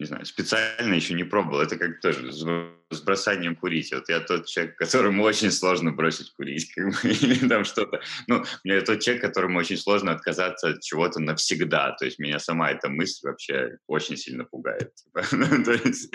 не 0.00 0.06
знаю, 0.06 0.24
специально 0.24 0.94
еще 0.94 1.12
не 1.12 1.24
пробовал. 1.24 1.60
Это 1.60 1.76
как 1.76 2.00
тоже 2.00 2.32
с 2.32 3.02
бросанием 3.02 3.54
курить. 3.54 3.92
Вот 3.92 4.08
я 4.08 4.20
тот 4.20 4.46
человек, 4.46 4.76
которому 4.76 5.22
очень 5.22 5.50
сложно 5.50 5.92
бросить 5.92 6.32
курить, 6.32 6.72
как 6.72 6.86
бы, 6.86 6.96
или 7.10 7.46
там 7.46 7.64
что-то. 7.64 8.00
Ну, 8.26 8.42
я 8.64 8.80
тот 8.80 9.00
человек, 9.00 9.22
которому 9.22 9.58
очень 9.58 9.76
сложно 9.76 10.12
отказаться 10.12 10.70
от 10.70 10.80
чего-то 10.80 11.20
навсегда. 11.20 11.92
То 11.98 12.06
есть 12.06 12.18
меня 12.18 12.38
сама 12.38 12.70
эта 12.70 12.88
мысль 12.88 13.28
вообще 13.28 13.76
очень 13.86 14.16
сильно 14.16 14.44
пугает. 14.44 14.90
То 15.12 15.72
есть, 15.84 16.10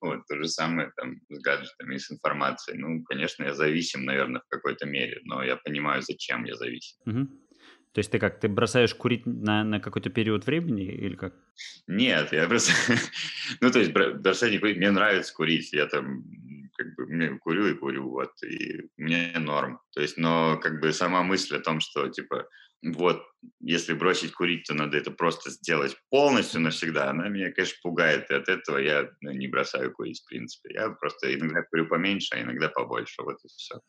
вот, 0.00 0.26
то 0.26 0.36
же 0.36 0.48
самое 0.48 0.90
там 0.96 1.20
с 1.28 1.38
гаджетами 1.38 1.98
с 1.98 2.10
информацией. 2.10 2.78
Ну, 2.78 3.04
конечно, 3.04 3.44
я 3.44 3.54
зависим, 3.54 4.04
наверное, 4.04 4.40
в 4.40 4.48
какой-то 4.48 4.86
мере, 4.86 5.20
но 5.22 5.44
я 5.44 5.54
понимаю, 5.54 6.02
зачем 6.02 6.42
я 6.46 6.56
зависим. 6.56 6.98
То 7.92 7.98
есть 7.98 8.10
ты 8.10 8.18
как, 8.20 8.38
ты 8.38 8.48
бросаешь 8.48 8.94
курить 8.94 9.26
на, 9.26 9.64
на 9.64 9.80
какой-то 9.80 10.10
период 10.10 10.46
времени 10.46 10.84
или 10.84 11.16
как? 11.16 11.34
Нет, 11.88 12.32
я 12.32 12.46
бросаю... 12.46 12.98
ну, 13.60 13.70
то 13.70 13.80
есть 13.80 13.92
бросать 13.92 14.52
не 14.52 14.58
курить, 14.58 14.76
мне 14.76 14.90
нравится 14.90 15.34
курить, 15.34 15.72
я 15.72 15.86
там 15.86 16.24
как 16.76 16.94
бы 16.94 17.38
курю 17.38 17.66
и 17.66 17.74
курю, 17.74 18.08
вот, 18.08 18.30
и 18.44 18.88
мне 18.96 19.32
норм. 19.38 19.80
То 19.92 20.00
есть, 20.00 20.16
но 20.16 20.56
как 20.58 20.80
бы 20.80 20.92
сама 20.92 21.22
мысль 21.22 21.56
о 21.56 21.60
том, 21.60 21.80
что, 21.80 22.08
типа, 22.08 22.48
вот, 22.82 23.22
если 23.60 23.92
бросить 23.92 24.32
курить, 24.32 24.64
то 24.66 24.74
надо 24.74 24.96
это 24.96 25.10
просто 25.10 25.50
сделать 25.50 25.96
полностью 26.08 26.60
навсегда. 26.60 27.10
Она 27.10 27.28
меня, 27.28 27.52
конечно, 27.52 27.76
пугает, 27.82 28.30
и 28.30 28.34
от 28.34 28.48
этого 28.48 28.78
я 28.78 29.10
ну, 29.20 29.32
не 29.32 29.48
бросаю 29.48 29.92
курить, 29.92 30.22
в 30.22 30.26
принципе. 30.28 30.74
Я 30.74 30.88
просто 30.90 31.34
иногда 31.34 31.62
курю 31.62 31.86
поменьше, 31.86 32.34
а 32.34 32.42
иногда 32.42 32.68
побольше, 32.68 33.22
вот 33.22 33.36
и 33.44 33.48
все. 33.48 33.80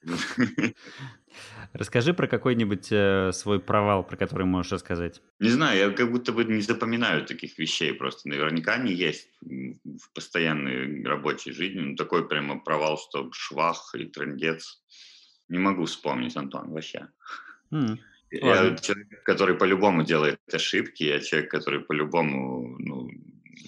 Расскажи 1.73 2.13
про 2.13 2.27
какой-нибудь 2.27 2.87
э, 2.91 3.31
свой 3.31 3.61
провал, 3.61 4.05
про 4.05 4.17
который 4.17 4.45
можешь 4.45 4.73
рассказать. 4.73 5.21
Не 5.39 5.49
знаю, 5.49 5.77
я 5.77 5.89
как 5.91 6.11
будто 6.11 6.33
бы 6.33 6.43
не 6.43 6.61
запоминаю 6.61 7.25
таких 7.25 7.57
вещей 7.57 7.93
просто. 7.93 8.27
Наверняка 8.27 8.73
они 8.73 8.93
есть 8.93 9.29
в 9.41 10.13
постоянной 10.13 11.01
рабочей 11.05 11.53
жизни. 11.53 11.79
Ну, 11.79 11.95
такой 11.95 12.27
прямо 12.27 12.59
провал, 12.59 12.97
что 12.97 13.29
швах 13.31 13.95
и 13.95 14.05
трендец. 14.05 14.83
Не 15.47 15.59
могу 15.59 15.85
вспомнить, 15.85 16.35
Антон, 16.35 16.71
вообще. 16.71 17.07
Mm. 17.73 17.97
Я 18.31 18.75
человек, 18.77 19.23
который 19.23 19.55
по-любому 19.55 20.03
делает 20.03 20.39
ошибки, 20.51 21.03
я 21.03 21.19
человек, 21.19 21.51
который 21.51 21.81
по-любому 21.81 22.77
ну, 22.79 23.09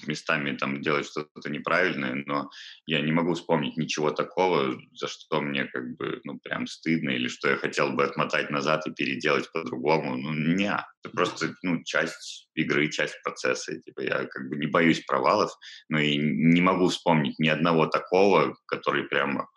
местами 0.07 0.55
там 0.55 0.81
делает 0.81 1.05
что-то 1.05 1.49
неправильное, 1.49 2.23
но 2.25 2.49
я 2.85 3.01
не 3.01 3.11
могу 3.11 3.33
вспомнить 3.33 3.77
ничего 3.77 4.11
такого, 4.11 4.79
за 4.93 5.07
что 5.07 5.41
мне 5.41 5.65
как 5.65 5.95
бы, 5.97 6.21
ну, 6.23 6.39
прям 6.39 6.67
стыдно, 6.67 7.11
или 7.11 7.27
что 7.27 7.49
я 7.49 7.57
хотел 7.57 7.91
бы 7.91 8.03
отмотать 8.03 8.49
назад 8.49 8.87
и 8.87 8.91
переделать 8.91 9.51
по-другому. 9.51 10.17
Ну, 10.17 10.33
не, 10.33 10.71
это 10.71 11.09
просто, 11.13 11.55
ну, 11.61 11.83
часть 11.83 12.47
игры, 12.55 12.89
часть 12.89 13.21
процесса. 13.23 13.79
Типа 13.79 14.01
я 14.01 14.25
как 14.25 14.49
бы 14.49 14.55
не 14.55 14.67
боюсь 14.67 15.01
провалов, 15.01 15.51
но 15.89 15.99
и 15.99 16.17
не 16.17 16.61
могу 16.61 16.87
вспомнить 16.87 17.39
ни 17.39 17.47
одного 17.47 17.87
такого, 17.87 18.55
который 18.65 19.03
прямо 19.03 19.47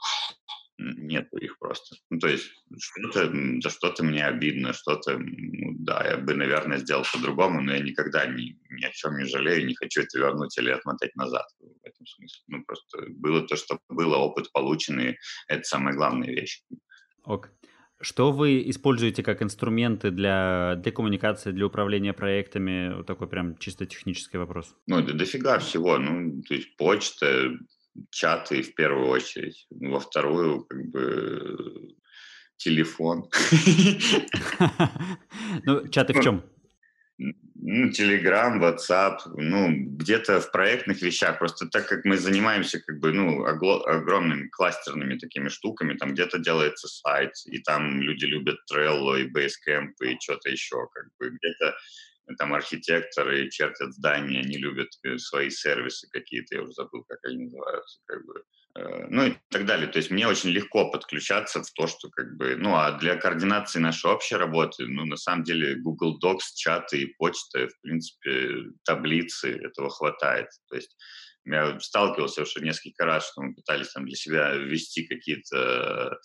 нету 0.79 1.37
их 1.39 1.59
просто. 1.59 1.97
Ну, 2.11 2.19
то 2.19 2.29
есть 2.29 2.51
что-то, 2.79 3.33
за 3.61 3.71
что-то 3.71 4.05
мне 4.05 4.25
обидно, 4.27 4.73
что-то, 4.73 5.19
ну, 5.19 5.75
да, 5.79 6.05
я 6.05 6.17
бы, 6.19 6.35
наверное, 6.35 6.79
сделал 6.79 7.05
по-другому, 7.13 7.61
но 7.63 7.75
я 7.75 7.81
никогда 7.81 8.27
ни, 8.27 8.59
ни 8.71 8.85
о 8.85 8.91
чем 8.91 9.17
не 9.17 9.25
жалею, 9.25 9.67
не 9.67 9.75
хочу 9.75 10.03
это 10.03 10.19
вернуть 10.19 10.57
или 10.59 10.71
отмотать 10.71 11.15
назад 11.17 11.47
в 11.61 11.87
этом 11.87 12.07
смысле. 12.07 12.43
Ну, 12.49 12.65
просто 12.65 13.07
было 13.11 13.47
то, 13.47 13.57
что 13.57 13.79
было, 13.89 14.17
опыт 14.17 14.53
полученный, 14.53 15.19
это 15.49 15.63
самая 15.65 15.95
главная 15.95 16.29
вещь. 16.29 16.63
Ок. 17.25 17.51
Что 17.99 18.31
вы 18.31 18.69
используете 18.69 19.23
как 19.23 19.41
инструменты 19.41 20.11
для, 20.11 20.75
для 20.77 20.93
коммуникации, 20.93 21.53
для 21.53 21.65
управления 21.65 22.13
проектами? 22.13 22.95
Вот 22.95 23.07
такой 23.07 23.27
прям 23.27 23.57
чисто 23.57 23.87
технический 23.87 24.37
вопрос. 24.37 24.77
Ну, 24.87 25.01
да 25.01 25.15
дофига 25.15 25.59
всего. 25.61 25.97
Ну, 25.97 26.43
то 26.43 26.55
есть 26.55 26.77
почта, 26.77 27.57
чаты 28.11 28.63
в 28.63 28.75
первую 28.75 29.09
очередь, 29.09 29.67
во 29.71 30.01
вторую 30.01 30.65
как 30.65 30.87
бы 30.91 31.95
телефон. 32.57 33.29
Ну, 35.65 35.89
чаты 35.89 36.13
в 36.13 36.23
чем? 36.23 36.43
Ну, 37.19 37.89
Telegram, 37.91 38.61
WhatsApp, 38.61 39.19
ну, 39.37 39.71
где-то 39.73 40.41
в 40.41 40.53
проектных 40.53 41.01
вещах. 41.03 41.39
Просто 41.39 41.67
так 41.67 41.89
как 41.89 42.05
мы 42.05 42.19
занимаемся, 42.19 42.81
как 42.81 43.01
бы, 43.01 43.13
ну, 43.13 43.45
огромными 43.45 44.49
кластерными 44.49 45.19
такими 45.19 45.49
штуками, 45.49 45.97
там 45.97 46.13
где-то 46.13 46.39
делается 46.39 46.89
сайт, 46.89 47.33
и 47.47 47.59
там 47.59 48.03
люди 48.03 48.27
любят 48.27 48.59
Trello 48.71 49.19
и 49.19 49.31
Basecamp 49.31 49.93
и 50.03 50.19
что-то 50.21 50.51
еще, 50.51 50.77
как 50.93 51.07
бы, 51.19 51.31
где-то 51.31 51.75
там 52.39 52.55
архитекторы 52.55 53.49
чертят 53.51 53.93
здания, 53.93 54.41
они 54.41 54.57
любят 54.57 54.89
э, 55.05 55.19
свои 55.19 55.51
сервисы 55.51 56.09
какие-то, 56.11 56.57
я 56.57 56.63
уже 56.63 56.73
забыл, 56.73 57.05
как 57.09 57.19
они 57.25 57.45
называются, 57.45 58.01
как 58.07 58.25
бы, 58.27 58.43
э, 58.77 59.07
ну 59.09 59.27
и 59.27 59.35
так 59.51 59.67
далее. 59.67 59.87
То 59.87 59.99
есть 59.99 60.11
мне 60.11 60.27
очень 60.27 60.51
легко 60.51 60.91
подключаться 60.91 61.63
в 61.63 61.71
то, 61.73 61.87
что 61.87 62.09
как 62.11 62.37
бы, 62.37 62.57
ну 62.57 62.75
а 62.75 62.93
для 62.99 63.17
координации 63.17 63.79
нашей 63.79 64.11
общей 64.11 64.37
работы, 64.37 64.87
ну 64.87 65.05
на 65.05 65.17
самом 65.17 65.45
деле 65.45 65.77
Google 65.77 66.19
Docs, 66.23 66.55
чаты 66.57 67.03
и 67.03 67.15
почта, 67.17 67.69
в 67.69 67.81
принципе, 67.83 68.73
таблицы 68.85 69.53
этого 69.53 69.91
хватает. 69.91 70.49
То 70.69 70.77
есть 70.77 70.97
я 71.45 71.79
сталкивался 71.79 72.43
уже 72.43 72.61
несколько 72.61 73.05
раз, 73.05 73.31
что 73.31 73.43
мы 73.43 73.55
пытались 73.55 73.93
там 73.93 74.05
для 74.05 74.17
себя 74.17 74.53
ввести 74.55 75.07
какие-то 75.07 76.19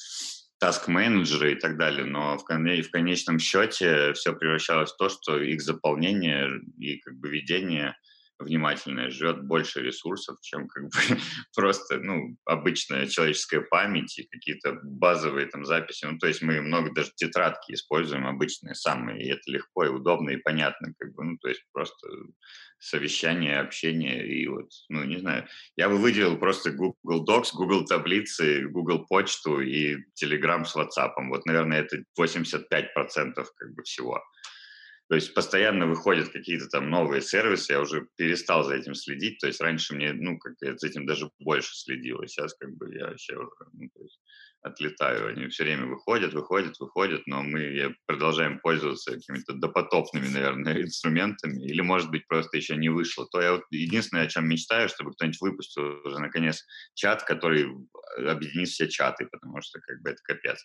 таск-менеджеры 0.62 1.54
и 1.54 1.56
так 1.56 1.76
далее, 1.76 2.06
но 2.06 2.38
в, 2.38 2.44
в 2.44 2.92
конечном 2.92 3.40
счете 3.40 4.14
все 4.14 4.34
превращалось 4.34 4.92
в 4.94 4.98
то, 4.98 5.10
что 5.10 5.42
их 5.42 5.60
заполнение 5.60 6.62
и 6.78 6.98
как 6.98 7.16
бы 7.16 7.30
ведение 7.30 7.98
внимательное 8.42 9.10
жрет 9.10 9.44
больше 9.44 9.82
ресурсов, 9.82 10.38
чем 10.42 10.68
как 10.68 10.84
бы 10.84 10.90
просто 11.56 12.00
ну, 12.00 12.38
обычная 12.46 13.08
человеческая 13.08 13.62
память 13.62 14.18
и 14.20 14.28
какие-то 14.28 14.80
базовые 14.84 15.48
там 15.48 15.66
записи. 15.66 16.06
Ну, 16.06 16.18
то 16.18 16.28
есть 16.28 16.42
мы 16.42 16.62
много 16.62 16.92
даже 16.94 17.12
тетрадки 17.16 17.74
используем 17.74 18.28
обычные 18.28 18.76
самые, 18.76 19.24
и 19.24 19.32
это 19.32 19.42
легко 19.48 19.86
и 19.86 19.90
удобно 19.90 20.32
и 20.32 20.38
понятно. 20.38 20.94
Как 20.98 21.14
бы, 21.14 21.24
ну, 21.24 21.38
то 21.38 21.50
есть 21.50 21.64
просто 21.72 22.08
совещание, 22.80 23.60
общение 23.60 24.28
и 24.28 24.48
вот, 24.48 24.70
ну, 24.90 25.04
не 25.04 25.18
знаю. 25.18 25.48
Я 25.76 25.88
бы 25.88 25.98
выделил 25.98 26.38
просто 26.38 26.72
Google 26.72 27.26
Docs, 27.26 27.50
Google 27.54 27.86
таблицы, 27.86 28.68
Google 28.68 29.06
почту 29.06 29.62
и 29.62 29.98
Telegram 30.22 30.66
с 30.66 30.76
WhatsApp. 30.76 31.12
Вот, 31.30 31.46
наверное, 31.46 31.82
это 31.82 32.04
85% 32.20 32.66
как 33.36 33.74
бы 33.74 33.84
всего. 33.84 34.22
То 35.12 35.16
есть 35.16 35.34
постоянно 35.34 35.88
выходят 35.88 36.30
какие-то 36.30 36.70
там 36.70 36.90
новые 36.90 37.22
сервисы, 37.22 37.74
я 37.74 37.82
уже 37.82 38.08
перестал 38.16 38.64
за 38.64 38.76
этим 38.76 38.96
следить. 38.96 39.40
То 39.40 39.48
есть 39.48 39.60
раньше 39.60 39.94
мне, 39.94 40.14
ну, 40.14 40.38
как 40.38 40.54
я 40.62 40.78
за 40.78 40.88
этим 40.88 41.06
даже 41.06 41.30
больше 41.38 41.76
следил, 41.76 42.22
а 42.22 42.28
сейчас 42.28 42.54
как 42.54 42.74
бы 42.78 42.96
я 42.96 43.08
вообще 43.08 43.36
уже, 43.36 43.52
ну, 43.74 43.90
то 43.94 44.04
есть 44.04 44.22
отлетаю. 44.62 45.30
Они 45.30 45.48
все 45.48 45.64
время 45.64 45.88
выходят, 45.88 46.34
выходят, 46.34 46.80
выходят, 46.80 47.22
но 47.26 47.42
мы 47.42 47.96
продолжаем 48.06 48.60
пользоваться 48.60 49.14
какими-то 49.14 49.54
допотопными, 49.54 50.28
наверное, 50.28 50.82
инструментами. 50.84 51.64
Или, 51.66 51.82
может 51.82 52.10
быть, 52.10 52.28
просто 52.28 52.58
еще 52.58 52.76
не 52.76 52.90
вышло. 52.90 53.28
То 53.32 53.42
я 53.42 53.52
вот 53.54 53.64
единственное, 53.72 54.24
о 54.24 54.28
чем 54.28 54.48
мечтаю, 54.48 54.90
чтобы 54.90 55.12
кто-нибудь 55.12 55.42
выпустил 55.42 56.02
уже, 56.06 56.20
наконец, 56.20 56.64
чат, 56.94 57.24
который 57.24 57.68
объединит 58.18 58.70
все 58.70 58.88
чаты, 58.88 59.28
потому 59.32 59.62
что, 59.62 59.80
как 59.80 60.02
бы, 60.02 60.12
это 60.12 60.20
капец. 60.24 60.64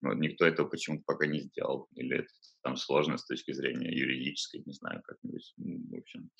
Вот 0.00 0.14
никто 0.18 0.46
этого 0.46 0.68
почему-то 0.68 1.02
пока 1.06 1.26
не 1.26 1.40
сделал. 1.40 1.88
Или 1.94 2.18
это 2.18 2.28
там 2.62 2.76
сложно 2.76 3.18
с 3.18 3.26
точки 3.26 3.52
зрения 3.52 3.94
юридической, 3.94 4.62
не 4.64 4.72
знаю, 4.72 5.02
как-нибудь. 5.04 5.54
В 5.56 5.98
общем, 5.98 6.30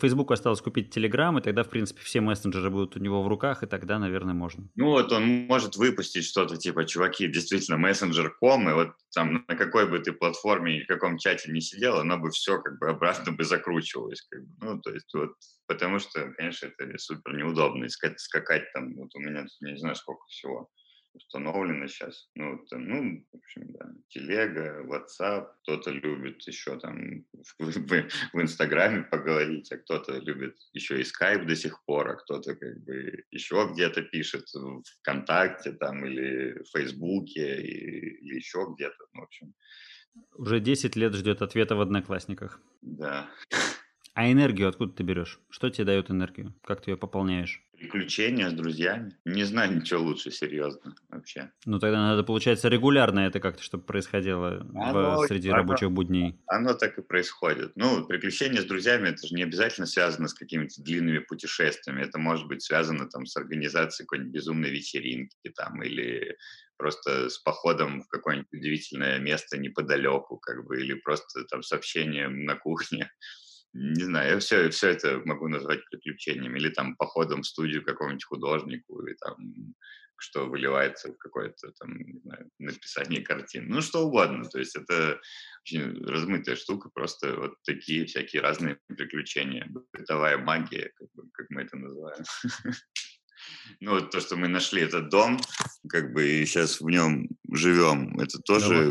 Фейсбуку 0.00 0.32
осталось 0.32 0.60
купить 0.60 0.96
Telegram, 0.96 1.38
и 1.38 1.42
тогда, 1.42 1.64
в 1.64 1.70
принципе, 1.70 2.00
все 2.02 2.20
мессенджеры 2.20 2.70
будут 2.70 2.96
у 2.96 3.00
него 3.00 3.22
в 3.22 3.28
руках, 3.28 3.62
и 3.62 3.66
тогда, 3.66 3.98
наверное, 3.98 4.34
можно. 4.34 4.68
Ну 4.76 4.90
вот 4.90 5.10
он 5.12 5.46
может 5.46 5.76
выпустить 5.76 6.24
что-то 6.24 6.56
типа, 6.56 6.84
чуваки, 6.84 7.26
действительно, 7.26 7.78
мессенджер.com, 7.78 8.68
и 8.70 8.72
вот 8.74 8.90
там 9.12 9.44
на 9.48 9.56
какой 9.56 9.88
бы 9.88 9.98
ты 9.98 10.12
платформе 10.12 10.78
и 10.78 10.84
в 10.84 10.86
каком 10.86 11.18
чате 11.18 11.50
не 11.50 11.60
сидел, 11.60 11.98
оно 11.98 12.18
бы 12.18 12.30
все 12.30 12.60
как 12.60 12.78
бы 12.78 12.88
обратно 12.90 13.32
бы 13.32 13.44
закручивалось. 13.44 14.22
Как 14.30 14.40
бы. 14.40 14.66
Ну, 14.66 14.80
то 14.80 14.92
есть 14.92 15.12
вот, 15.14 15.32
потому 15.66 15.98
что, 15.98 16.32
конечно, 16.36 16.66
это 16.66 16.98
супер 16.98 17.36
неудобно 17.36 17.86
искать, 17.86 18.20
скакать 18.20 18.72
там, 18.72 18.94
вот 18.94 19.14
у 19.14 19.18
меня, 19.18 19.46
не 19.60 19.76
знаю, 19.76 19.96
сколько 19.96 20.24
всего 20.28 20.70
установлено 21.18 21.86
сейчас. 21.88 22.28
Ну, 22.34 22.58
там, 22.70 22.88
ну, 22.88 23.26
в 23.32 23.36
общем, 23.36 23.72
да, 23.72 23.90
телега, 24.08 24.84
WhatsApp, 24.84 25.46
кто-то 25.62 25.90
любит 25.90 26.42
еще 26.46 26.78
там 26.78 27.24
в, 27.58 27.64
в, 27.64 28.08
в 28.32 28.40
Инстаграме 28.40 29.02
поговорить, 29.02 29.70
а 29.72 29.78
кто-то 29.78 30.18
любит 30.18 30.56
еще 30.72 31.00
и 31.00 31.04
Skype 31.04 31.44
до 31.44 31.56
сих 31.56 31.84
пор, 31.84 32.08
а 32.08 32.16
кто-то 32.16 32.56
как 32.56 32.84
бы 32.84 33.24
еще 33.30 33.68
где-то 33.72 34.02
пишет 34.02 34.46
в 34.54 34.82
ВКонтакте 35.00 35.72
там 35.72 36.04
или 36.06 36.62
в 36.62 36.68
Фейсбуке 36.76 37.62
и, 37.62 38.18
или 38.24 38.36
еще 38.36 38.66
где-то, 38.74 39.06
ну, 39.12 39.20
в 39.20 39.24
общем. 39.24 39.54
Уже 40.34 40.60
10 40.60 40.96
лет 40.96 41.14
ждет 41.14 41.42
ответа 41.42 41.76
в 41.76 41.80
Одноклассниках. 41.80 42.60
Да. 42.82 43.28
А 44.14 44.32
энергию 44.32 44.68
откуда 44.68 44.92
ты 44.92 45.04
берешь? 45.04 45.38
Что 45.48 45.70
тебе 45.70 45.84
дает 45.84 46.10
энергию? 46.10 46.52
Как 46.64 46.80
ты 46.80 46.90
ее 46.90 46.96
пополняешь? 46.96 47.62
Приключения 47.78 48.50
с 48.50 48.52
друзьями. 48.52 49.16
Не 49.24 49.44
знаю 49.44 49.76
ничего 49.76 50.02
лучше, 50.02 50.32
серьезно, 50.32 50.96
вообще. 51.28 51.52
Ну, 51.66 51.78
тогда 51.78 51.98
надо, 51.98 52.22
получается, 52.24 52.68
регулярно 52.68 53.20
это 53.20 53.40
как-то, 53.40 53.62
чтобы 53.62 53.84
происходило 53.84 54.66
оно, 54.74 55.22
в, 55.22 55.26
среди 55.26 55.48
оно, 55.48 55.58
рабочих 55.58 55.90
будней. 55.90 56.40
Оно 56.46 56.74
так 56.74 56.98
и 56.98 57.02
происходит. 57.02 57.72
Ну, 57.76 58.06
приключения 58.06 58.60
с 58.60 58.64
друзьями, 58.64 59.08
это 59.08 59.26
же 59.26 59.34
не 59.34 59.42
обязательно 59.42 59.86
связано 59.86 60.28
с 60.28 60.34
какими-то 60.34 60.82
длинными 60.82 61.18
путешествиями. 61.18 62.02
Это 62.02 62.18
может 62.18 62.46
быть 62.46 62.62
связано 62.62 63.08
там 63.08 63.26
с 63.26 63.36
организацией 63.36 64.06
какой-нибудь 64.06 64.32
безумной 64.32 64.70
вечеринки 64.70 65.52
там 65.54 65.82
или 65.82 66.36
просто 66.76 67.28
с 67.28 67.38
походом 67.38 68.02
в 68.02 68.08
какое-нибудь 68.08 68.52
удивительное 68.52 69.18
место 69.18 69.58
неподалеку, 69.58 70.38
как 70.38 70.64
бы, 70.64 70.80
или 70.80 70.94
просто 70.94 71.44
там 71.50 71.62
с 71.62 71.72
общением 71.72 72.44
на 72.44 72.54
кухне 72.54 73.10
не 73.74 74.02
знаю, 74.02 74.30
я 74.30 74.38
все, 74.38 74.70
все 74.70 74.88
это 74.88 75.20
могу 75.26 75.46
назвать 75.46 75.80
приключением. 75.90 76.56
Или 76.56 76.70
там 76.70 76.96
походом 76.96 77.42
в 77.42 77.46
студию 77.46 77.84
какому-нибудь 77.84 78.24
художнику, 78.24 79.02
или 79.02 79.14
там 79.14 79.74
что 80.18 80.46
выливается 80.46 81.12
в 81.12 81.18
какое-то 81.18 81.72
там, 81.78 81.96
не 81.96 82.20
знаю, 82.20 82.50
написание 82.58 83.22
картин. 83.22 83.68
Ну, 83.68 83.80
что 83.80 84.06
угодно. 84.06 84.44
То 84.44 84.58
есть 84.58 84.76
это 84.76 85.20
очень 85.62 86.04
размытая 86.04 86.56
штука, 86.56 86.90
просто 86.92 87.36
вот 87.36 87.54
такие 87.64 88.06
всякие 88.06 88.42
разные 88.42 88.78
приключения. 88.88 89.68
Бытовая 89.92 90.38
магия, 90.38 90.92
как, 90.96 91.08
бы, 91.14 91.30
как 91.32 91.46
мы 91.50 91.62
это 91.62 91.76
называем. 91.76 92.24
Ну, 93.80 93.92
вот 93.92 94.10
то, 94.10 94.20
что 94.20 94.36
мы 94.36 94.48
нашли 94.48 94.82
этот 94.82 95.08
дом, 95.08 95.38
как 95.88 96.12
бы 96.12 96.26
и 96.26 96.46
сейчас 96.46 96.80
в 96.80 96.88
нем 96.88 97.28
живем, 97.52 98.18
это 98.18 98.38
тоже, 98.40 98.90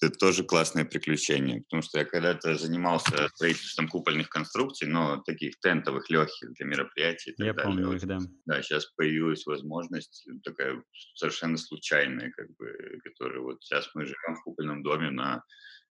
это 0.00 0.18
тоже 0.18 0.44
классное 0.44 0.84
приключение, 0.84 1.62
потому 1.62 1.82
что 1.82 1.98
я 1.98 2.04
когда-то 2.04 2.56
занимался 2.56 3.28
строительством 3.34 3.88
купольных 3.88 4.28
конструкций, 4.28 4.88
но 4.88 5.18
таких 5.18 5.58
тентовых, 5.60 6.08
легких 6.10 6.52
для 6.54 6.66
мероприятий. 6.66 7.34
я 7.38 7.52
далее. 7.52 7.62
помню 7.62 7.92
их, 7.92 8.06
да. 8.06 8.18
Да, 8.46 8.62
сейчас 8.62 8.86
появилась 8.96 9.44
возможность 9.46 10.26
такая 10.44 10.82
совершенно 11.14 11.56
случайная, 11.56 12.30
как 12.30 12.48
бы, 12.56 12.72
которая 13.04 13.40
вот 13.40 13.62
сейчас 13.62 13.90
мы 13.94 14.04
живем 14.04 14.36
в 14.36 14.42
купольном 14.42 14.82
доме 14.82 15.10
на 15.10 15.42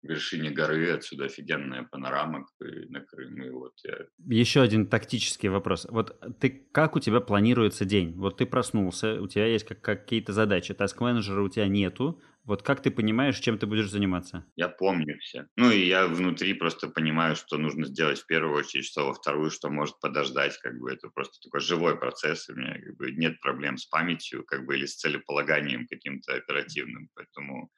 вершине 0.05 0.51
горы, 0.51 0.91
отсюда 0.91 1.25
офигенная 1.25 1.83
панорама 1.83 2.45
на 2.59 3.01
Крым. 3.01 3.43
И 3.43 3.49
вот 3.49 3.73
я... 3.83 3.97
Еще 4.27 4.61
один 4.61 4.87
тактический 4.87 5.49
вопрос. 5.49 5.87
Вот 5.89 6.19
ты, 6.39 6.49
как 6.71 6.95
у 6.95 6.99
тебя 6.99 7.19
планируется 7.19 7.85
день? 7.85 8.13
Вот 8.15 8.37
ты 8.37 8.45
проснулся, 8.45 9.21
у 9.21 9.27
тебя 9.27 9.45
есть 9.45 9.65
как, 9.65 9.81
какие-то 9.81 10.33
задачи, 10.33 10.73
таск-менеджера 10.73 11.41
у 11.41 11.49
тебя 11.49 11.67
нету, 11.67 12.21
вот 12.45 12.61
как 12.61 12.83
ты 12.83 12.91
понимаешь, 12.91 13.39
чем 13.39 13.57
ты 13.57 13.65
будешь 13.65 13.89
заниматься? 13.89 14.45
Я 14.55 14.69
помню 14.69 15.17
все. 15.19 15.47
Ну 15.55 15.71
и 15.71 15.87
я 15.87 16.07
внутри 16.07 16.53
просто 16.53 16.87
понимаю, 16.87 17.35
что 17.35 17.57
нужно 17.57 17.87
сделать 17.87 18.19
в 18.19 18.27
первую 18.27 18.55
очередь, 18.55 18.85
что 18.85 19.07
во 19.07 19.13
вторую, 19.15 19.49
что 19.49 19.69
может 19.69 19.99
подождать. 19.99 20.55
Как 20.59 20.77
бы 20.77 20.91
это 20.91 21.09
просто 21.09 21.39
такой 21.41 21.59
живой 21.59 21.97
процесс. 21.97 22.47
У 22.49 22.53
меня 22.53 22.79
как 22.79 22.97
бы, 22.97 23.11
нет 23.13 23.39
проблем 23.41 23.77
с 23.77 23.87
памятью 23.87 24.43
как 24.45 24.63
бы, 24.65 24.75
или 24.75 24.85
с 24.85 24.95
целеполаганием 24.95 25.87
каким-то 25.87 26.35
оперативным. 26.35 27.09
Поэтому 27.15 27.71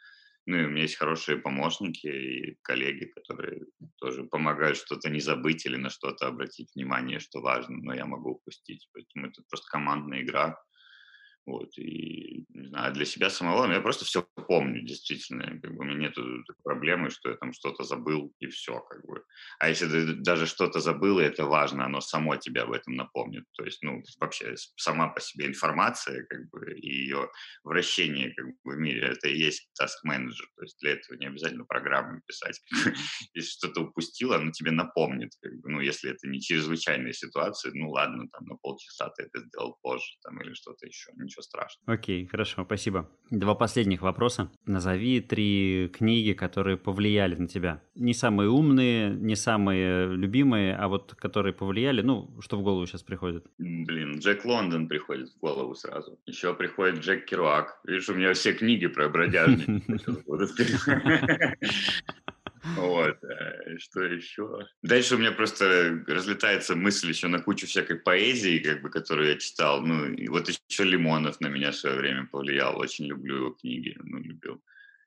ну 0.47 0.57
и 0.57 0.65
у 0.65 0.69
меня 0.69 0.83
есть 0.83 0.97
хорошие 0.97 1.37
помощники 1.37 2.07
и 2.07 2.57
коллеги, 2.63 3.05
которые 3.05 3.65
тоже 3.97 4.23
помогают 4.25 4.77
что-то 4.77 5.09
не 5.09 5.19
забыть 5.19 5.65
или 5.67 5.77
на 5.77 5.89
что-то 5.91 6.27
обратить 6.27 6.71
внимание, 6.75 7.19
что 7.19 7.41
важно, 7.41 7.77
но 7.77 7.93
я 7.93 8.05
могу 8.05 8.31
упустить. 8.31 8.89
Поэтому 8.93 9.27
это 9.27 9.43
просто 9.49 9.67
командная 9.69 10.21
игра. 10.23 10.57
Вот, 11.47 11.77
и, 11.77 12.45
не 12.49 12.67
знаю, 12.67 12.93
для 12.93 13.05
себя 13.05 13.29
самого, 13.29 13.67
ну, 13.67 13.73
я 13.73 13.79
просто 13.79 14.03
все 14.03 14.21
помню, 14.47 14.81
действительно. 14.81 15.45
Как 15.61 15.73
бы, 15.73 15.79
у 15.79 15.83
меня 15.83 16.09
нет 16.09 16.15
проблемы, 16.61 17.09
что 17.09 17.29
я 17.29 17.37
там 17.37 17.53
что-то 17.53 17.83
забыл, 17.83 18.33
и 18.39 18.47
все, 18.47 18.81
как 18.81 19.05
бы. 19.05 19.23
А 19.59 19.69
если 19.69 19.87
ты 19.87 20.13
даже 20.15 20.45
что-то 20.45 20.81
забыл, 20.81 21.19
и 21.19 21.23
это 21.23 21.45
важно, 21.45 21.85
оно 21.85 22.01
само 22.01 22.35
тебя 22.35 22.63
об 22.63 22.73
этом 22.73 22.95
напомнит. 22.95 23.45
То 23.53 23.63
есть, 23.63 23.81
ну, 23.81 24.03
вообще, 24.19 24.55
сама 24.75 25.07
по 25.07 25.21
себе 25.21 25.45
информация, 25.47 26.25
как 26.25 26.49
бы, 26.49 26.73
и 26.73 27.03
ее 27.03 27.31
вращение, 27.63 28.33
как 28.35 28.45
бы, 28.45 28.75
в 28.75 28.77
мире, 28.77 29.07
это 29.07 29.29
и 29.29 29.37
есть 29.37 29.69
task 29.81 30.03
менеджер 30.03 30.47
То 30.57 30.63
есть, 30.63 30.77
для 30.81 30.91
этого 30.91 31.15
не 31.17 31.27
обязательно 31.27 31.63
программу 31.63 32.19
писать. 32.27 32.59
Если 33.33 33.51
что-то 33.51 33.83
упустил, 33.83 34.33
оно 34.33 34.51
тебе 34.51 34.71
напомнит, 34.71 35.31
как 35.41 35.53
бы, 35.61 35.69
ну, 35.69 35.79
если 35.79 36.11
это 36.11 36.27
не 36.27 36.41
чрезвычайная 36.41 37.13
ситуация, 37.13 37.71
ну, 37.73 37.89
ладно, 37.89 38.27
там, 38.33 38.45
на 38.47 38.55
полчаса 38.57 39.09
ты 39.11 39.23
это 39.23 39.39
сделал 39.39 39.77
позже, 39.81 40.17
там, 40.23 40.41
или 40.41 40.53
что-то 40.53 40.85
еще, 40.85 41.11
ничего 41.15 41.36
ничего 41.37 41.41
страшного. 41.41 41.93
Окей, 41.93 42.25
хорошо, 42.25 42.63
спасибо. 42.65 43.09
Два 43.29 43.55
последних 43.55 44.01
вопроса. 44.01 44.49
Назови 44.65 45.21
три 45.21 45.89
книги, 45.93 46.33
которые 46.33 46.77
повлияли 46.77 47.35
на 47.35 47.47
тебя. 47.47 47.81
Не 47.95 48.13
самые 48.13 48.49
умные, 48.49 49.09
не 49.09 49.35
самые 49.35 50.15
любимые, 50.15 50.75
а 50.75 50.87
вот 50.87 51.15
которые 51.15 51.53
повлияли, 51.53 52.01
ну, 52.01 52.29
что 52.41 52.57
в 52.57 52.63
голову 52.63 52.85
сейчас 52.85 53.03
приходит? 53.03 53.45
Блин, 53.57 54.19
Джек 54.19 54.45
Лондон 54.45 54.87
приходит 54.87 55.29
в 55.29 55.39
голову 55.39 55.75
сразу. 55.75 56.19
Еще 56.25 56.53
приходит 56.53 56.99
Джек 56.99 57.25
Керуак. 57.25 57.79
Видишь, 57.85 58.09
у 58.09 58.13
меня 58.13 58.33
все 58.33 58.53
книги 58.53 58.87
про 58.87 59.09
бродяжников. 59.09 60.17
Вот, 62.75 63.23
э, 63.23 63.77
что 63.79 64.03
еще? 64.03 64.67
Дальше 64.81 65.15
у 65.15 65.17
меня 65.17 65.31
просто 65.31 66.03
разлетается 66.07 66.75
мысль 66.75 67.09
еще 67.09 67.27
на 67.27 67.39
кучу 67.39 67.65
всякой 67.67 67.99
поэзии, 67.99 68.59
как 68.59 68.81
бы, 68.81 68.89
которую 68.89 69.29
я 69.29 69.37
читал. 69.37 69.81
Ну, 69.81 70.13
и 70.13 70.27
вот 70.27 70.49
еще 70.49 70.83
Лимонов 70.83 71.39
на 71.39 71.47
меня 71.47 71.71
в 71.71 71.75
свое 71.75 71.95
время 71.97 72.27
повлиял. 72.27 72.77
Очень 72.77 73.05
люблю 73.05 73.35
его 73.37 73.49
книги, 73.51 73.97
ну, 74.03 74.19
любил. 74.19 74.61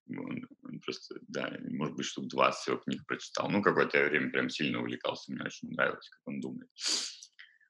Он, 0.09 0.47
он 0.65 0.81
просто, 0.81 1.17
да, 1.29 1.53
может 1.71 1.97
быть, 1.97 2.07
штук 2.07 2.27
20 2.29 2.67
его 2.69 2.77
книг 2.79 3.07
прочитал. 3.07 3.49
Ну, 3.49 3.63
какое-то 3.63 4.05
время 4.05 4.31
прям 4.31 4.49
сильно 4.51 4.81
увлекался, 4.81 5.33
мне 5.33 5.45
очень 5.45 5.71
нравилось, 5.71 6.09
как 6.09 6.21
он 6.27 6.41
думает. 6.41 6.69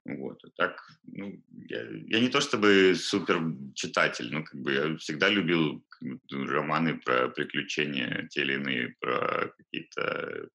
Вот. 0.04 0.42
А 0.44 0.48
так, 0.56 0.80
ну, 1.06 1.42
я, 1.68 1.82
я 2.06 2.20
не 2.20 2.28
то 2.28 2.40
чтобы 2.40 2.94
супер 2.96 3.40
читатель, 3.74 4.32
но 4.32 4.42
как 4.42 4.60
бы 4.60 4.72
я 4.72 4.96
всегда 4.96 5.28
любил 5.28 5.84
романы 6.30 6.98
про 6.98 7.28
приключения, 7.28 8.26
те 8.30 8.42
или 8.42 8.54
иные, 8.54 8.94
про 9.00 9.52
какие-то... 9.56 10.48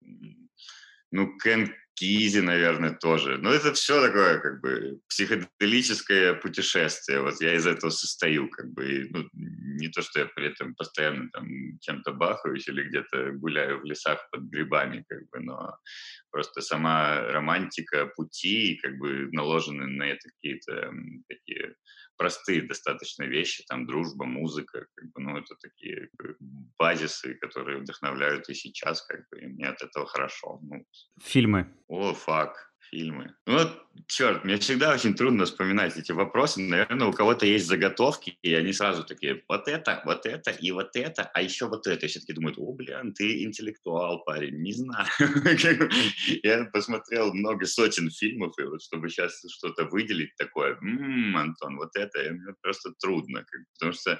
Ну, 1.15 1.37
Кен 1.37 1.73
Кизи, 1.93 2.41
наверное, 2.41 2.91
тоже. 2.93 3.37
Но 3.37 3.53
это 3.53 3.71
все 3.73 4.05
такое, 4.05 4.39
как 4.39 4.59
бы, 4.59 4.99
психоделическое 5.07 6.33
путешествие. 6.33 7.21
Вот 7.21 7.39
я 7.39 7.55
из 7.55 7.65
этого 7.65 7.89
состою, 7.89 8.49
как 8.49 8.73
бы, 8.73 9.07
ну, 9.11 9.29
не 9.31 9.87
то, 9.87 10.01
что 10.01 10.19
я 10.19 10.25
при 10.25 10.47
этом 10.47 10.75
постоянно 10.75 11.29
там 11.31 11.47
чем-то 11.79 12.11
бахаюсь 12.11 12.67
или 12.67 12.83
где-то 12.83 13.31
гуляю 13.31 13.79
в 13.79 13.85
лесах 13.85 14.27
под 14.29 14.41
грибами, 14.41 15.05
как 15.07 15.19
бы, 15.29 15.39
но 15.39 15.77
просто 16.31 16.59
сама 16.59 17.21
романтика 17.31 18.07
пути, 18.07 18.77
как 18.83 18.97
бы, 18.97 19.29
наложены 19.31 19.87
на 19.87 20.03
это 20.03 20.27
какие-то 20.29 20.91
такие 21.29 21.75
простые 22.17 22.61
достаточно 22.61 23.23
вещи, 23.23 23.63
там 23.67 23.85
дружба, 23.85 24.25
музыка, 24.25 24.85
как 24.95 25.11
бы, 25.11 25.21
ну, 25.21 25.37
это 25.37 25.55
такие 25.61 26.09
базисы, 26.77 27.35
которые 27.35 27.79
вдохновляют 27.79 28.49
и 28.49 28.53
сейчас, 28.53 29.01
как 29.05 29.27
бы, 29.29 29.39
и 29.41 29.47
мне 29.47 29.67
от 29.67 29.81
этого 29.81 30.05
хорошо. 30.05 30.59
Ну. 30.61 30.85
Фильмы. 31.21 31.73
О, 31.87 32.13
фак 32.13 32.74
фильмы. 32.89 33.33
Ну, 33.45 33.53
вот, 33.53 33.85
черт, 34.07 34.43
мне 34.43 34.57
всегда 34.57 34.93
очень 34.93 35.13
трудно 35.13 35.45
вспоминать 35.45 35.97
эти 35.97 36.11
вопросы. 36.11 36.61
Наверное, 36.61 37.07
у 37.07 37.13
кого-то 37.13 37.45
есть 37.45 37.67
заготовки, 37.67 38.37
и 38.41 38.53
они 38.53 38.73
сразу 38.73 39.03
такие, 39.03 39.43
вот 39.47 39.67
это, 39.67 40.01
вот 40.05 40.25
это 40.25 40.51
и 40.51 40.71
вот 40.71 40.95
это, 40.95 41.29
а 41.33 41.41
еще 41.41 41.67
вот 41.67 41.87
это. 41.87 42.05
И 42.05 42.09
все 42.09 42.19
таки 42.19 42.33
думают, 42.33 42.57
о, 42.57 42.71
блин, 42.73 43.13
ты 43.13 43.43
интеллектуал, 43.43 44.23
парень, 44.23 44.61
не 44.61 44.73
знаю. 44.73 45.07
Я 46.43 46.65
посмотрел 46.65 47.33
много 47.33 47.65
сотен 47.65 48.09
фильмов, 48.09 48.53
и 48.59 48.63
вот 48.63 48.81
чтобы 48.81 49.09
сейчас 49.09 49.41
что-то 49.49 49.85
выделить 49.85 50.35
такое, 50.37 50.77
м-м, 50.81 51.37
Антон, 51.37 51.77
вот 51.77 51.95
это, 51.95 52.19
мне 52.31 52.53
просто 52.61 52.93
трудно, 52.99 53.45
потому 53.73 53.93
что 53.93 54.19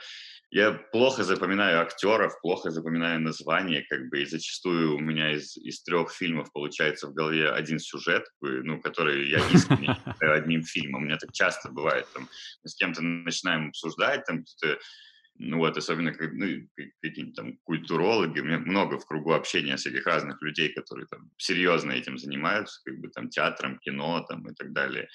я 0.52 0.72
плохо 0.72 1.24
запоминаю 1.24 1.82
актеров, 1.82 2.40
плохо 2.42 2.72
запоминаю 2.72 3.20
названия, 3.20 3.86
как 3.90 4.08
бы, 4.10 4.22
и 4.22 4.26
зачастую 4.26 4.96
у 4.96 5.00
меня 5.00 5.34
из, 5.34 5.58
из 5.58 5.84
трех 5.84 6.12
фильмов 6.12 6.52
получается 6.54 7.08
в 7.08 7.14
голове 7.14 7.50
один 7.50 7.80
сюжет, 7.80 8.24
ну, 8.64 8.82
который 8.82 9.30
я 9.30 9.40
искренне 9.50 9.98
одним 10.20 10.64
фильмом. 10.64 11.04
У 11.04 11.06
меня 11.06 11.18
так 11.18 11.32
часто 11.34 11.70
бывает, 11.70 12.08
там, 12.14 12.30
мы 12.64 12.70
с 12.70 12.76
кем-то 12.76 13.02
начинаем 13.02 13.70
обсуждать, 13.70 14.26
там, 14.26 14.44
ну 15.38 15.58
вот, 15.58 15.78
особенно 15.78 16.14
как, 16.14 16.32
ну, 16.34 16.48
какие-нибудь 17.02 17.36
там 17.36 17.58
культурологи, 17.64 18.40
у 18.40 18.46
меня 18.46 18.60
много 18.60 18.98
в 18.98 19.06
кругу 19.06 19.34
общения 19.34 19.76
всяких 19.76 20.06
разных 20.06 20.42
людей, 20.42 20.70
которые 20.70 21.08
там 21.08 21.30
серьезно 21.38 21.92
этим 21.92 22.18
занимаются, 22.18 22.82
как 22.86 23.00
бы 23.00 23.10
там 23.10 23.30
театром, 23.30 23.80
кино 23.80 24.26
там 24.28 24.48
и 24.50 24.54
так 24.54 24.72
далее 24.72 25.10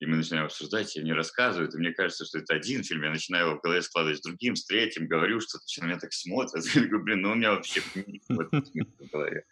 и 0.00 0.06
мы 0.06 0.16
начинаем 0.16 0.46
обсуждать, 0.46 0.94
и 0.96 1.00
они 1.00 1.12
рассказывают, 1.12 1.74
и 1.74 1.78
мне 1.78 1.92
кажется, 1.92 2.24
что 2.24 2.38
это 2.38 2.54
один 2.54 2.84
фильм, 2.84 3.02
я 3.02 3.10
начинаю 3.10 3.48
его 3.48 3.58
в 3.58 3.62
голове 3.62 3.82
складывать 3.82 4.18
с 4.18 4.22
другим, 4.22 4.54
с 4.54 4.64
третьим, 4.64 5.08
говорю 5.08 5.40
что-то, 5.40 5.64
на 5.80 5.86
меня 5.86 5.98
так 5.98 6.12
смотрят, 6.12 6.64
я 6.74 6.82
говорю, 6.82 7.02
блин, 7.02 7.20
ну 7.22 7.32
у 7.32 7.34
меня 7.34 7.52
вообще 7.52 7.80
в 7.80 9.10
голове. 9.10 9.44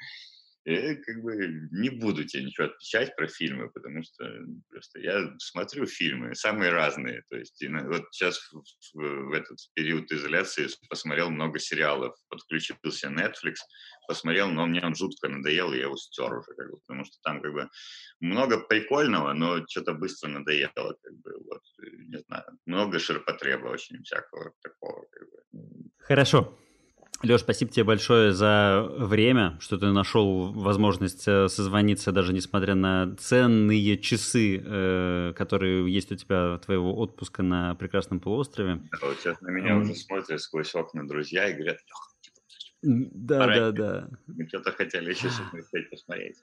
Я 0.69 0.97
как 0.97 1.23
бы 1.23 1.69
не 1.71 1.91
буду 1.91 2.25
тебе 2.25 2.43
ничего 2.43 2.67
отвечать 2.67 3.15
про 3.15 3.29
фильмы, 3.29 3.71
потому 3.71 4.03
что 4.03 4.29
просто 4.69 4.99
я 4.99 5.33
смотрю 5.39 5.87
фильмы, 5.87 6.35
самые 6.35 6.73
разные. 6.73 7.23
То 7.31 7.37
есть 7.37 7.65
вот 7.85 8.03
сейчас 8.11 8.41
в, 8.51 8.65
в, 8.95 9.33
этот 9.33 9.59
период 9.75 10.11
изоляции 10.11 10.67
посмотрел 10.89 11.31
много 11.31 11.61
сериалов, 11.61 12.17
подключился 12.29 13.07
Netflix, 13.07 13.59
посмотрел, 14.09 14.51
но 14.51 14.67
мне 14.67 14.85
он 14.85 14.97
жутко 14.97 15.29
надоел, 15.29 15.73
и 15.73 15.77
я 15.77 15.85
его 15.85 15.97
стер 15.97 16.35
уже, 16.35 16.53
как 16.57 16.69
бы, 16.73 16.79
потому 16.85 17.05
что 17.05 17.17
там 17.23 17.41
как 17.41 17.53
бы 17.53 17.69
много 18.19 18.59
прикольного, 18.59 19.35
но 19.35 19.65
что-то 19.69 19.95
быстро 19.95 20.31
надоело, 20.31 20.97
как 21.01 21.15
бы, 21.21 21.33
вот, 21.45 21.63
не 22.09 22.19
знаю, 22.19 22.45
много 22.67 22.99
ширпотреба 22.99 23.69
очень 23.69 24.03
всякого 24.03 24.53
такого. 24.63 25.07
Как 25.13 25.29
бы. 25.31 25.91
Хорошо. 26.01 26.59
Леш, 27.23 27.41
спасибо 27.41 27.71
тебе 27.71 27.85
большое 27.85 28.33
за 28.33 28.87
время, 28.99 29.57
что 29.61 29.79
ты 29.79 29.87
нашел 29.87 30.53
возможность 30.53 31.27
э, 31.27 31.49
созвониться, 31.49 32.13
даже 32.13 32.35
несмотря 32.35 32.75
на 32.75 33.17
ценные 33.17 33.97
часы, 33.99 34.63
э, 34.63 35.33
которые 35.35 35.93
есть 35.93 36.13
у 36.13 36.17
тебя, 36.17 36.59
твоего 36.59 36.97
отпуска 36.99 37.43
на 37.43 37.75
прекрасном 37.75 38.21
полуострове. 38.21 38.83
Да, 38.93 39.07
вот 39.07 39.19
сейчас 39.19 39.41
на 39.41 39.49
меня 39.49 39.73
um... 39.73 39.83
уже 39.83 39.95
смотрят 39.95 40.41
сквозь 40.41 40.75
окна 40.75 41.09
друзья 41.09 41.49
и 41.49 41.55
говорят, 41.55 41.79
Леха, 41.79 42.17
да, 42.83 43.39
Пора 43.39 43.57
да, 43.57 43.73
да. 43.73 44.09
Мы 44.27 44.47
что-то 44.49 44.73
хотели 44.73 45.11
еще 45.11 45.29
успеть 45.29 45.91
посмотреть. 45.91 46.37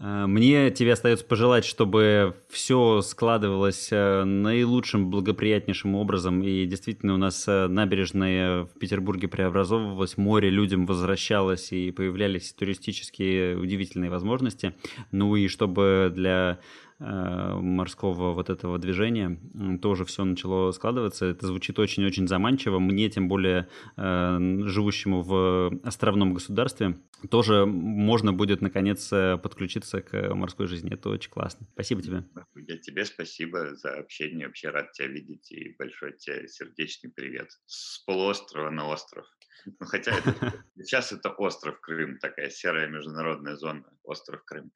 А, 0.00 0.26
мне 0.26 0.70
тебе 0.70 0.92
остается 0.92 1.24
пожелать, 1.24 1.64
чтобы 1.64 2.34
все 2.48 3.00
складывалось 3.00 3.88
э, 3.92 4.24
наилучшим, 4.24 5.10
благоприятнейшим 5.10 5.94
образом. 5.94 6.42
И 6.42 6.66
действительно 6.66 7.14
у 7.14 7.16
нас 7.16 7.46
э, 7.46 7.68
набережная 7.68 8.64
в 8.64 8.78
Петербурге 8.78 9.28
преобразовывалась, 9.28 10.16
море 10.16 10.50
людям 10.50 10.86
возвращалось 10.86 11.72
и 11.72 11.92
появлялись 11.92 12.52
туристические 12.52 13.56
удивительные 13.56 14.10
возможности. 14.10 14.74
Ну 15.12 15.36
и 15.36 15.46
чтобы 15.46 16.12
для 16.14 16.58
Э, 16.93 16.93
морского 17.04 18.32
вот 18.32 18.50
этого 18.50 18.78
движения 18.78 19.38
тоже 19.82 20.04
все 20.04 20.24
начало 20.24 20.72
складываться. 20.72 21.26
Это 21.26 21.46
звучит 21.46 21.78
очень-очень 21.78 22.26
заманчиво. 22.26 22.78
Мне, 22.78 23.10
тем 23.10 23.28
более 23.28 23.68
э, 23.96 24.38
живущему 24.64 25.22
в 25.22 25.80
островном 25.84 26.34
государстве, 26.34 26.96
тоже 27.30 27.66
можно 27.66 28.32
будет 28.32 28.60
наконец 28.60 29.12
э, 29.12 29.38
подключиться 29.38 30.02
к 30.02 30.34
морской 30.34 30.66
жизни. 30.66 30.92
Это 30.92 31.10
очень 31.10 31.30
классно. 31.30 31.66
Спасибо 31.72 32.02
тебе. 32.02 32.24
Я 32.54 32.78
тебе 32.78 33.04
спасибо 33.04 33.74
за 33.76 33.94
общение. 33.98 34.46
Вообще 34.46 34.70
рад 34.70 34.92
тебя 34.92 35.08
видеть 35.08 35.50
и 35.52 35.74
большой 35.78 36.12
тебе 36.12 36.48
сердечный 36.48 37.10
привет. 37.10 37.50
С 37.66 37.98
полуострова 38.04 38.70
на 38.70 38.88
остров. 38.88 39.26
Ну, 39.66 39.86
хотя 39.86 40.12
это, 40.12 40.34
сейчас 40.82 41.12
это 41.12 41.30
остров 41.30 41.80
Крым, 41.80 42.18
такая 42.18 42.50
серая 42.50 42.88
международная 42.88 43.56
зона, 43.56 43.84
остров 44.02 44.44
Крым. 44.44 44.70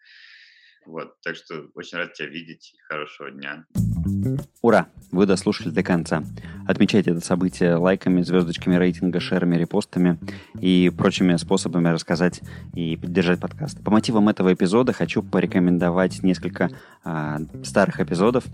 Вот, 0.89 1.21
так 1.21 1.37
что 1.37 1.67
очень 1.75 1.99
рад 1.99 2.15
тебя 2.15 2.29
видеть. 2.29 2.75
Хорошего 2.89 3.31
дня. 3.31 3.67
Ура! 4.63 4.89
Вы 5.13 5.27
дослушали 5.27 5.69
до 5.69 5.83
конца. 5.83 6.23
Отмечайте 6.67 7.11
это 7.11 7.21
событие 7.21 7.75
лайками, 7.75 8.23
звездочками 8.23 8.77
рейтинга, 8.77 9.21
шерами, 9.21 9.57
репостами 9.57 10.19
и 10.59 10.91
прочими 10.97 11.37
способами 11.37 11.89
рассказать 11.89 12.41
и 12.75 12.97
поддержать 12.97 13.39
подкаст. 13.39 13.85
По 13.85 13.91
мотивам 13.91 14.31
этого 14.31 14.55
эпизода 14.55 14.95
хочу 14.95 15.23
порекомендовать 15.23 16.23
несколько 16.23 16.71
а, 17.05 17.41
старых 17.65 18.01
эпизодов. 18.01 18.45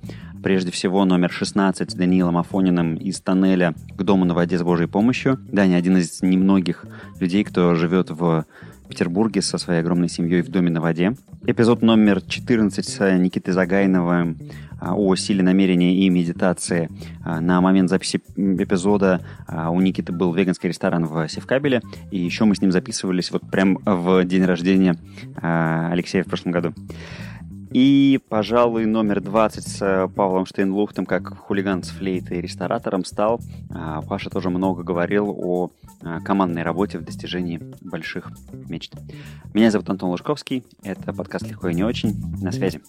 Прежде 0.43 0.73
всего, 0.73 1.05
номер 1.05 1.31
16 1.31 1.89
с 1.89 1.95
Даниилом 1.95 2.37
Афониным 2.37 2.97
из 2.97 3.21
тоннеля 3.21 3.75
к 3.97 4.03
дому 4.03 4.25
на 4.25 4.35
воде 4.35 4.59
с 4.59 4.63
Божьей 4.65 4.89
помощью. 4.89 5.39
Даня 5.53 5.77
один 5.77 5.99
из 5.99 6.21
немногих 6.21 6.85
людей, 7.21 7.45
кто 7.45 7.77
живет 7.77 8.11
в 8.11 8.45
Петербурге 8.95 9.43
со 9.43 9.59
своей 9.59 9.81
огромной 9.81 10.09
семьей 10.09 10.41
в 10.43 10.49
доме 10.51 10.71
на 10.71 10.81
воде. 10.81 11.17
Эпизод 11.45 11.83
номер 11.83 12.21
14 12.21 12.87
с 12.87 13.19
Никитой 13.19 13.53
Загайновым 13.53 14.39
а, 14.81 14.95
о 14.95 15.17
силе 15.17 15.43
намерения 15.43 15.97
и 15.97 16.09
медитации. 16.09 16.89
А, 17.25 17.41
на 17.41 17.61
момент 17.61 17.91
записи 17.91 18.21
эпизода 18.37 19.21
а, 19.49 19.71
у 19.71 19.81
Никиты 19.81 20.13
был 20.13 20.33
веганский 20.33 20.69
ресторан 20.69 21.07
в 21.07 21.29
Севкабеле, 21.29 21.83
и 22.13 22.21
еще 22.21 22.45
мы 22.45 22.55
с 22.55 22.63
ним 22.63 22.71
записывались 22.71 23.33
вот 23.33 23.43
прям 23.51 23.79
в 23.85 24.25
день 24.25 24.45
рождения 24.45 24.97
Алексея 25.43 26.23
в 26.23 26.29
прошлом 26.29 26.53
году. 26.53 26.73
И, 27.75 28.21
пожалуй, 28.29 28.87
номер 28.87 29.21
20 29.21 29.67
с 29.67 30.09
Павлом 30.15 30.47
Штейнлухтом, 30.47 31.07
как 31.07 31.37
хулиган 31.37 31.83
с 31.83 31.89
флейтой 31.89 32.39
и 32.39 32.41
ресторатором 32.41 33.05
стал. 33.05 33.41
Паша 34.09 34.31
тоже 34.31 34.49
много 34.49 34.85
говорил 34.85 35.29
о 35.37 35.71
командной 36.25 36.63
работе 36.63 36.99
в 37.01 37.05
достижении 37.05 37.61
больших 37.81 38.31
мечт. 38.69 38.93
Меня 39.53 39.73
зовут 39.73 39.91
Антон 39.91 40.11
Лужковский. 40.11 40.65
Это 40.85 41.13
подкаст 41.13 41.49
«Легко 41.49 41.69
и 41.69 41.75
не 41.75 41.83
очень». 41.83 42.15
На 42.41 42.53
связи. 42.53 42.81